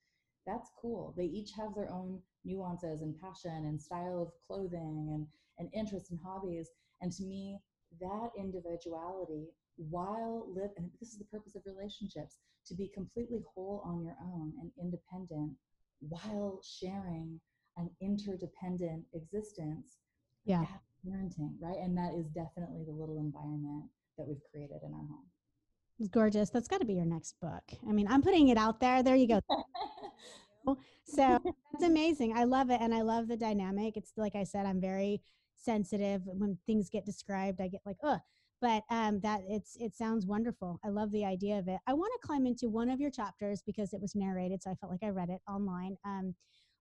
that's 0.46 0.70
cool. 0.80 1.14
They 1.16 1.24
each 1.24 1.50
have 1.58 1.74
their 1.74 1.90
own 1.90 2.20
nuances 2.44 3.02
and 3.02 3.18
passion 3.20 3.66
and 3.66 3.80
style 3.80 4.22
of 4.22 4.32
clothing 4.46 5.10
and, 5.12 5.26
and 5.58 5.68
interests 5.74 6.10
and 6.10 6.18
hobbies. 6.24 6.70
And 7.02 7.12
to 7.12 7.24
me, 7.24 7.60
that 8.00 8.30
individuality, 8.36 9.48
while 9.76 10.46
live, 10.54 10.70
and 10.76 10.90
this 11.00 11.10
is 11.10 11.18
the 11.18 11.24
purpose 11.26 11.54
of 11.54 11.62
relationships, 11.66 12.38
to 12.66 12.74
be 12.74 12.90
completely 12.94 13.42
whole 13.54 13.82
on 13.84 14.02
your 14.02 14.16
own 14.22 14.52
and 14.60 14.70
independent 14.80 15.52
while 16.00 16.60
sharing 16.62 17.40
an 17.76 17.90
interdependent 18.00 19.04
existence. 19.14 19.98
Yeah. 20.44 20.64
Parenting, 21.06 21.54
right? 21.60 21.78
And 21.78 21.96
that 21.96 22.12
is 22.18 22.26
definitely 22.26 22.84
the 22.86 22.92
little 22.92 23.18
environment 23.18 23.84
that 24.16 24.26
we've 24.26 24.42
created 24.52 24.78
in 24.84 24.92
our 24.92 25.00
home. 25.00 25.26
It's 25.98 26.08
gorgeous. 26.08 26.50
That's 26.50 26.68
got 26.68 26.80
to 26.80 26.86
be 26.86 26.94
your 26.94 27.04
next 27.04 27.34
book. 27.40 27.62
I 27.88 27.92
mean, 27.92 28.06
I'm 28.08 28.22
putting 28.22 28.48
it 28.48 28.56
out 28.56 28.80
there. 28.80 29.02
There 29.02 29.16
you 29.16 29.26
go. 29.26 29.40
so 31.04 31.38
that's 31.72 31.84
amazing. 31.84 32.36
I 32.36 32.44
love 32.44 32.70
it. 32.70 32.80
And 32.80 32.94
I 32.94 33.02
love 33.02 33.26
the 33.26 33.36
dynamic. 33.36 33.96
It's 33.96 34.12
like 34.16 34.36
I 34.36 34.44
said, 34.44 34.64
I'm 34.64 34.80
very 34.80 35.20
sensitive 35.56 36.22
when 36.24 36.56
things 36.66 36.88
get 36.88 37.04
described. 37.04 37.60
I 37.60 37.68
get 37.68 37.80
like, 37.84 37.96
ugh. 38.02 38.20
But 38.60 38.82
um, 38.90 39.20
that 39.20 39.42
it's 39.48 39.76
it 39.76 39.94
sounds 39.94 40.26
wonderful. 40.26 40.80
I 40.84 40.88
love 40.88 41.12
the 41.12 41.24
idea 41.24 41.58
of 41.58 41.68
it. 41.68 41.78
I 41.86 41.92
want 41.92 42.12
to 42.20 42.26
climb 42.26 42.44
into 42.44 42.68
one 42.68 42.90
of 42.90 43.00
your 43.00 43.10
chapters 43.10 43.62
because 43.64 43.92
it 43.92 44.00
was 44.00 44.16
narrated, 44.16 44.62
so 44.62 44.70
I 44.72 44.74
felt 44.74 44.90
like 44.90 45.04
I 45.04 45.10
read 45.10 45.30
it 45.30 45.40
online. 45.48 45.96
Um, 46.04 46.34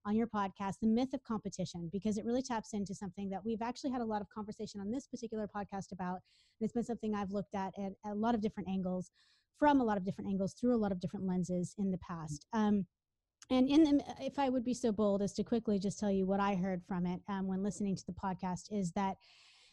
on 0.04 0.16
your 0.16 0.26
podcast, 0.26 0.74
The 0.80 0.88
Myth 0.88 1.12
of 1.14 1.22
Competition, 1.24 1.88
because 1.92 2.18
it 2.18 2.24
really 2.24 2.42
taps 2.42 2.72
into 2.72 2.94
something 2.94 3.28
that 3.30 3.44
we've 3.44 3.62
actually 3.62 3.90
had 3.90 4.00
a 4.00 4.06
lot 4.06 4.20
of 4.20 4.28
conversation 4.30 4.80
on 4.80 4.90
this 4.90 5.06
particular 5.06 5.48
podcast 5.48 5.92
about. 5.92 6.20
And 6.60 6.66
it's 6.66 6.72
been 6.72 6.84
something 6.84 7.14
I've 7.14 7.30
looked 7.30 7.54
at 7.54 7.72
at 7.78 7.92
a 8.04 8.14
lot 8.14 8.34
of 8.34 8.40
different 8.40 8.68
angles, 8.68 9.10
from 9.58 9.80
a 9.80 9.84
lot 9.84 9.96
of 9.96 10.04
different 10.04 10.30
angles, 10.30 10.54
through 10.54 10.74
a 10.74 10.78
lot 10.78 10.92
of 10.92 11.00
different 11.00 11.26
lenses 11.26 11.74
in 11.78 11.90
the 11.90 11.98
past. 11.98 12.46
Um, 12.52 12.86
and 13.50 13.68
in 13.68 13.84
the, 13.84 14.04
if 14.20 14.38
I 14.38 14.48
would 14.48 14.64
be 14.64 14.74
so 14.74 14.92
bold 14.92 15.22
as 15.22 15.32
to 15.34 15.42
quickly 15.42 15.78
just 15.78 15.98
tell 15.98 16.10
you 16.10 16.26
what 16.26 16.40
I 16.40 16.54
heard 16.54 16.82
from 16.86 17.06
it 17.06 17.20
um, 17.28 17.46
when 17.46 17.62
listening 17.62 17.96
to 17.96 18.04
the 18.06 18.12
podcast, 18.12 18.70
is 18.70 18.92
that 18.92 19.16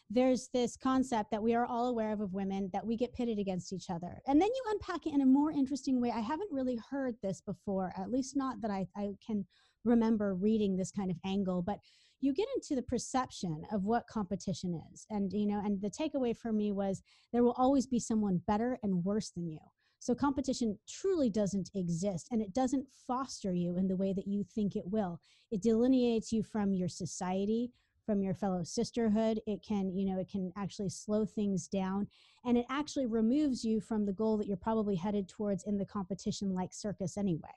there's 0.08 0.48
this 0.54 0.76
concept 0.76 1.30
that 1.32 1.42
we 1.42 1.54
are 1.54 1.66
all 1.66 1.88
aware 1.88 2.12
of 2.12 2.20
of 2.20 2.32
women 2.32 2.70
that 2.72 2.86
we 2.86 2.96
get 2.96 3.12
pitted 3.12 3.38
against 3.38 3.72
each 3.72 3.90
other. 3.90 4.20
And 4.26 4.40
then 4.40 4.48
you 4.48 4.62
unpack 4.70 5.06
it 5.06 5.14
in 5.14 5.20
a 5.20 5.26
more 5.26 5.50
interesting 5.50 6.00
way. 6.00 6.12
I 6.14 6.20
haven't 6.20 6.52
really 6.52 6.78
heard 6.90 7.16
this 7.22 7.40
before, 7.40 7.92
at 7.98 8.10
least 8.10 8.36
not 8.36 8.60
that 8.62 8.70
I, 8.70 8.86
I 8.96 9.14
can 9.24 9.44
remember 9.86 10.34
reading 10.34 10.76
this 10.76 10.90
kind 10.90 11.10
of 11.10 11.16
angle, 11.24 11.62
but 11.62 11.78
you 12.20 12.32
get 12.32 12.48
into 12.56 12.74
the 12.74 12.82
perception 12.82 13.62
of 13.72 13.84
what 13.84 14.06
competition 14.06 14.80
is. 14.92 15.06
And, 15.10 15.32
you 15.32 15.46
know, 15.46 15.60
and 15.64 15.80
the 15.80 15.90
takeaway 15.90 16.36
for 16.36 16.52
me 16.52 16.72
was 16.72 17.02
there 17.32 17.42
will 17.42 17.54
always 17.58 17.86
be 17.86 18.00
someone 18.00 18.40
better 18.46 18.78
and 18.82 19.04
worse 19.04 19.30
than 19.30 19.48
you. 19.48 19.58
So 19.98 20.14
competition 20.14 20.78
truly 20.88 21.30
doesn't 21.30 21.70
exist 21.74 22.28
and 22.30 22.40
it 22.40 22.54
doesn't 22.54 22.86
foster 23.06 23.52
you 23.52 23.76
in 23.76 23.88
the 23.88 23.96
way 23.96 24.12
that 24.12 24.26
you 24.26 24.44
think 24.44 24.76
it 24.76 24.86
will. 24.86 25.20
It 25.50 25.62
delineates 25.62 26.32
you 26.32 26.42
from 26.42 26.74
your 26.74 26.88
society, 26.88 27.72
from 28.06 28.22
your 28.22 28.34
fellow 28.34 28.62
sisterhood 28.62 29.40
it 29.46 29.60
can 29.66 29.92
you 29.94 30.06
know 30.06 30.18
it 30.18 30.30
can 30.30 30.52
actually 30.56 30.88
slow 30.88 31.26
things 31.26 31.66
down 31.66 32.06
and 32.44 32.56
it 32.56 32.64
actually 32.70 33.04
removes 33.04 33.64
you 33.64 33.80
from 33.80 34.06
the 34.06 34.12
goal 34.12 34.36
that 34.36 34.46
you're 34.46 34.56
probably 34.56 34.94
headed 34.94 35.28
towards 35.28 35.64
in 35.64 35.76
the 35.76 35.84
competition 35.84 36.54
like 36.54 36.72
circus 36.72 37.18
anyway 37.18 37.50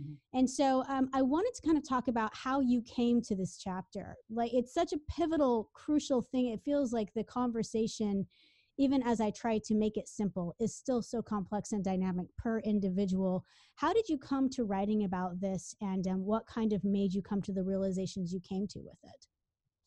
mm-hmm. 0.00 0.38
and 0.38 0.48
so 0.48 0.84
um, 0.88 1.08
i 1.12 1.22
wanted 1.22 1.52
to 1.54 1.62
kind 1.62 1.78
of 1.78 1.88
talk 1.88 2.08
about 2.08 2.34
how 2.34 2.60
you 2.60 2.82
came 2.82 3.20
to 3.20 3.34
this 3.34 3.58
chapter 3.58 4.16
like 4.30 4.52
it's 4.52 4.72
such 4.72 4.92
a 4.92 4.98
pivotal 5.10 5.70
crucial 5.74 6.22
thing 6.22 6.48
it 6.48 6.60
feels 6.64 6.92
like 6.92 7.12
the 7.14 7.24
conversation 7.24 8.26
even 8.78 9.02
as 9.02 9.20
I 9.20 9.30
try 9.30 9.58
to 9.64 9.74
make 9.74 9.96
it 9.96 10.08
simple, 10.08 10.54
is 10.60 10.74
still 10.74 11.02
so 11.02 11.22
complex 11.22 11.72
and 11.72 11.82
dynamic 11.82 12.26
per 12.36 12.58
individual. 12.60 13.44
How 13.76 13.92
did 13.92 14.08
you 14.08 14.18
come 14.18 14.50
to 14.50 14.64
writing 14.64 15.04
about 15.04 15.40
this, 15.40 15.74
and 15.80 16.06
um, 16.06 16.24
what 16.24 16.46
kind 16.46 16.72
of 16.72 16.84
made 16.84 17.14
you 17.14 17.22
come 17.22 17.40
to 17.42 17.52
the 17.52 17.64
realizations 17.64 18.32
you 18.32 18.40
came 18.40 18.66
to 18.68 18.80
with 18.80 18.98
it? 19.02 19.26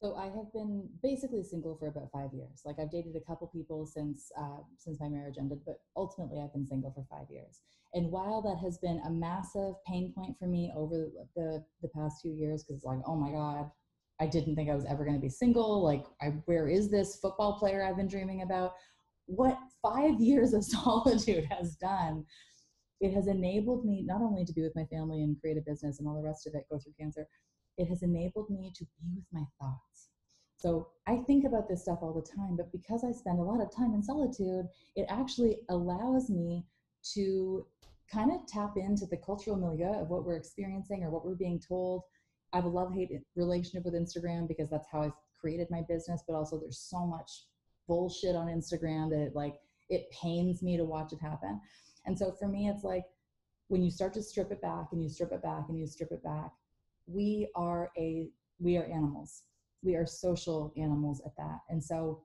So 0.02 0.16
I 0.16 0.26
have 0.26 0.52
been 0.54 0.88
basically 1.04 1.44
single 1.44 1.76
for 1.76 1.88
about 1.88 2.10
five 2.14 2.34
years. 2.34 2.62
Like 2.64 2.78
I've 2.80 2.92
dated 2.92 3.18
a 3.18 3.26
couple 3.28 3.48
people 3.48 3.86
since 3.86 4.32
uh, 4.40 4.60
since 4.78 5.00
my 5.00 5.10
marriage 5.10 5.36
ended, 5.38 5.60
but 5.66 5.82
ultimately 5.98 6.40
I've 6.42 6.54
been 6.54 6.66
single 6.66 6.94
for 6.94 7.06
five 7.10 7.28
years. 7.30 7.60
And 7.94 8.10
while 8.10 8.42
that 8.44 8.64
has 8.64 8.78
been 8.78 9.02
a 9.06 9.10
massive 9.10 9.74
pain 9.86 10.14
point 10.16 10.38
for 10.40 10.48
me 10.48 10.72
over 10.76 11.10
the 11.36 11.66
the 11.82 11.90
past 11.90 12.22
few 12.22 12.32
years, 12.32 12.64
because 12.64 12.78
it's 12.78 12.86
like, 12.86 13.00
oh 13.06 13.16
my 13.16 13.32
god, 13.32 13.70
I 14.22 14.28
didn't 14.28 14.56
think 14.56 14.70
I 14.70 14.76
was 14.76 14.86
ever 14.86 15.04
going 15.04 15.18
to 15.18 15.22
be 15.22 15.30
single. 15.30 15.84
Like, 15.84 16.06
I, 16.22 16.28
where 16.46 16.70
is 16.70 16.90
this 16.90 17.18
football 17.18 17.60
player 17.60 17.84
I've 17.84 17.98
been 17.98 18.08
dreaming 18.08 18.42
about? 18.42 18.76
What 19.26 19.58
five 19.82 20.20
years 20.22 20.54
of 20.54 20.64
solitude 20.64 21.46
has 21.52 21.76
done? 21.76 22.26
It 23.02 23.14
has 23.14 23.28
enabled 23.28 23.86
me 23.86 24.04
not 24.06 24.22
only 24.22 24.46
to 24.46 24.54
be 24.54 24.62
with 24.62 24.76
my 24.76 24.86
family 24.86 25.24
and 25.24 25.40
create 25.40 25.58
a 25.58 25.62
business 25.62 26.00
and 26.00 26.08
all 26.08 26.16
the 26.16 26.28
rest 26.28 26.48
of 26.48 26.54
it, 26.54 26.68
go 26.70 26.80
through 26.80 26.94
cancer 27.00 27.28
it 27.80 27.88
has 27.88 28.04
enabled 28.04 28.50
me 28.50 28.72
to 28.76 28.84
be 28.84 29.16
with 29.16 29.26
my 29.32 29.46
thoughts. 29.60 30.10
So 30.58 30.90
I 31.08 31.16
think 31.16 31.46
about 31.46 31.70
this 31.70 31.84
stuff 31.84 32.00
all 32.02 32.14
the 32.14 32.22
time, 32.22 32.58
but 32.58 32.72
because 32.74 33.06
I 33.06 33.14
spend 33.14 33.40
a 33.40 33.44
lot 33.44 33.62
of 33.62 33.74
time 33.74 33.94
in 33.94 34.04
solitude, 34.04 34.68
it 34.98 35.06
actually 35.08 35.60
allows 35.70 36.30
me 36.30 36.66
to 37.14 37.66
kind 38.12 38.32
of 38.32 38.46
tap 38.46 38.74
into 38.76 39.06
the 39.06 39.16
cultural 39.16 39.56
milieu 39.56 39.94
of 39.94 40.10
what 40.10 40.26
we're 40.26 40.36
experiencing 40.36 41.04
or 41.04 41.10
what 41.10 41.26
we're 41.26 41.36
being 41.36 41.62
told. 41.66 42.04
I 42.52 42.58
have 42.58 42.66
a 42.66 42.70
love 42.70 42.94
hate 42.94 43.12
relationship 43.38 43.86
with 43.86 43.94
Instagram 43.94 44.48
because 44.48 44.70
that's 44.70 44.88
how 44.92 45.04
I've 45.04 45.14
created 45.40 45.68
my 45.70 45.82
business, 45.88 46.24
but 46.28 46.36
also 46.36 46.60
there's 46.60 46.80
so 46.80 47.06
much 47.06 47.46
bullshit 47.88 48.36
on 48.36 48.48
Instagram 48.48 49.10
that 49.12 49.22
it 49.22 49.36
like 49.36 49.56
it 49.90 50.12
pains 50.12 50.62
me 50.62 50.76
to 50.76 50.84
watch 50.84 51.14
it 51.14 51.22
happen. 51.22 51.62
And 52.06 52.18
so 52.18 52.34
for 52.38 52.50
me, 52.50 52.68
it's 52.68 52.84
like 52.84 53.06
when 53.70 53.82
you 53.82 53.92
start 53.92 54.14
to 54.16 54.24
strip 54.24 54.52
it 54.52 54.62
back 54.62 54.88
and 54.92 55.02
you 55.02 55.10
strip 55.10 55.32
it 55.32 55.42
back 55.42 55.66
and 55.70 55.80
you 55.80 55.88
strip 55.88 56.12
it 56.12 56.24
back, 56.24 56.52
we 57.12 57.50
are 57.56 57.92
a 57.98 58.30
we 58.60 58.78
are 58.78 58.86
animals. 58.86 59.44
We 59.82 59.96
are 59.96 60.06
social 60.06 60.74
animals 60.78 61.22
at 61.26 61.36
that. 61.38 61.60
And 61.70 61.84
so 61.84 62.24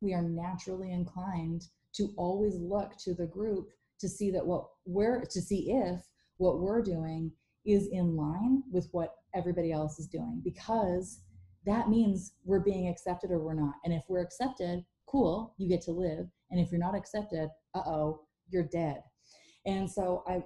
we 0.00 0.14
are 0.14 0.22
naturally 0.22 0.92
inclined 0.92 1.64
to 1.94 2.12
always 2.16 2.56
look 2.56 2.96
to 2.98 3.14
the 3.14 3.26
group 3.26 3.70
to 4.00 4.08
see 4.08 4.30
that 4.30 4.46
what 4.46 4.66
we're 4.86 5.24
to 5.24 5.40
see 5.40 5.72
if 5.72 6.00
what 6.38 6.60
we're 6.60 6.82
doing 6.82 7.32
is 7.64 7.88
in 7.92 8.16
line 8.16 8.62
with 8.70 8.88
what 8.92 9.14
everybody 9.34 9.72
else 9.72 9.98
is 9.98 10.06
doing 10.06 10.40
because 10.44 11.20
that 11.64 11.88
means 11.88 12.34
we're 12.44 12.60
being 12.60 12.88
accepted 12.88 13.30
or 13.30 13.38
we're 13.38 13.54
not. 13.54 13.74
And 13.84 13.94
if 13.94 14.04
we're 14.08 14.22
accepted 14.22 14.84
cool 15.06 15.54
you 15.58 15.68
get 15.68 15.82
to 15.82 15.92
live. 15.92 16.26
And 16.50 16.60
if 16.60 16.70
you're 16.70 16.80
not 16.80 16.94
accepted 16.94 17.48
uh-oh 17.74 18.20
you're 18.50 18.68
dead. 18.70 19.02
And 19.66 19.90
so 19.90 20.22
i 20.26 20.42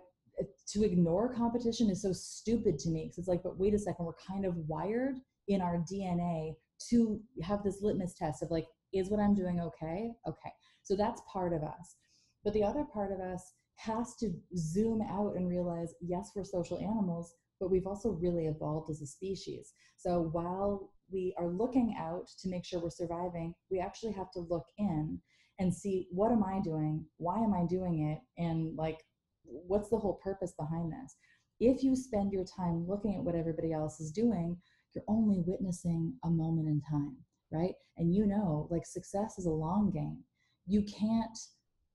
to 0.68 0.84
ignore 0.84 1.34
competition 1.34 1.90
is 1.90 2.02
so 2.02 2.12
stupid 2.12 2.78
to 2.78 2.90
me 2.90 3.04
because 3.04 3.18
it's 3.18 3.28
like 3.28 3.42
but 3.42 3.58
wait 3.58 3.74
a 3.74 3.78
second 3.78 4.04
we're 4.04 4.12
kind 4.26 4.44
of 4.44 4.54
wired 4.68 5.16
in 5.48 5.60
our 5.60 5.84
dna 5.90 6.54
to 6.90 7.20
have 7.42 7.62
this 7.64 7.82
litmus 7.82 8.14
test 8.14 8.42
of 8.42 8.50
like 8.50 8.66
is 8.92 9.10
what 9.10 9.20
i'm 9.20 9.34
doing 9.34 9.60
okay? 9.60 10.10
Okay. 10.26 10.52
So 10.82 10.96
that's 10.96 11.20
part 11.30 11.52
of 11.52 11.62
us. 11.62 11.96
But 12.44 12.54
the 12.54 12.64
other 12.64 12.84
part 12.84 13.12
of 13.12 13.20
us 13.20 13.52
has 13.76 14.16
to 14.16 14.32
zoom 14.56 15.02
out 15.02 15.36
and 15.36 15.48
realize 15.48 15.94
yes 16.00 16.32
we're 16.34 16.44
social 16.44 16.78
animals 16.78 17.34
but 17.60 17.70
we've 17.70 17.86
also 17.86 18.10
really 18.10 18.46
evolved 18.46 18.88
as 18.88 19.02
a 19.02 19.06
species. 19.06 19.72
So 19.96 20.30
while 20.32 20.92
we 21.10 21.34
are 21.38 21.48
looking 21.48 21.96
out 21.98 22.28
to 22.40 22.48
make 22.48 22.64
sure 22.64 22.80
we're 22.80 22.90
surviving 22.90 23.54
we 23.70 23.80
actually 23.80 24.12
have 24.12 24.30
to 24.32 24.40
look 24.40 24.66
in 24.78 25.20
and 25.58 25.74
see 25.74 26.06
what 26.10 26.32
am 26.32 26.44
i 26.44 26.60
doing? 26.60 27.04
Why 27.16 27.38
am 27.38 27.54
i 27.54 27.66
doing 27.66 28.08
it? 28.08 28.42
And 28.42 28.76
like 28.76 29.00
what's 29.48 29.90
the 29.90 29.98
whole 29.98 30.20
purpose 30.22 30.52
behind 30.58 30.92
this? 30.92 31.16
If 31.60 31.82
you 31.82 31.96
spend 31.96 32.32
your 32.32 32.44
time 32.44 32.86
looking 32.88 33.16
at 33.16 33.22
what 33.22 33.34
everybody 33.34 33.72
else 33.72 34.00
is 34.00 34.12
doing, 34.12 34.56
you're 34.94 35.04
only 35.08 35.42
witnessing 35.44 36.14
a 36.24 36.30
moment 36.30 36.68
in 36.68 36.80
time, 36.80 37.16
right? 37.50 37.74
And 37.96 38.14
you 38.14 38.26
know, 38.26 38.68
like 38.70 38.86
success 38.86 39.38
is 39.38 39.46
a 39.46 39.50
long 39.50 39.90
game. 39.90 40.22
You 40.66 40.82
can't 40.82 41.36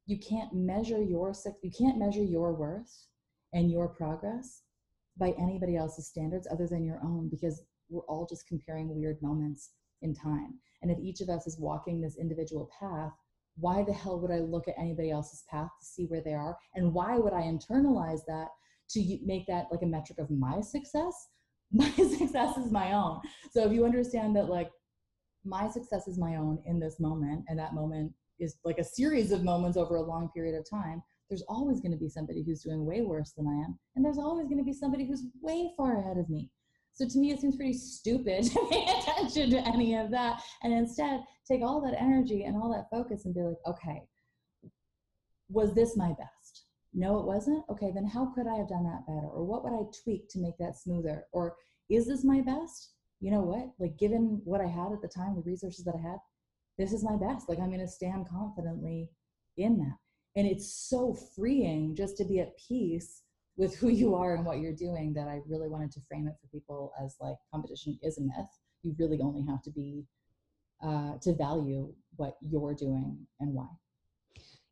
you 0.06 0.20
can't 0.20 0.54
measure 0.54 1.02
your 1.02 1.34
you 1.62 1.72
can't 1.72 1.98
measure 1.98 2.24
your 2.24 2.54
worth 2.54 3.08
and 3.54 3.72
your 3.72 3.88
progress 3.88 4.64
by 5.18 5.34
anybody 5.40 5.76
else's 5.78 6.08
standards 6.08 6.48
other 6.52 6.68
than 6.68 6.84
your 6.84 7.00
own 7.04 7.30
because 7.30 7.64
we're 7.90 8.02
all 8.02 8.28
just 8.30 8.48
comparing 8.48 8.94
weird 8.94 9.22
moments 9.22 9.72
in 10.02 10.14
time. 10.14 10.56
And 10.82 10.92
if 10.92 11.00
each 11.00 11.22
of 11.22 11.30
us 11.30 11.48
is 11.48 11.60
walking 11.60 12.02
this 12.02 12.18
individual 12.18 12.70
path, 12.80 13.14
why 13.58 13.84
the 13.84 13.94
hell 13.94 14.20
would 14.20 14.32
I 14.32 14.40
look 14.40 14.68
at 14.68 14.76
anybody 14.80 15.12
else's 15.12 15.44
path 15.50 15.70
to 15.80 15.86
see 15.86 16.06
where 16.06 16.22
they 16.22 16.34
are? 16.34 16.58
And 16.76 16.94
why 16.94 17.18
would 17.18 17.34
I 17.34 17.42
internalize 17.42 18.22
that 18.28 18.48
to 18.92 19.20
make 19.24 19.46
that 19.48 19.68
like 19.72 19.82
a 19.84 19.88
metric 19.88 20.20
of 20.20 20.30
my 20.30 20.62
success? 20.62 21.30
My 21.76 21.90
success 21.90 22.56
is 22.58 22.72
my 22.72 22.94
own. 22.94 23.20
So 23.50 23.66
if 23.66 23.74
you 23.74 23.84
understand 23.84 24.36
that, 24.36 24.48
like, 24.48 24.70
my 25.44 25.68
success 25.68 26.08
is 26.08 26.20
my 26.20 26.36
own 26.36 26.62
in 26.68 26.80
this 26.80 27.00
moment, 27.00 27.46
and 27.48 27.58
that 27.58 27.74
moment 27.74 28.14
is 28.40 28.58
like 28.64 28.78
a 28.78 28.84
series 28.84 29.32
of 29.32 29.44
moments 29.44 29.76
over 29.76 29.96
a 29.96 30.04
long 30.04 30.30
period 30.36 30.56
of 30.56 30.70
time, 30.70 31.02
there's 31.30 31.44
always 31.50 31.82
going 31.82 31.92
to 31.92 31.98
be 31.98 32.10
somebody 32.10 32.44
who's 32.44 32.62
doing 32.62 32.86
way 32.86 33.02
worse 33.02 33.32
than 33.32 33.48
I 33.48 33.66
am. 33.66 33.80
And 33.96 34.06
there's 34.06 34.20
always 34.20 34.46
going 34.46 34.60
to 34.60 34.64
be 34.64 34.74
somebody 34.74 35.08
who's 35.08 35.24
way 35.42 35.72
far 35.76 35.98
ahead 35.98 36.18
of 36.18 36.30
me. 36.30 36.52
So 36.94 37.08
to 37.08 37.18
me, 37.18 37.32
it 37.32 37.40
seems 37.40 37.56
pretty 37.56 37.74
stupid 37.74 38.44
to 38.52 38.68
pay 38.70 38.86
attention 39.00 39.50
to 39.52 39.68
any 39.68 39.96
of 39.96 40.12
that. 40.12 40.42
And 40.62 40.74
instead, 40.74 41.22
take 41.48 41.62
all 41.62 41.82
that 41.82 42.00
energy 42.00 42.44
and 42.44 42.56
all 42.56 42.72
that 42.74 42.96
focus 42.96 43.26
and 43.26 43.34
be 43.34 43.42
like, 43.42 43.58
okay, 43.68 44.04
was 45.50 45.74
this 45.74 45.98
my 45.98 46.10
best? 46.10 46.66
No, 46.94 47.18
it 47.20 47.26
wasn't. 47.26 47.64
Okay, 47.70 47.92
then 47.94 48.06
how 48.06 48.28
could 48.36 48.48
I 48.48 48.56
have 48.56 48.70
done 48.70 48.84
that 48.84 49.08
better? 49.08 49.28
Or 49.28 49.44
what 49.44 49.64
would 49.64 49.74
I 49.74 49.90
tweak 50.04 50.30
to 50.30 50.40
make 50.40 50.58
that 50.60 50.78
smoother? 50.78 51.26
Or 51.32 51.56
is 51.90 52.08
this 52.08 52.24
my 52.24 52.42
best? 52.42 52.92
You 53.20 53.32
know 53.32 53.42
what? 53.42 53.72
Like, 53.80 53.98
given 53.98 54.42
what 54.44 54.62
I 54.62 54.68
had 54.68 54.92
at 54.92 55.02
the 55.02 55.08
time, 55.08 55.36
the 55.36 55.50
resources 55.50 55.86
that 55.86 55.96
I 55.96 56.02
had, 56.02 56.18
this 56.78 56.94
is 56.94 57.04
my 57.04 57.16
best. 57.16 57.50
Like, 57.50 57.60
I'm 57.60 57.70
going 57.70 57.80
to 57.80 57.88
stand 57.88 58.28
confidently 58.30 59.10
in 59.58 59.78
that. 59.80 59.98
And 60.36 60.48
it's 60.48 60.90
so 60.90 61.16
freeing 61.36 61.96
just 61.96 62.18
to 62.18 62.26
be 62.26 62.40
at 62.40 62.58
peace 62.58 63.22
with 63.58 63.76
who 63.76 63.90
you 63.90 64.16
are 64.16 64.36
and 64.36 64.46
what 64.46 64.60
you're 64.60 64.74
doing 64.74 65.14
that 65.14 65.28
I 65.28 65.42
really 65.48 65.68
wanted 65.68 65.92
to 65.94 66.02
frame 66.02 66.28
it 66.28 66.36
for 66.42 66.48
people 66.48 66.92
as 67.04 67.16
like 67.20 67.36
competition 67.52 68.00
is 68.02 68.18
a 68.18 68.22
myth. 68.22 68.50
You 68.82 68.96
really 68.98 69.20
only 69.22 69.46
have 69.50 69.62
to 69.64 69.72
be 69.72 70.06
uh, 70.82 71.18
to 71.22 71.34
value 71.34 71.94
what 72.18 72.36
you're 72.42 72.74
doing 72.74 73.26
and 73.40 73.54
why. 73.54 73.68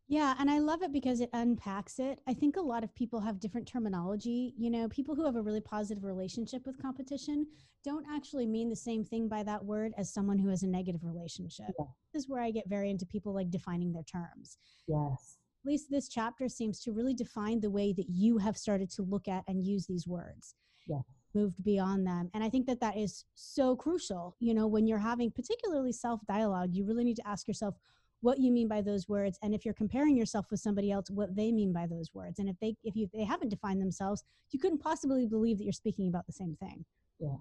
Yeah, 0.08 0.36
and 0.40 0.52
I 0.52 0.60
love 0.60 0.82
it 0.82 0.92
because 0.92 1.22
it 1.22 1.30
unpacks 1.32 1.98
it. 1.98 2.20
I 2.28 2.34
think 2.34 2.58
a 2.58 2.62
lot 2.62 2.84
of 2.84 2.94
people 2.96 3.22
have 3.22 3.40
different 3.40 3.66
terminology. 3.66 4.54
You 4.58 4.70
know, 4.70 4.90
people 4.90 5.16
who 5.16 5.26
have 5.26 5.38
a 5.38 5.42
really 5.42 5.62
positive 5.62 6.04
relationship 6.04 6.66
with 6.66 6.82
competition 6.82 7.48
don't 7.86 8.06
actually 8.12 8.46
mean 8.46 8.70
the 8.70 8.76
same 8.76 9.06
thing 9.06 9.30
by 9.30 9.42
that 9.44 9.64
word 9.64 9.94
as 9.98 10.14
someone 10.14 10.38
who 10.38 10.50
has 10.50 10.64
a 10.64 10.68
negative 10.68 11.06
relationship. 11.06 11.68
Yeah. 11.80 11.86
This 12.14 12.24
is 12.24 12.30
where 12.30 12.42
I 12.42 12.52
get 12.52 12.68
very 12.68 12.90
into 12.90 13.06
people 13.06 13.34
like 13.34 13.50
defining 13.50 13.94
their 13.94 14.04
terms. 14.04 14.58
Yes 14.86 15.38
at 15.64 15.68
least 15.70 15.88
this 15.90 16.08
chapter 16.08 16.50
seems 16.50 16.82
to 16.82 16.92
really 16.92 17.14
define 17.14 17.60
the 17.60 17.70
way 17.70 17.94
that 17.94 18.10
you 18.10 18.38
have 18.40 18.58
started 18.58 18.90
to 18.92 19.04
look 19.04 19.28
at 19.28 19.44
and 19.48 19.66
use 19.66 19.86
these 19.86 20.08
words. 20.08 20.56
Yeah. 20.88 21.02
moved 21.36 21.64
beyond 21.64 22.06
them. 22.08 22.30
And 22.34 22.44
i 22.44 22.50
think 22.50 22.66
that 22.66 22.82
that 22.82 22.98
is 22.98 23.26
so 23.36 23.76
crucial 23.76 24.36
you 24.40 24.54
know 24.54 24.68
when 24.68 24.88
you're 24.88 24.98
having 24.98 25.32
particularly 25.32 25.92
self 25.92 26.20
dialogue 26.28 26.70
you 26.74 26.86
really 26.86 27.04
need 27.04 27.18
to 27.18 27.28
ask 27.28 27.48
yourself 27.48 27.76
what 28.22 28.40
you 28.40 28.52
mean 28.52 28.68
by 28.68 28.82
those 28.82 29.10
words. 29.10 29.40
And 29.42 29.54
if 29.54 29.66
you're 29.66 29.74
comparing 29.74 30.16
yourself 30.16 30.46
with 30.52 30.60
somebody 30.60 30.92
else 30.92 31.10
what 31.10 31.36
they 31.36 31.52
mean 31.52 31.72
by 31.74 31.88
those 31.88 32.14
words. 32.14 32.40
And 32.40 32.50
if 32.50 32.58
they 32.60 32.76
if 32.84 32.96
you 32.96 33.08
they 33.14 33.24
haven't 33.24 33.50
defined 33.50 33.82
themselves 33.82 34.24
you 34.52 34.60
couldn't 34.60 34.80
possibly 34.80 35.28
believe 35.28 35.58
that 35.58 35.64
you're 35.64 35.74
speaking 35.74 36.08
about 36.08 36.26
the 36.26 36.34
same 36.34 36.56
thing. 36.60 36.84
Yeah 37.20 37.38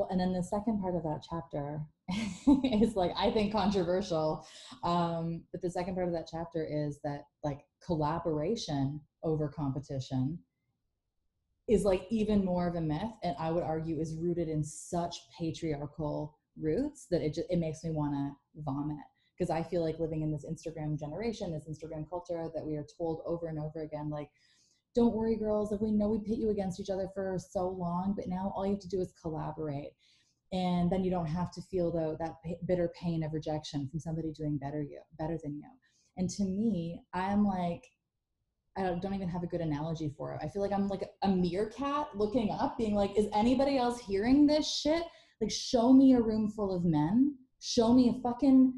well 0.00 0.08
and 0.10 0.20
then 0.20 0.32
the 0.32 0.42
second 0.42 0.80
part 0.80 0.96
of 0.96 1.02
that 1.02 1.24
chapter 1.28 1.80
is 2.64 2.96
like 2.96 3.12
i 3.16 3.30
think 3.30 3.52
controversial 3.52 4.46
um, 4.82 5.42
but 5.52 5.62
the 5.62 5.70
second 5.70 5.94
part 5.94 6.06
of 6.06 6.12
that 6.12 6.28
chapter 6.30 6.66
is 6.68 6.98
that 7.04 7.24
like 7.44 7.60
collaboration 7.84 9.00
over 9.22 9.48
competition 9.48 10.38
is 11.68 11.84
like 11.84 12.02
even 12.10 12.44
more 12.44 12.66
of 12.66 12.74
a 12.74 12.80
myth 12.80 13.12
and 13.22 13.36
i 13.38 13.50
would 13.50 13.62
argue 13.62 14.00
is 14.00 14.16
rooted 14.16 14.48
in 14.48 14.64
such 14.64 15.16
patriarchal 15.38 16.36
roots 16.60 17.06
that 17.10 17.22
it 17.22 17.34
just 17.34 17.50
it 17.50 17.58
makes 17.58 17.84
me 17.84 17.90
want 17.90 18.14
to 18.14 18.62
vomit. 18.62 18.98
Because 19.36 19.50
I 19.50 19.62
feel 19.62 19.82
like 19.82 19.98
living 19.98 20.22
in 20.22 20.30
this 20.30 20.44
Instagram 20.44 20.98
generation, 20.98 21.50
this 21.50 21.68
Instagram 21.68 22.08
culture 22.08 22.50
that 22.54 22.64
we 22.64 22.76
are 22.76 22.86
told 22.98 23.22
over 23.24 23.46
and 23.46 23.58
over 23.58 23.82
again, 23.82 24.10
like, 24.10 24.28
don't 24.94 25.14
worry, 25.14 25.36
girls, 25.36 25.70
like 25.70 25.80
we 25.80 25.92
know 25.92 26.08
we 26.08 26.18
pit 26.18 26.38
you 26.38 26.50
against 26.50 26.80
each 26.80 26.90
other 26.90 27.08
for 27.14 27.38
so 27.38 27.68
long, 27.68 28.14
but 28.16 28.28
now 28.28 28.52
all 28.54 28.66
you 28.66 28.72
have 28.72 28.80
to 28.80 28.88
do 28.88 29.00
is 29.00 29.12
collaborate. 29.20 29.92
And 30.52 30.90
then 30.90 31.04
you 31.04 31.10
don't 31.10 31.26
have 31.26 31.52
to 31.52 31.62
feel 31.62 31.92
though 31.92 32.16
that 32.18 32.34
bitter 32.66 32.92
pain 33.00 33.22
of 33.22 33.32
rejection 33.32 33.88
from 33.88 34.00
somebody 34.00 34.32
doing 34.32 34.58
better 34.58 34.82
you 34.82 35.00
better 35.18 35.38
than 35.42 35.56
you. 35.56 35.68
And 36.16 36.28
to 36.30 36.44
me, 36.44 37.00
I'm 37.14 37.44
like, 37.44 37.84
I 38.76 38.82
don't 38.82 39.14
even 39.14 39.28
have 39.28 39.42
a 39.42 39.46
good 39.46 39.60
analogy 39.60 40.12
for 40.16 40.34
it. 40.34 40.40
I 40.42 40.48
feel 40.48 40.62
like 40.62 40.72
I'm 40.72 40.88
like 40.88 41.08
a 41.22 41.28
meerkat 41.28 42.08
looking 42.16 42.50
up, 42.50 42.78
being 42.78 42.94
like, 42.94 43.16
is 43.16 43.28
anybody 43.32 43.78
else 43.78 44.00
hearing 44.00 44.46
this 44.46 44.68
shit? 44.68 45.02
Like, 45.40 45.50
show 45.50 45.92
me 45.92 46.14
a 46.14 46.20
room 46.20 46.50
full 46.50 46.74
of 46.74 46.84
men. 46.84 47.36
Show 47.60 47.92
me 47.92 48.08
a 48.10 48.22
fucking 48.22 48.72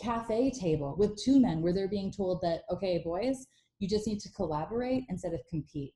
cafe 0.00 0.50
table 0.50 0.96
with 0.98 1.16
two 1.22 1.40
men 1.40 1.62
where 1.62 1.72
they're 1.72 1.88
being 1.88 2.12
told 2.12 2.40
that, 2.42 2.62
okay, 2.70 3.02
boys, 3.04 3.46
you 3.82 3.88
just 3.88 4.06
need 4.06 4.20
to 4.20 4.30
collaborate 4.30 5.02
instead 5.08 5.34
of 5.34 5.40
compete. 5.50 5.92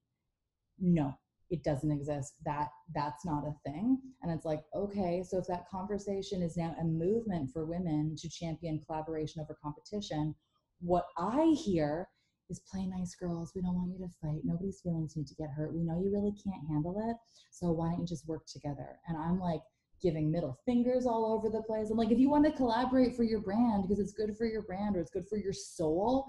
No, 0.81 1.15
it 1.51 1.63
doesn't 1.63 1.93
exist. 1.93 2.35
That 2.45 2.69
that's 2.93 3.25
not 3.25 3.45
a 3.47 3.55
thing. 3.65 3.99
And 4.23 4.33
it's 4.33 4.45
like, 4.45 4.65
okay, 4.75 5.23
so 5.23 5.39
if 5.39 5.47
that 5.47 5.69
conversation 5.71 6.43
is 6.43 6.57
now 6.57 6.75
a 6.81 6.85
movement 6.85 7.53
for 7.53 7.65
women 7.65 8.17
to 8.19 8.29
champion 8.29 8.83
collaboration 8.85 9.41
over 9.41 9.57
competition, 9.63 10.35
what 10.81 11.07
I 11.17 11.55
hear 11.57 12.09
is 12.51 12.61
play 12.69 12.87
nice 12.87 13.15
girls. 13.15 13.53
We 13.55 13.63
don't 13.63 13.77
want 13.77 13.93
you 13.93 14.05
to 14.05 14.13
fight. 14.21 14.41
Nobody's 14.43 14.81
feelings 14.81 15.17
need 15.17 15.29
to 15.29 15.35
get 15.37 15.51
hurt. 15.57 15.73
We 15.73 15.85
know 15.85 16.03
you 16.03 16.11
really 16.13 16.35
can't 16.43 16.67
handle 16.69 16.97
it. 17.09 17.17
So 17.53 17.71
why 17.71 17.91
don't 17.91 18.01
you 18.01 18.07
just 18.07 18.27
work 18.27 18.47
together? 18.47 18.99
And 19.07 19.17
I'm 19.17 19.39
like, 19.39 19.63
giving 20.03 20.31
middle 20.31 20.59
fingers 20.67 21.07
all 21.07 21.33
over 21.33 21.49
the 21.49 21.63
place. 21.63 21.91
I'm 21.91 21.97
like, 21.97 22.11
if 22.11 22.19
you 22.19 22.29
want 22.29 22.45
to 22.45 22.53
collaborate 22.53 23.17
for 23.17 23.23
your 23.23 23.41
brand 23.41 23.83
because 23.83 23.99
it's 23.99 24.13
good 24.13 24.37
for 24.37 24.47
your 24.47 24.63
brand 24.63 24.97
or 24.97 25.01
it's 25.01 25.11
good 25.11 25.27
for 25.27 25.39
your 25.39 25.55
soul, 25.55 26.27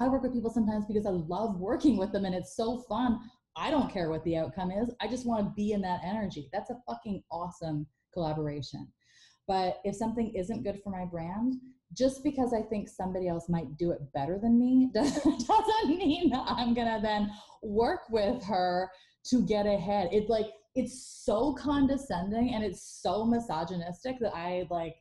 I 0.00 0.08
work 0.08 0.22
with 0.22 0.34
people 0.34 0.50
sometimes 0.50 0.84
because 0.86 1.06
I 1.06 1.10
love 1.10 1.58
working 1.58 1.96
with 1.96 2.12
them 2.12 2.24
and 2.24 2.34
it's 2.34 2.56
so 2.56 2.84
fun. 2.88 3.18
I 3.56 3.70
don't 3.70 3.90
care 3.90 4.10
what 4.10 4.22
the 4.24 4.36
outcome 4.36 4.70
is. 4.70 4.90
I 5.00 5.08
just 5.08 5.26
want 5.26 5.44
to 5.44 5.52
be 5.56 5.72
in 5.72 5.80
that 5.82 6.00
energy. 6.04 6.48
That's 6.52 6.70
a 6.70 6.80
fucking 6.86 7.22
awesome 7.30 7.86
collaboration. 8.12 8.86
But 9.48 9.80
if 9.84 9.94
something 9.96 10.32
isn't 10.34 10.64
good 10.64 10.80
for 10.82 10.90
my 10.90 11.04
brand, 11.04 11.54
just 11.96 12.22
because 12.24 12.52
I 12.52 12.62
think 12.62 12.88
somebody 12.88 13.28
else 13.28 13.48
might 13.48 13.76
do 13.78 13.92
it 13.92 14.00
better 14.12 14.38
than 14.38 14.58
me 14.58 14.90
doesn't 14.94 15.88
mean 15.88 16.32
I'm 16.34 16.74
to 16.74 16.98
then 17.02 17.30
work 17.62 18.00
with 18.10 18.42
her 18.44 18.90
to 19.26 19.46
get 19.46 19.66
ahead. 19.66 20.08
It's 20.12 20.28
like 20.28 20.46
it's 20.74 21.22
so 21.24 21.54
condescending 21.54 22.54
and 22.54 22.62
it's 22.62 23.00
so 23.02 23.24
misogynistic 23.24 24.18
that 24.20 24.34
I 24.34 24.66
like 24.70 24.96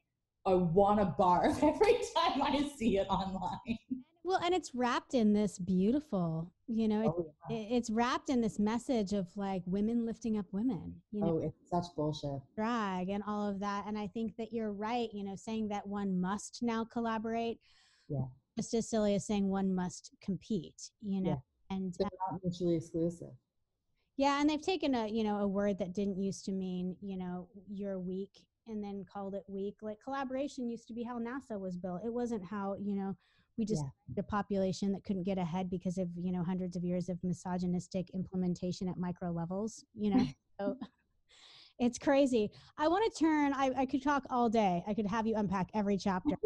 I 0.45 0.53
want 0.53 0.99
to 0.99 1.13
barf 1.19 1.57
every 1.57 1.97
time 2.15 2.41
I 2.41 2.69
see 2.77 2.97
it 2.97 3.07
online. 3.09 3.77
Well, 4.25 4.39
and 4.43 4.55
it's 4.55 4.73
wrapped 4.73 5.13
in 5.13 5.33
this 5.33 5.59
beautiful, 5.59 6.51
you 6.65 6.87
know, 6.87 7.13
oh, 7.15 7.33
yeah. 7.47 7.77
it's 7.77 7.91
wrapped 7.91 8.31
in 8.31 8.41
this 8.41 8.57
message 8.57 9.13
of 9.13 9.27
like 9.35 9.61
women 9.67 10.03
lifting 10.03 10.39
up 10.39 10.47
women. 10.51 10.95
You 11.11 11.21
know, 11.21 11.27
oh, 11.27 11.45
it's 11.45 11.69
such 11.69 11.95
bullshit. 11.95 12.41
Drag 12.55 13.09
and 13.09 13.23
all 13.27 13.47
of 13.47 13.59
that. 13.59 13.85
And 13.87 13.95
I 13.95 14.07
think 14.07 14.35
that 14.37 14.51
you're 14.51 14.71
right, 14.71 15.09
you 15.13 15.23
know, 15.23 15.35
saying 15.35 15.67
that 15.67 15.85
one 15.85 16.19
must 16.19 16.63
now 16.63 16.83
collaborate. 16.85 17.59
Yeah. 18.09 18.25
Just 18.57 18.73
as 18.73 18.89
silly 18.89 19.13
as 19.13 19.27
saying 19.27 19.47
one 19.47 19.75
must 19.75 20.09
compete, 20.23 20.89
you 21.03 21.21
know, 21.21 21.43
yeah. 21.69 21.75
and 21.75 21.93
they're 21.99 22.07
uh 22.07 22.31
not 22.31 22.41
mutually 22.43 22.77
exclusive. 22.77 23.29
Yeah, 24.17 24.41
and 24.41 24.49
they've 24.49 24.61
taken 24.61 24.95
a 24.95 25.07
you 25.07 25.23
know 25.23 25.37
a 25.37 25.47
word 25.47 25.77
that 25.77 25.93
didn't 25.93 26.17
used 26.17 26.45
to 26.45 26.51
mean 26.51 26.95
you 27.01 27.17
know 27.17 27.47
you're 27.69 27.99
weak 27.99 28.47
and 28.67 28.83
then 28.83 29.05
called 29.11 29.35
it 29.35 29.43
weak. 29.47 29.75
Like 29.83 29.97
collaboration 30.03 30.67
used 30.67 30.87
to 30.87 30.93
be 30.93 31.03
how 31.03 31.19
NASA 31.19 31.59
was 31.59 31.75
built. 31.75 32.01
It 32.03 32.13
wasn't 32.13 32.43
how 32.43 32.75
you 32.81 32.95
know 32.95 33.15
we 33.57 33.65
just 33.65 33.83
yeah. 33.83 34.19
a 34.19 34.23
population 34.23 34.91
that 34.91 35.03
couldn't 35.03 35.23
get 35.23 35.37
ahead 35.37 35.69
because 35.69 35.97
of 35.97 36.07
you 36.15 36.31
know 36.31 36.43
hundreds 36.43 36.75
of 36.75 36.83
years 36.83 37.09
of 37.09 37.17
misogynistic 37.23 38.09
implementation 38.13 38.87
at 38.87 38.97
micro 38.97 39.31
levels. 39.31 39.83
You 39.93 40.15
know, 40.15 40.25
so 40.59 40.77
it's 41.79 41.97
crazy. 41.97 42.51
I 42.77 42.87
want 42.87 43.11
to 43.11 43.19
turn. 43.19 43.53
I, 43.53 43.71
I 43.77 43.85
could 43.85 44.03
talk 44.03 44.23
all 44.29 44.49
day. 44.49 44.83
I 44.87 44.93
could 44.93 45.07
have 45.07 45.27
you 45.27 45.35
unpack 45.35 45.69
every 45.73 45.97
chapter. 45.97 46.35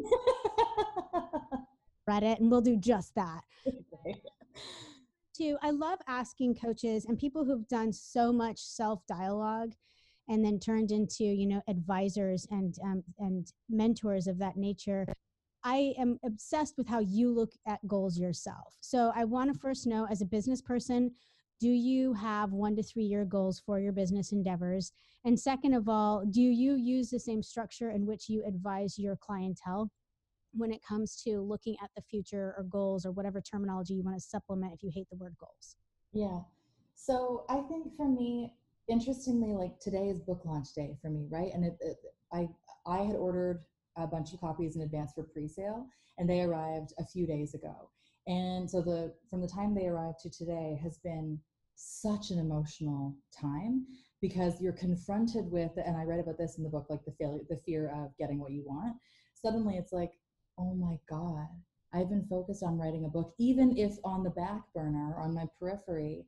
Read 2.07 2.23
it, 2.23 2.39
and 2.39 2.49
we'll 2.49 2.61
do 2.61 2.75
just 2.75 3.13
that. 3.15 3.41
Okay 3.67 4.19
to 5.39 5.57
I 5.61 5.71
love 5.71 5.99
asking 6.07 6.55
coaches 6.55 7.05
and 7.05 7.17
people 7.17 7.45
who've 7.45 7.67
done 7.67 7.91
so 7.91 8.31
much 8.31 8.59
self 8.59 9.05
dialogue 9.07 9.73
and 10.27 10.45
then 10.45 10.59
turned 10.59 10.91
into 10.91 11.23
you 11.23 11.47
know 11.47 11.61
advisors 11.67 12.47
and 12.51 12.75
um, 12.83 13.03
and 13.17 13.51
mentors 13.69 14.27
of 14.27 14.37
that 14.39 14.57
nature 14.57 15.07
i 15.63 15.93
am 15.97 16.19
obsessed 16.23 16.75
with 16.77 16.87
how 16.87 16.99
you 16.99 17.31
look 17.31 17.51
at 17.67 17.85
goals 17.87 18.17
yourself 18.17 18.77
so 18.81 19.11
i 19.15 19.23
want 19.23 19.51
to 19.51 19.59
first 19.59 19.87
know 19.87 20.07
as 20.09 20.21
a 20.21 20.25
business 20.25 20.61
person 20.61 21.11
do 21.59 21.69
you 21.69 22.13
have 22.13 22.53
one 22.53 22.75
to 22.75 22.83
three 22.83 23.03
year 23.03 23.25
goals 23.25 23.61
for 23.65 23.79
your 23.79 23.91
business 23.91 24.31
endeavors 24.31 24.91
and 25.25 25.39
second 25.39 25.73
of 25.73 25.89
all 25.89 26.23
do 26.29 26.41
you 26.41 26.75
use 26.75 27.09
the 27.09 27.19
same 27.19 27.43
structure 27.43 27.91
in 27.91 28.05
which 28.05 28.29
you 28.29 28.43
advise 28.45 28.97
your 28.97 29.15
clientele 29.15 29.91
when 30.53 30.71
it 30.71 30.81
comes 30.87 31.21
to 31.23 31.41
looking 31.41 31.75
at 31.83 31.89
the 31.95 32.01
future 32.01 32.53
or 32.57 32.63
goals 32.63 33.05
or 33.05 33.11
whatever 33.11 33.41
terminology 33.41 33.93
you 33.93 34.03
want 34.03 34.17
to 34.17 34.21
supplement 34.21 34.73
if 34.73 34.83
you 34.83 34.91
hate 34.93 35.07
the 35.09 35.17
word 35.17 35.35
goals? 35.39 35.75
Yeah. 36.11 36.39
So 36.95 37.45
I 37.49 37.61
think 37.61 37.95
for 37.95 38.07
me, 38.07 38.53
interestingly, 38.87 39.53
like 39.53 39.79
today 39.79 40.09
is 40.09 40.19
book 40.19 40.41
launch 40.45 40.73
day 40.73 40.97
for 41.01 41.09
me, 41.09 41.27
right? 41.29 41.51
And 41.53 41.65
it, 41.65 41.77
it, 41.81 41.97
I 42.33 42.47
I 42.85 42.99
had 42.99 43.15
ordered 43.15 43.63
a 43.99 44.07
bunch 44.07 44.33
of 44.33 44.39
copies 44.39 44.75
in 44.75 44.81
advance 44.81 45.11
for 45.13 45.23
pre-sale, 45.23 45.85
and 46.17 46.29
they 46.29 46.41
arrived 46.41 46.93
a 46.99 47.05
few 47.05 47.25
days 47.25 47.53
ago. 47.53 47.89
And 48.27 48.69
so 48.69 48.81
the 48.81 49.13
from 49.29 49.41
the 49.41 49.47
time 49.47 49.73
they 49.73 49.87
arrived 49.87 50.19
to 50.23 50.29
today 50.29 50.79
has 50.83 50.97
been 50.99 51.39
such 51.75 52.31
an 52.31 52.39
emotional 52.39 53.15
time 53.39 53.85
because 54.21 54.61
you're 54.61 54.73
confronted 54.73 55.49
with 55.49 55.71
and 55.77 55.95
I 55.95 56.03
read 56.03 56.19
about 56.19 56.37
this 56.37 56.57
in 56.57 56.63
the 56.63 56.69
book 56.69 56.87
like 56.89 57.05
the 57.05 57.13
failure 57.13 57.39
the 57.49 57.55
fear 57.65 57.87
of 57.95 58.11
getting 58.17 58.37
what 58.37 58.51
you 58.51 58.63
want 58.67 58.97
suddenly 59.33 59.77
it's 59.77 59.93
like 59.93 60.11
oh 60.59 60.75
my 60.75 60.97
God, 61.09 61.47
I've 61.93 62.09
been 62.09 62.25
focused 62.29 62.63
on 62.63 62.77
writing 62.77 63.05
a 63.05 63.09
book, 63.09 63.33
even 63.39 63.77
if 63.77 63.93
on 64.03 64.23
the 64.23 64.29
back 64.29 64.61
burner, 64.73 65.15
on 65.17 65.33
my 65.33 65.45
periphery. 65.59 66.25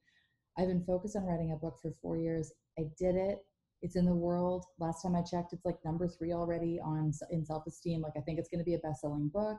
I've 0.57 0.67
been 0.67 0.83
focused 0.85 1.15
on 1.15 1.25
writing 1.25 1.51
a 1.51 1.57
book 1.57 1.77
for 1.81 1.93
four 2.01 2.17
years. 2.17 2.51
I 2.79 2.83
did 2.97 3.15
it. 3.15 3.39
It's 3.81 3.95
in 3.95 4.05
the 4.05 4.13
world. 4.13 4.65
Last 4.79 5.01
time 5.01 5.15
I 5.15 5.21
checked, 5.21 5.53
it's 5.53 5.65
like 5.65 5.77
number 5.83 6.07
three 6.07 6.33
already 6.33 6.79
on 6.83 7.11
in 7.31 7.45
self 7.45 7.65
esteem. 7.67 8.01
Like 8.01 8.13
I 8.17 8.21
think 8.21 8.39
it's 8.39 8.49
going 8.49 8.59
to 8.59 8.65
be 8.65 8.75
a 8.75 8.79
best 8.79 9.01
selling 9.01 9.29
book. 9.29 9.57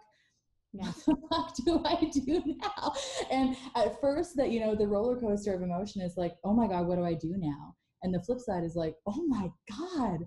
Yeah. 0.72 0.90
What 1.06 1.16
the 1.16 1.28
fuck 1.30 1.54
do 1.64 1.82
I 1.84 2.10
do 2.10 2.42
now? 2.62 2.92
And 3.30 3.56
at 3.76 4.00
first, 4.00 4.36
that 4.36 4.50
you 4.50 4.60
know, 4.60 4.74
the 4.74 4.86
roller 4.86 5.18
coaster 5.18 5.54
of 5.54 5.62
emotion 5.62 6.02
is 6.02 6.16
like, 6.16 6.34
oh 6.44 6.54
my 6.54 6.66
god, 6.66 6.86
what 6.86 6.96
do 6.96 7.04
I 7.04 7.14
do 7.14 7.34
now? 7.36 7.74
And 8.02 8.14
the 8.14 8.22
flip 8.22 8.40
side 8.40 8.64
is 8.64 8.74
like, 8.74 8.94
oh 9.06 9.24
my 9.26 9.50
god, 9.70 10.26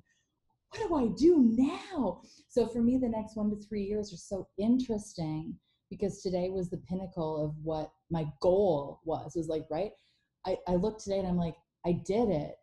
what 0.69 0.87
do 0.87 0.95
I 0.95 1.07
do 1.17 1.55
now? 1.57 2.21
So 2.49 2.67
for 2.67 2.81
me, 2.81 2.97
the 2.97 3.09
next 3.09 3.35
one 3.35 3.49
to 3.49 3.67
three 3.67 3.83
years 3.83 4.13
are 4.13 4.17
so 4.17 4.47
interesting 4.57 5.55
because 5.89 6.21
today 6.21 6.49
was 6.49 6.69
the 6.69 6.81
pinnacle 6.89 7.43
of 7.43 7.53
what 7.63 7.91
my 8.09 8.25
goal 8.41 8.99
was. 9.05 9.35
It 9.35 9.39
was 9.39 9.47
like, 9.47 9.65
right? 9.69 9.91
I, 10.45 10.57
I 10.67 10.75
look 10.75 10.99
today 10.99 11.19
and 11.19 11.27
I'm 11.27 11.37
like, 11.37 11.55
I 11.85 11.93
did 12.05 12.29
it. 12.29 12.55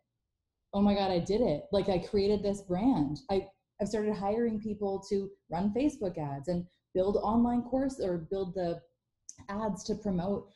Oh 0.73 0.81
my 0.81 0.95
God, 0.95 1.11
I 1.11 1.19
did 1.19 1.41
it. 1.41 1.65
Like 1.71 1.89
I 1.89 1.99
created 1.99 2.41
this 2.41 2.61
brand. 2.61 3.19
I, 3.29 3.47
I've 3.81 3.89
started 3.89 4.15
hiring 4.15 4.59
people 4.59 5.03
to 5.09 5.29
run 5.49 5.73
Facebook 5.75 6.17
ads 6.17 6.47
and 6.47 6.65
build 6.93 7.17
online 7.17 7.61
course 7.63 7.99
or 7.99 8.27
build 8.29 8.55
the 8.55 8.81
ads 9.49 9.83
to 9.85 9.95
promote 9.95 10.47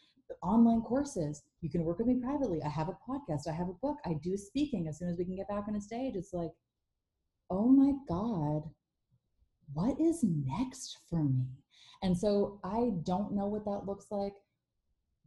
online 0.42 0.82
courses. 0.82 1.44
You 1.62 1.70
can 1.70 1.84
work 1.84 2.00
with 2.00 2.08
me 2.08 2.20
privately. 2.22 2.62
I 2.64 2.70
have 2.70 2.90
a 2.90 2.98
podcast. 3.08 3.48
I 3.48 3.54
have 3.54 3.70
a 3.70 3.74
book. 3.82 3.98
I 4.06 4.14
do 4.24 4.38
speaking. 4.38 4.88
As 4.88 5.00
soon 5.00 5.10
as 5.10 5.18
we 5.18 5.26
can 5.26 5.36
get 5.36 5.48
back 5.48 5.66
on 5.68 5.76
a 5.76 5.82
stage, 5.82 6.16
it's 6.16 6.34
like, 6.34 6.52
oh 7.50 7.68
my 7.68 7.94
God, 8.10 8.64
what 9.74 10.00
is 10.00 10.24
next 10.24 10.98
for 11.10 11.24
me? 11.24 11.46
And 12.02 12.18
so 12.18 12.60
I 12.64 12.92
don't 13.04 13.34
know 13.34 13.48
what 13.48 13.66
that 13.66 13.86
looks 13.86 14.08
like, 14.12 14.34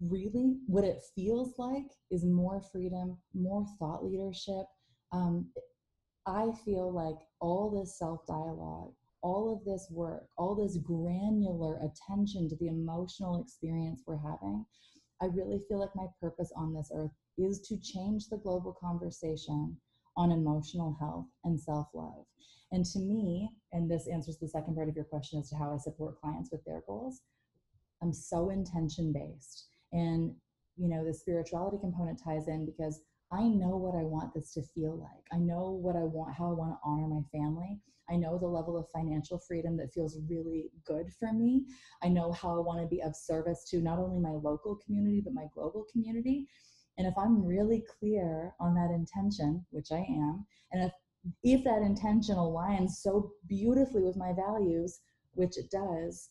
really 0.00 0.56
what 0.66 0.84
it 0.84 1.02
feels 1.14 1.54
like 1.58 1.86
is 2.10 2.24
more 2.24 2.62
freedom, 2.72 3.18
more 3.34 3.66
thought 3.78 4.04
leadership. 4.04 4.66
Um, 5.12 5.50
I 6.26 6.52
feel 6.64 6.92
like 6.92 7.18
all 7.40 7.70
this 7.70 7.98
self 7.98 8.26
dialogue, 8.26 8.92
all 9.22 9.52
of 9.52 9.64
this 9.64 9.88
work, 9.90 10.26
all 10.38 10.54
this 10.54 10.76
granular 10.78 11.78
attention 11.78 12.48
to 12.48 12.56
the 12.56 12.68
emotional 12.68 13.40
experience 13.40 14.02
we're 14.06 14.18
having, 14.18 14.64
I 15.20 15.26
really 15.26 15.60
feel 15.68 15.78
like 15.80 15.94
my 15.94 16.06
purpose 16.20 16.52
on 16.56 16.72
this 16.74 16.90
earth 16.94 17.10
is 17.38 17.60
to 17.68 17.78
change 17.78 18.28
the 18.28 18.38
global 18.38 18.76
conversation 18.80 19.76
on 20.16 20.32
emotional 20.32 20.96
health 21.00 21.26
and 21.44 21.60
self 21.60 21.88
love. 21.94 22.24
And 22.72 22.84
to 22.86 22.98
me, 23.00 23.50
and 23.72 23.90
this 23.90 24.06
answers 24.06 24.38
the 24.38 24.48
second 24.48 24.76
part 24.76 24.88
of 24.88 24.96
your 24.96 25.04
question 25.04 25.40
as 25.40 25.50
to 25.50 25.56
how 25.56 25.74
I 25.74 25.78
support 25.78 26.20
clients 26.20 26.50
with 26.52 26.64
their 26.64 26.82
goals, 26.86 27.22
I'm 28.02 28.12
so 28.12 28.50
intention 28.50 29.12
based. 29.12 29.66
And, 29.92 30.34
you 30.76 30.88
know, 30.88 31.04
the 31.04 31.12
spirituality 31.12 31.78
component 31.80 32.20
ties 32.22 32.48
in 32.48 32.64
because 32.66 33.00
I 33.32 33.42
know 33.42 33.76
what 33.76 33.94
I 33.94 34.02
want 34.02 34.34
this 34.34 34.52
to 34.54 34.62
feel 34.62 34.98
like. 34.98 35.24
I 35.32 35.38
know 35.38 35.70
what 35.70 35.96
I 35.96 36.02
want, 36.02 36.34
how 36.34 36.46
I 36.46 36.52
want 36.52 36.72
to 36.72 36.78
honor 36.84 37.06
my 37.06 37.22
family. 37.30 37.78
I 38.10 38.16
know 38.16 38.38
the 38.38 38.46
level 38.46 38.76
of 38.76 38.90
financial 38.90 39.38
freedom 39.38 39.76
that 39.76 39.92
feels 39.92 40.18
really 40.28 40.70
good 40.84 41.12
for 41.18 41.32
me. 41.32 41.64
I 42.02 42.08
know 42.08 42.32
how 42.32 42.56
I 42.56 42.60
want 42.60 42.80
to 42.80 42.88
be 42.88 43.00
of 43.02 43.14
service 43.14 43.64
to 43.70 43.80
not 43.80 43.98
only 44.00 44.18
my 44.18 44.32
local 44.32 44.76
community, 44.84 45.20
but 45.20 45.32
my 45.32 45.46
global 45.54 45.86
community. 45.92 46.48
And 46.98 47.06
if 47.06 47.14
I'm 47.16 47.44
really 47.44 47.84
clear 48.00 48.52
on 48.58 48.74
that 48.74 48.90
intention, 48.90 49.64
which 49.70 49.92
I 49.92 50.00
am, 50.00 50.46
and 50.72 50.82
if 50.84 50.92
if 51.42 51.64
that 51.64 51.82
intention 51.82 52.36
aligns 52.36 52.92
so 52.92 53.32
beautifully 53.46 54.02
with 54.02 54.16
my 54.16 54.32
values, 54.32 55.00
which 55.32 55.56
it 55.58 55.70
does, 55.70 56.30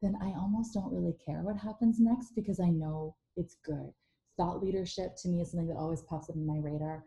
then 0.00 0.16
I 0.22 0.28
almost 0.28 0.72
don't 0.72 0.92
really 0.92 1.16
care 1.24 1.42
what 1.42 1.56
happens 1.56 1.98
next 1.98 2.32
because 2.34 2.60
I 2.60 2.70
know 2.70 3.16
it's 3.36 3.56
good. 3.64 3.92
Thought 4.40 4.62
leadership 4.62 5.16
to 5.16 5.28
me 5.28 5.42
is 5.42 5.50
something 5.50 5.68
that 5.68 5.76
always 5.76 6.00
pops 6.00 6.30
up 6.30 6.36
in 6.36 6.46
my 6.46 6.56
radar. 6.56 7.04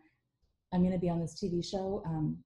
I'm 0.72 0.82
going 0.82 0.92
to 0.92 1.00
be 1.00 1.10
on 1.10 1.18
this 1.18 1.34
TV 1.34 1.68
show. 1.68 2.00
Um, 2.06 2.38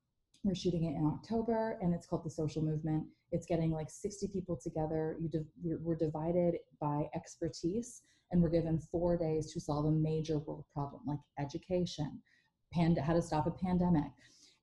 we're 0.44 0.54
shooting 0.54 0.84
it 0.84 0.96
in 0.96 1.04
October, 1.04 1.78
and 1.82 1.92
it's 1.92 2.06
called 2.06 2.24
The 2.24 2.30
Social 2.30 2.62
Movement. 2.62 3.04
It's 3.30 3.44
getting 3.44 3.70
like 3.70 3.90
60 3.90 4.28
people 4.28 4.56
together. 4.56 5.18
You 5.20 5.28
div- 5.28 5.78
we're 5.82 5.94
divided 5.94 6.54
by 6.80 7.10
expertise, 7.14 8.00
and 8.30 8.40
we're 8.40 8.48
given 8.48 8.78
four 8.78 9.18
days 9.18 9.52
to 9.52 9.60
solve 9.60 9.84
a 9.84 9.90
major 9.90 10.38
world 10.38 10.64
problem 10.72 11.02
like 11.06 11.20
education, 11.38 12.22
pand- 12.72 12.96
how 12.96 13.12
to 13.12 13.20
stop 13.20 13.46
a 13.46 13.50
pandemic. 13.50 14.10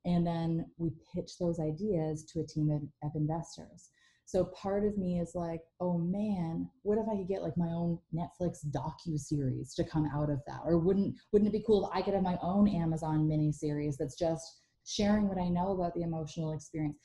And 0.05 0.25
then 0.25 0.65
we 0.77 0.89
pitch 1.13 1.37
those 1.39 1.59
ideas 1.59 2.23
to 2.33 2.39
a 2.39 2.47
team 2.47 2.71
of, 2.71 2.81
of 3.07 3.15
investors. 3.15 3.91
So 4.25 4.45
part 4.45 4.85
of 4.85 4.97
me 4.97 5.19
is 5.19 5.33
like, 5.35 5.61
oh 5.79 5.99
man, 5.99 6.67
what 6.81 6.97
if 6.97 7.05
I 7.07 7.15
could 7.15 7.27
get 7.27 7.43
like 7.43 7.55
my 7.57 7.67
own 7.67 7.99
Netflix 8.13 8.65
docu 8.65 9.19
series 9.19 9.73
to 9.75 9.83
come 9.83 10.09
out 10.13 10.31
of 10.31 10.41
that? 10.47 10.61
Or 10.65 10.79
wouldn't 10.79 11.15
wouldn't 11.31 11.47
it 11.47 11.57
be 11.57 11.63
cool 11.65 11.87
if 11.87 11.95
I 11.95 12.01
could 12.01 12.15
have 12.15 12.23
my 12.23 12.37
own 12.41 12.67
Amazon 12.67 13.27
mini 13.27 13.51
series 13.51 13.97
that's 13.97 14.17
just 14.17 14.61
sharing 14.85 15.27
what 15.29 15.37
I 15.37 15.47
know 15.49 15.71
about 15.71 15.93
the 15.93 16.01
emotional 16.01 16.53
experience? 16.53 16.97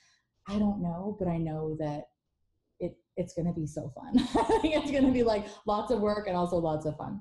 I 0.48 0.58
don't 0.58 0.80
know, 0.80 1.16
but 1.18 1.28
I 1.28 1.36
know 1.36 1.76
that 1.78 2.04
it 2.78 2.96
it's 3.16 3.34
going 3.34 3.46
to 3.46 3.52
be 3.52 3.66
so 3.66 3.92
fun. 3.94 4.12
it's 4.64 4.90
going 4.90 5.06
to 5.06 5.12
be 5.12 5.22
like 5.22 5.46
lots 5.66 5.92
of 5.92 6.00
work 6.00 6.26
and 6.26 6.36
also 6.36 6.56
lots 6.56 6.86
of 6.86 6.96
fun. 6.96 7.20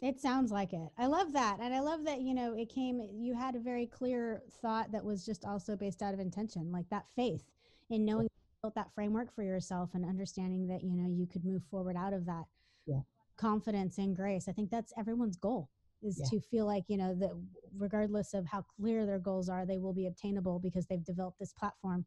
It 0.00 0.20
sounds 0.20 0.52
like 0.52 0.72
it. 0.72 0.88
I 0.96 1.06
love 1.06 1.32
that. 1.32 1.58
And 1.60 1.74
I 1.74 1.80
love 1.80 2.04
that, 2.04 2.20
you 2.20 2.32
know, 2.32 2.54
it 2.54 2.68
came, 2.68 3.00
you 3.12 3.34
had 3.34 3.56
a 3.56 3.60
very 3.60 3.84
clear 3.84 4.42
thought 4.62 4.92
that 4.92 5.04
was 5.04 5.26
just 5.26 5.44
also 5.44 5.74
based 5.74 6.02
out 6.02 6.14
of 6.14 6.20
intention, 6.20 6.70
like 6.70 6.88
that 6.90 7.06
faith 7.16 7.42
in 7.90 8.04
knowing 8.04 8.28
built 8.62 8.74
that 8.74 8.92
framework 8.94 9.34
for 9.34 9.42
yourself 9.42 9.90
and 9.94 10.04
understanding 10.04 10.66
that, 10.68 10.82
you 10.82 10.94
know, 10.94 11.08
you 11.08 11.26
could 11.26 11.44
move 11.44 11.62
forward 11.70 11.96
out 11.96 12.12
of 12.12 12.26
that. 12.26 12.44
Yeah. 12.86 13.00
Confidence 13.36 13.98
and 13.98 14.16
grace. 14.16 14.48
I 14.48 14.52
think 14.52 14.70
that's 14.70 14.92
everyone's 14.98 15.36
goal 15.36 15.68
is 16.02 16.20
yeah. 16.20 16.30
to 16.30 16.40
feel 16.48 16.66
like, 16.66 16.84
you 16.88 16.96
know, 16.96 17.14
that 17.14 17.30
regardless 17.76 18.34
of 18.34 18.46
how 18.46 18.64
clear 18.80 19.06
their 19.06 19.18
goals 19.18 19.48
are, 19.48 19.66
they 19.66 19.78
will 19.78 19.92
be 19.92 20.06
obtainable 20.06 20.58
because 20.58 20.86
they've 20.86 21.04
developed 21.04 21.38
this 21.38 21.52
platform. 21.52 22.04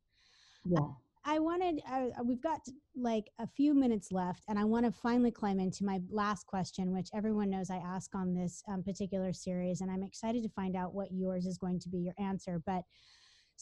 Yeah. 0.66 0.80
I 1.24 1.38
wanted, 1.38 1.82
uh, 1.90 2.08
uh, 2.20 2.24
we've 2.24 2.42
got 2.42 2.62
like 2.96 3.30
a 3.38 3.46
few 3.46 3.76
minutes 3.76 4.12
left, 4.12 4.44
and 4.48 4.58
I 4.58 4.64
want 4.64 4.88
to 4.88 4.92
finally 4.92 5.30
climb 5.30 5.60
into 5.60 5.86
my 5.86 6.02
last 6.10 6.48
question, 6.48 6.92
which 6.92 7.10
everyone 7.14 7.52
knows 7.52 7.70
I 7.70 7.78
ask 7.78 8.16
on 8.16 8.34
this 8.34 8.64
um, 8.68 8.82
particular 8.82 9.32
series. 9.32 9.82
And 9.82 9.92
I'm 9.92 10.04
excited 10.04 10.42
to 10.42 10.50
find 10.50 10.76
out 10.76 10.96
what 10.96 11.12
yours 11.12 11.46
is 11.46 11.60
going 11.60 11.80
to 11.82 11.90
be 11.90 12.00
your 12.00 12.16
answer. 12.18 12.62
But 12.66 12.84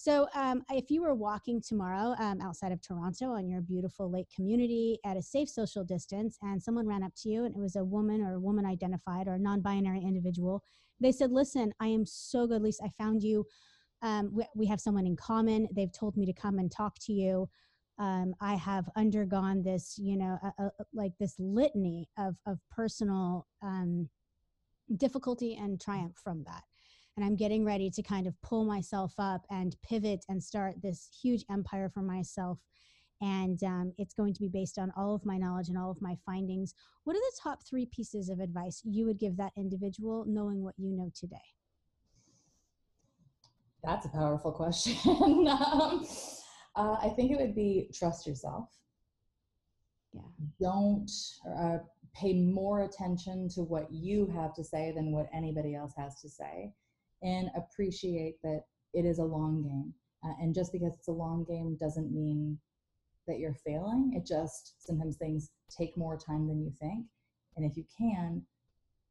so, 0.01 0.27
um, 0.33 0.63
if 0.71 0.89
you 0.89 1.01
were 1.01 1.13
walking 1.13 1.61
tomorrow 1.61 2.15
um, 2.19 2.39
outside 2.41 2.71
of 2.71 2.81
Toronto 2.81 3.33
on 3.33 3.49
your 3.49 3.59
beautiful 3.59 4.09
lake 4.09 4.27
community 4.33 4.97
at 5.05 5.17
a 5.17 5.21
safe 5.21 5.49
social 5.49 5.83
distance, 5.83 6.37
and 6.41 6.63
someone 6.63 6.87
ran 6.87 7.03
up 7.03 7.11
to 7.23 7.29
you, 7.29 7.43
and 7.43 7.53
it 7.53 7.59
was 7.59 7.75
a 7.75 7.83
woman 7.83 8.21
or 8.21 8.35
a 8.35 8.39
woman 8.39 8.65
identified 8.65 9.27
or 9.27 9.33
a 9.33 9.39
non 9.39 9.61
binary 9.61 10.01
individual, 10.01 10.63
they 11.01 11.11
said, 11.11 11.31
Listen, 11.31 11.73
I 11.81 11.87
am 11.87 12.05
so 12.05 12.47
good. 12.47 12.61
Least 12.61 12.81
I 12.81 12.89
found 12.97 13.23
you 13.23 13.45
um, 14.01 14.31
we, 14.33 14.45
we, 14.55 14.67
have 14.67 14.79
someone 14.79 15.05
in 15.05 15.15
common. 15.15 15.67
They've 15.75 15.91
told 15.91 16.15
me 16.15 16.25
to 16.25 16.33
come 16.33 16.59
and 16.59 16.71
talk 16.71 16.95
to 17.01 17.13
you. 17.13 17.49
Um, 17.97 18.33
I 18.39 18.55
have 18.55 18.85
undergone 18.95 19.61
this, 19.61 19.95
you 19.97 20.17
know, 20.17 20.37
a, 20.41 20.63
a, 20.63 20.71
like 20.93 21.11
this 21.19 21.35
litany 21.37 22.07
of, 22.17 22.35
of 22.47 22.59
personal 22.71 23.45
um, 23.61 24.09
difficulty 24.95 25.57
and 25.59 25.81
triumph 25.81 26.15
from 26.23 26.43
that. 26.45 26.63
And 27.19 27.25
I'm 27.25 27.35
getting 27.35 27.65
ready 27.65 27.89
to 27.89 28.01
kind 28.01 28.27
of 28.27 28.41
pull 28.41 28.63
myself 28.63 29.13
up 29.19 29.45
and 29.49 29.75
pivot 29.83 30.23
and 30.29 30.41
start 30.41 30.75
this 30.81 31.09
huge 31.21 31.43
empire 31.51 31.91
for 31.93 32.01
myself. 32.01 32.59
And 33.19 33.61
um, 33.61 33.91
it's 33.97 34.13
going 34.13 34.33
to 34.35 34.39
be 34.39 34.47
based 34.47 34.77
on 34.77 34.93
all 34.95 35.15
of 35.15 35.25
my 35.25 35.37
knowledge 35.37 35.67
and 35.67 35.77
all 35.77 35.91
of 35.91 36.01
my 36.01 36.15
findings. 36.25 36.73
What 37.03 37.17
are 37.17 37.19
the 37.19 37.39
top 37.43 37.59
three 37.67 37.87
pieces 37.87 38.29
of 38.29 38.39
advice 38.39 38.81
you 38.85 39.05
would 39.05 39.19
give 39.19 39.35
that 39.35 39.51
individual 39.57 40.23
knowing 40.29 40.63
what 40.63 40.75
you 40.77 40.93
know 40.93 41.11
today? 41.13 41.35
That's 43.83 44.05
a 44.05 44.09
powerful 44.09 44.53
question. 44.53 44.95
um, 45.49 46.07
uh, 46.77 46.95
I 47.03 47.11
think 47.17 47.31
it 47.31 47.37
would 47.37 47.53
be 47.53 47.91
trust 47.93 48.27
yourself. 48.27 48.69
Yeah. 50.13 50.21
Don't 50.61 51.11
uh, 51.53 51.79
pay 52.15 52.31
more 52.31 52.83
attention 52.83 53.49
to 53.49 53.61
what 53.63 53.91
you 53.91 54.25
have 54.27 54.53
to 54.53 54.63
say 54.63 54.93
than 54.95 55.11
what 55.11 55.27
anybody 55.33 55.75
else 55.75 55.91
has 55.97 56.21
to 56.21 56.29
say, 56.29 56.71
and 57.21 57.49
appreciate 57.55 58.41
that 58.43 58.63
it 58.93 59.05
is 59.05 59.19
a 59.19 59.23
long 59.23 59.61
game. 59.61 59.93
Uh, 60.23 60.33
and 60.41 60.53
just 60.53 60.71
because 60.71 60.93
it's 60.95 61.07
a 61.07 61.11
long 61.11 61.45
game 61.45 61.77
doesn't 61.79 62.13
mean 62.13 62.57
that 63.27 63.39
you're 63.39 63.57
failing. 63.65 64.13
It 64.15 64.25
just 64.25 64.75
sometimes 64.85 65.17
things 65.17 65.51
take 65.69 65.95
more 65.95 66.17
time 66.17 66.47
than 66.47 66.61
you 66.61 66.71
think. 66.79 67.05
And 67.55 67.69
if 67.69 67.77
you 67.77 67.85
can, 67.97 68.43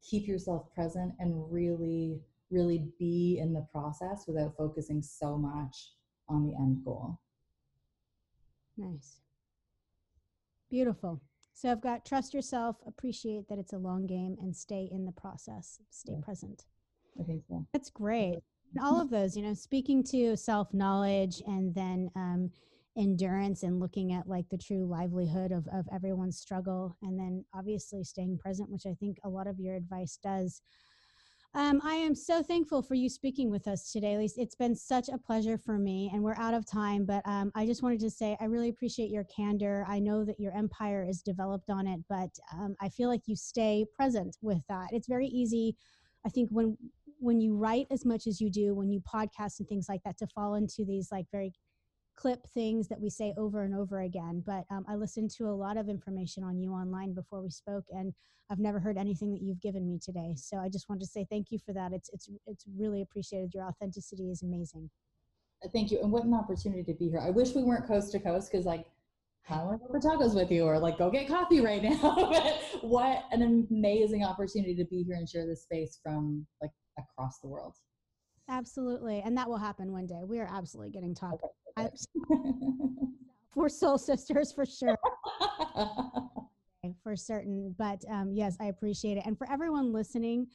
keep 0.03 0.27
yourself 0.27 0.73
present 0.73 1.13
and 1.19 1.51
really 1.51 2.21
really 2.51 2.87
be 2.97 3.39
in 3.41 3.53
the 3.53 3.65
process 3.71 4.25
without 4.27 4.55
focusing 4.57 5.01
so 5.01 5.37
much 5.37 5.91
on 6.27 6.45
the 6.45 6.55
end 6.55 6.83
goal. 6.83 7.19
Nice. 8.77 9.19
Beautiful. 10.69 11.21
So 11.53 11.71
I've 11.71 11.81
got 11.81 12.05
trust 12.05 12.33
yourself, 12.33 12.77
appreciate 12.87 13.49
that 13.49 13.59
it's 13.59 13.73
a 13.73 13.77
long 13.77 14.05
game, 14.07 14.37
and 14.39 14.55
stay 14.55 14.87
in 14.91 15.05
the 15.05 15.11
process, 15.11 15.79
stay 15.89 16.13
yeah. 16.13 16.23
present. 16.23 16.65
Think. 17.25 17.43
That's 17.73 17.89
great. 17.89 18.39
All 18.81 19.01
of 19.01 19.09
those, 19.09 19.35
you 19.35 19.43
know, 19.43 19.53
speaking 19.53 20.03
to 20.05 20.37
self 20.37 20.73
knowledge 20.73 21.41
and 21.47 21.73
then 21.73 22.09
um, 22.15 22.51
endurance 22.97 23.63
and 23.63 23.79
looking 23.79 24.13
at 24.13 24.27
like 24.27 24.45
the 24.49 24.57
true 24.57 24.85
livelihood 24.85 25.51
of, 25.51 25.67
of 25.73 25.85
everyone's 25.93 26.37
struggle, 26.37 26.95
and 27.01 27.19
then 27.19 27.43
obviously 27.53 28.03
staying 28.03 28.37
present, 28.37 28.69
which 28.69 28.85
I 28.85 28.93
think 28.99 29.17
a 29.23 29.29
lot 29.29 29.47
of 29.47 29.59
your 29.59 29.75
advice 29.75 30.19
does. 30.21 30.61
Um, 31.55 31.81
I 31.83 31.95
am 31.95 32.13
so 32.13 32.43
thankful 32.43 32.83
for 32.83 32.93
you 32.93 33.09
speaking 33.09 33.49
with 33.49 33.67
us 33.67 33.91
today, 33.91 34.17
Leisse. 34.17 34.37
It's 34.37 34.53
been 34.53 34.75
such 34.75 35.09
a 35.09 35.17
pleasure 35.17 35.57
for 35.57 35.79
me, 35.79 36.11
and 36.13 36.21
we're 36.21 36.35
out 36.35 36.53
of 36.53 36.69
time, 36.69 37.05
but 37.05 37.23
um, 37.25 37.51
I 37.55 37.65
just 37.65 37.81
wanted 37.81 38.01
to 38.01 38.11
say 38.11 38.37
I 38.39 38.45
really 38.45 38.69
appreciate 38.69 39.09
your 39.09 39.23
candor. 39.35 39.83
I 39.87 39.99
know 39.99 40.23
that 40.25 40.39
your 40.39 40.55
empire 40.55 41.03
is 41.09 41.23
developed 41.23 41.71
on 41.71 41.87
it, 41.87 42.01
but 42.07 42.29
um, 42.53 42.75
I 42.81 42.89
feel 42.89 43.09
like 43.09 43.21
you 43.25 43.35
stay 43.35 43.85
present 43.95 44.37
with 44.43 44.61
that. 44.69 44.89
It's 44.91 45.07
very 45.07 45.25
easy, 45.25 45.75
I 46.23 46.29
think, 46.29 46.49
when 46.51 46.77
when 47.19 47.41
you 47.41 47.55
write 47.55 47.87
as 47.91 48.05
much 48.05 48.27
as 48.27 48.39
you 48.39 48.49
do, 48.49 48.73
when 48.73 48.89
you 48.89 49.01
podcast 49.01 49.59
and 49.59 49.67
things 49.67 49.87
like 49.89 50.01
that, 50.05 50.17
to 50.17 50.27
fall 50.27 50.55
into 50.55 50.85
these 50.85 51.09
like 51.11 51.25
very 51.31 51.51
clip 52.15 52.45
things 52.53 52.87
that 52.89 52.99
we 52.99 53.09
say 53.09 53.33
over 53.37 53.63
and 53.63 53.75
over 53.75 54.01
again. 54.01 54.43
But 54.45 54.65
um, 54.71 54.85
I 54.89 54.95
listened 54.95 55.31
to 55.37 55.45
a 55.45 55.55
lot 55.55 55.77
of 55.77 55.89
information 55.89 56.43
on 56.43 56.59
you 56.59 56.71
online 56.71 57.13
before 57.13 57.41
we 57.41 57.49
spoke, 57.49 57.85
and 57.91 58.13
I've 58.49 58.59
never 58.59 58.79
heard 58.79 58.97
anything 58.97 59.31
that 59.31 59.41
you've 59.41 59.61
given 59.61 59.87
me 59.87 59.99
today. 60.03 60.33
So 60.35 60.57
I 60.57 60.69
just 60.69 60.89
wanted 60.89 61.01
to 61.01 61.07
say 61.07 61.25
thank 61.29 61.47
you 61.51 61.59
for 61.59 61.73
that. 61.73 61.93
It's 61.93 62.09
it's 62.13 62.29
it's 62.47 62.65
really 62.77 63.01
appreciated. 63.01 63.53
Your 63.53 63.65
authenticity 63.65 64.31
is 64.31 64.41
amazing. 64.41 64.89
Uh, 65.63 65.69
thank 65.73 65.91
you, 65.91 65.99
and 66.01 66.11
what 66.11 66.23
an 66.23 66.33
opportunity 66.33 66.83
to 66.83 66.93
be 66.93 67.09
here. 67.09 67.19
I 67.19 67.29
wish 67.29 67.53
we 67.53 67.63
weren't 67.63 67.87
coast 67.87 68.11
to 68.13 68.19
coast 68.19 68.51
because 68.51 68.65
like. 68.65 68.85
I 69.51 69.63
want 69.63 69.81
to 69.81 69.87
go 69.87 69.93
for 69.93 69.99
tacos 69.99 70.35
with 70.35 70.51
you 70.51 70.65
or 70.65 70.77
like 70.77 70.99
go 70.99 71.09
get 71.09 71.27
coffee 71.27 71.59
right 71.59 71.81
now. 71.89 72.13
but 72.31 72.83
what 72.83 73.23
an 73.31 73.67
amazing 73.71 74.23
opportunity 74.23 74.75
to 74.75 74.85
be 74.85 75.01
here 75.01 75.15
and 75.15 75.27
share 75.27 75.47
this 75.47 75.63
space 75.63 75.97
from 76.03 76.45
like 76.61 76.69
across 76.99 77.39
the 77.39 77.47
world. 77.47 77.75
Absolutely. 78.49 79.21
And 79.23 79.37
that 79.37 79.47
will 79.47 79.57
happen 79.57 79.91
one 79.91 80.07
day. 80.07 80.21
We 80.25 80.39
are 80.39 80.49
absolutely 80.51 80.91
getting 80.91 81.13
talked. 81.13 81.43
Okay. 81.77 81.89
We're 83.55 83.69
soul 83.69 83.97
sisters 83.97 84.51
for 84.51 84.65
sure. 84.65 84.97
for 87.03 87.15
certain. 87.15 87.75
But 87.77 88.03
um, 88.09 88.31
yes, 88.33 88.57
I 88.59 88.65
appreciate 88.65 89.17
it. 89.17 89.23
And 89.25 89.37
for 89.37 89.49
everyone 89.51 89.91
listening, 89.91 90.47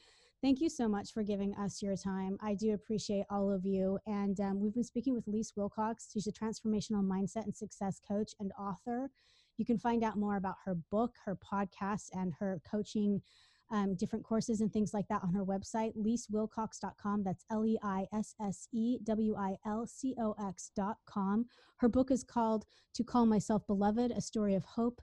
thank 0.43 0.61
you 0.61 0.69
so 0.69 0.89
much 0.89 1.13
for 1.13 1.23
giving 1.23 1.55
us 1.57 1.83
your 1.83 1.97
time. 1.97 2.37
I 2.41 2.55
do 2.55 2.75
appreciate 2.75 3.25
all 3.31 3.53
of 3.53 3.65
you. 3.65 3.99
And 4.07 4.39
um, 4.41 4.61
we've 4.61 4.75
been 4.75 4.85
speaking 4.85 5.15
with 5.15 5.27
Leisse 5.27 5.53
Wilcox. 5.57 6.09
She's 6.13 6.27
a 6.27 6.33
transformational 6.33 7.05
mindset 7.05 7.45
and 7.45 7.55
success 7.55 8.01
coach 8.07 8.33
and 8.41 8.53
author. 8.59 9.11
You 9.57 9.65
can 9.65 9.79
find 9.79 10.03
out 10.03 10.17
more 10.17 10.37
about 10.37 10.57
her 10.65 10.75
book, 10.91 11.13
her 11.25 11.37
podcast, 11.37 12.09
and 12.13 12.33
her 12.41 12.61
coaching 12.69 13.23
um, 13.71 13.95
different 13.95 14.25
courses 14.25 14.61
and 14.61 14.73
things 14.73 14.93
like 14.93 15.09
that 15.09 15.23
on 15.23 15.33
her 15.33 15.45
website, 15.45 15.93
leissewilcox.com. 15.97 17.25
That's 17.25 17.45
L 17.51 17.65
E 17.65 17.79
I 17.83 18.07
S 18.13 18.35
S 18.41 18.69
E 18.73 18.99
W 19.05 19.37
I 19.37 19.57
L 19.67 19.87
C 19.87 20.15
O 20.21 20.35
X.com. 20.39 21.47
Her 21.79 21.89
book 21.89 22.11
is 22.11 22.25
called 22.25 22.65
To 22.95 23.05
Call 23.05 23.27
Myself 23.27 23.67
Beloved 23.67 24.13
A 24.13 24.21
Story 24.21 24.55
of 24.55 24.65
Hope, 24.65 25.01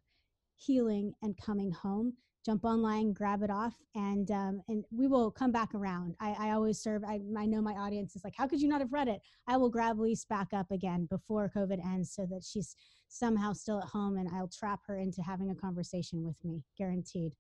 Healing, 0.56 1.14
and 1.22 1.38
Coming 1.38 1.72
Home. 1.72 2.14
Jump 2.44 2.66
online, 2.66 3.14
grab 3.14 3.44
it 3.44 3.52
off, 3.52 3.76
and 3.94 4.32
um, 4.32 4.62
and 4.68 4.84
we 4.90 5.06
will 5.06 5.30
come 5.30 5.52
back 5.52 5.76
around. 5.76 6.16
I, 6.20 6.36
I 6.40 6.52
always 6.52 6.80
serve. 6.80 7.04
I, 7.08 7.20
I 7.38 7.46
know 7.46 7.62
my 7.62 7.74
audience 7.74 8.16
is 8.16 8.24
like, 8.24 8.34
how 8.36 8.48
could 8.48 8.60
you 8.60 8.68
not 8.68 8.82
have 8.82 8.94
read 8.94 9.08
it? 9.08 9.22
I 9.48 9.58
will 9.58 9.70
grab 9.70 9.98
Leisse 9.98 10.28
back 10.28 10.48
up 10.52 10.72
again 10.72 11.08
before 11.12 11.52
COVID 11.56 11.86
ends, 11.86 12.14
so 12.16 12.26
that 12.32 12.44
she's 12.44 12.76
somehow 13.10 13.54
still 13.54 13.80
at 13.80 13.90
home, 13.90 14.18
and 14.18 14.28
I'll 14.34 14.48
trap 14.48 14.80
her 14.88 14.98
into 14.98 15.22
having 15.22 15.52
a 15.52 15.56
conversation 15.56 16.24
with 16.24 16.44
me, 16.44 16.64
guaranteed 16.80 17.34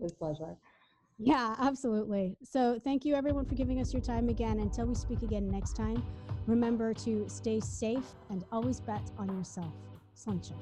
with 0.00 0.18
pleasure. 0.18 0.56
Yeah, 1.18 1.54
absolutely. 1.58 2.36
So 2.42 2.80
thank 2.82 3.04
you 3.04 3.14
everyone 3.14 3.44
for 3.44 3.54
giving 3.54 3.80
us 3.80 3.92
your 3.92 4.02
time 4.02 4.28
again. 4.28 4.58
Until 4.60 4.86
we 4.86 4.94
speak 4.94 5.22
again 5.22 5.50
next 5.50 5.76
time, 5.76 6.02
remember 6.46 6.94
to 6.94 7.28
stay 7.28 7.60
safe 7.60 8.14
and 8.30 8.42
always 8.50 8.80
bet 8.80 9.02
on 9.18 9.28
yourself. 9.36 9.72
Sunshine. 10.14 10.58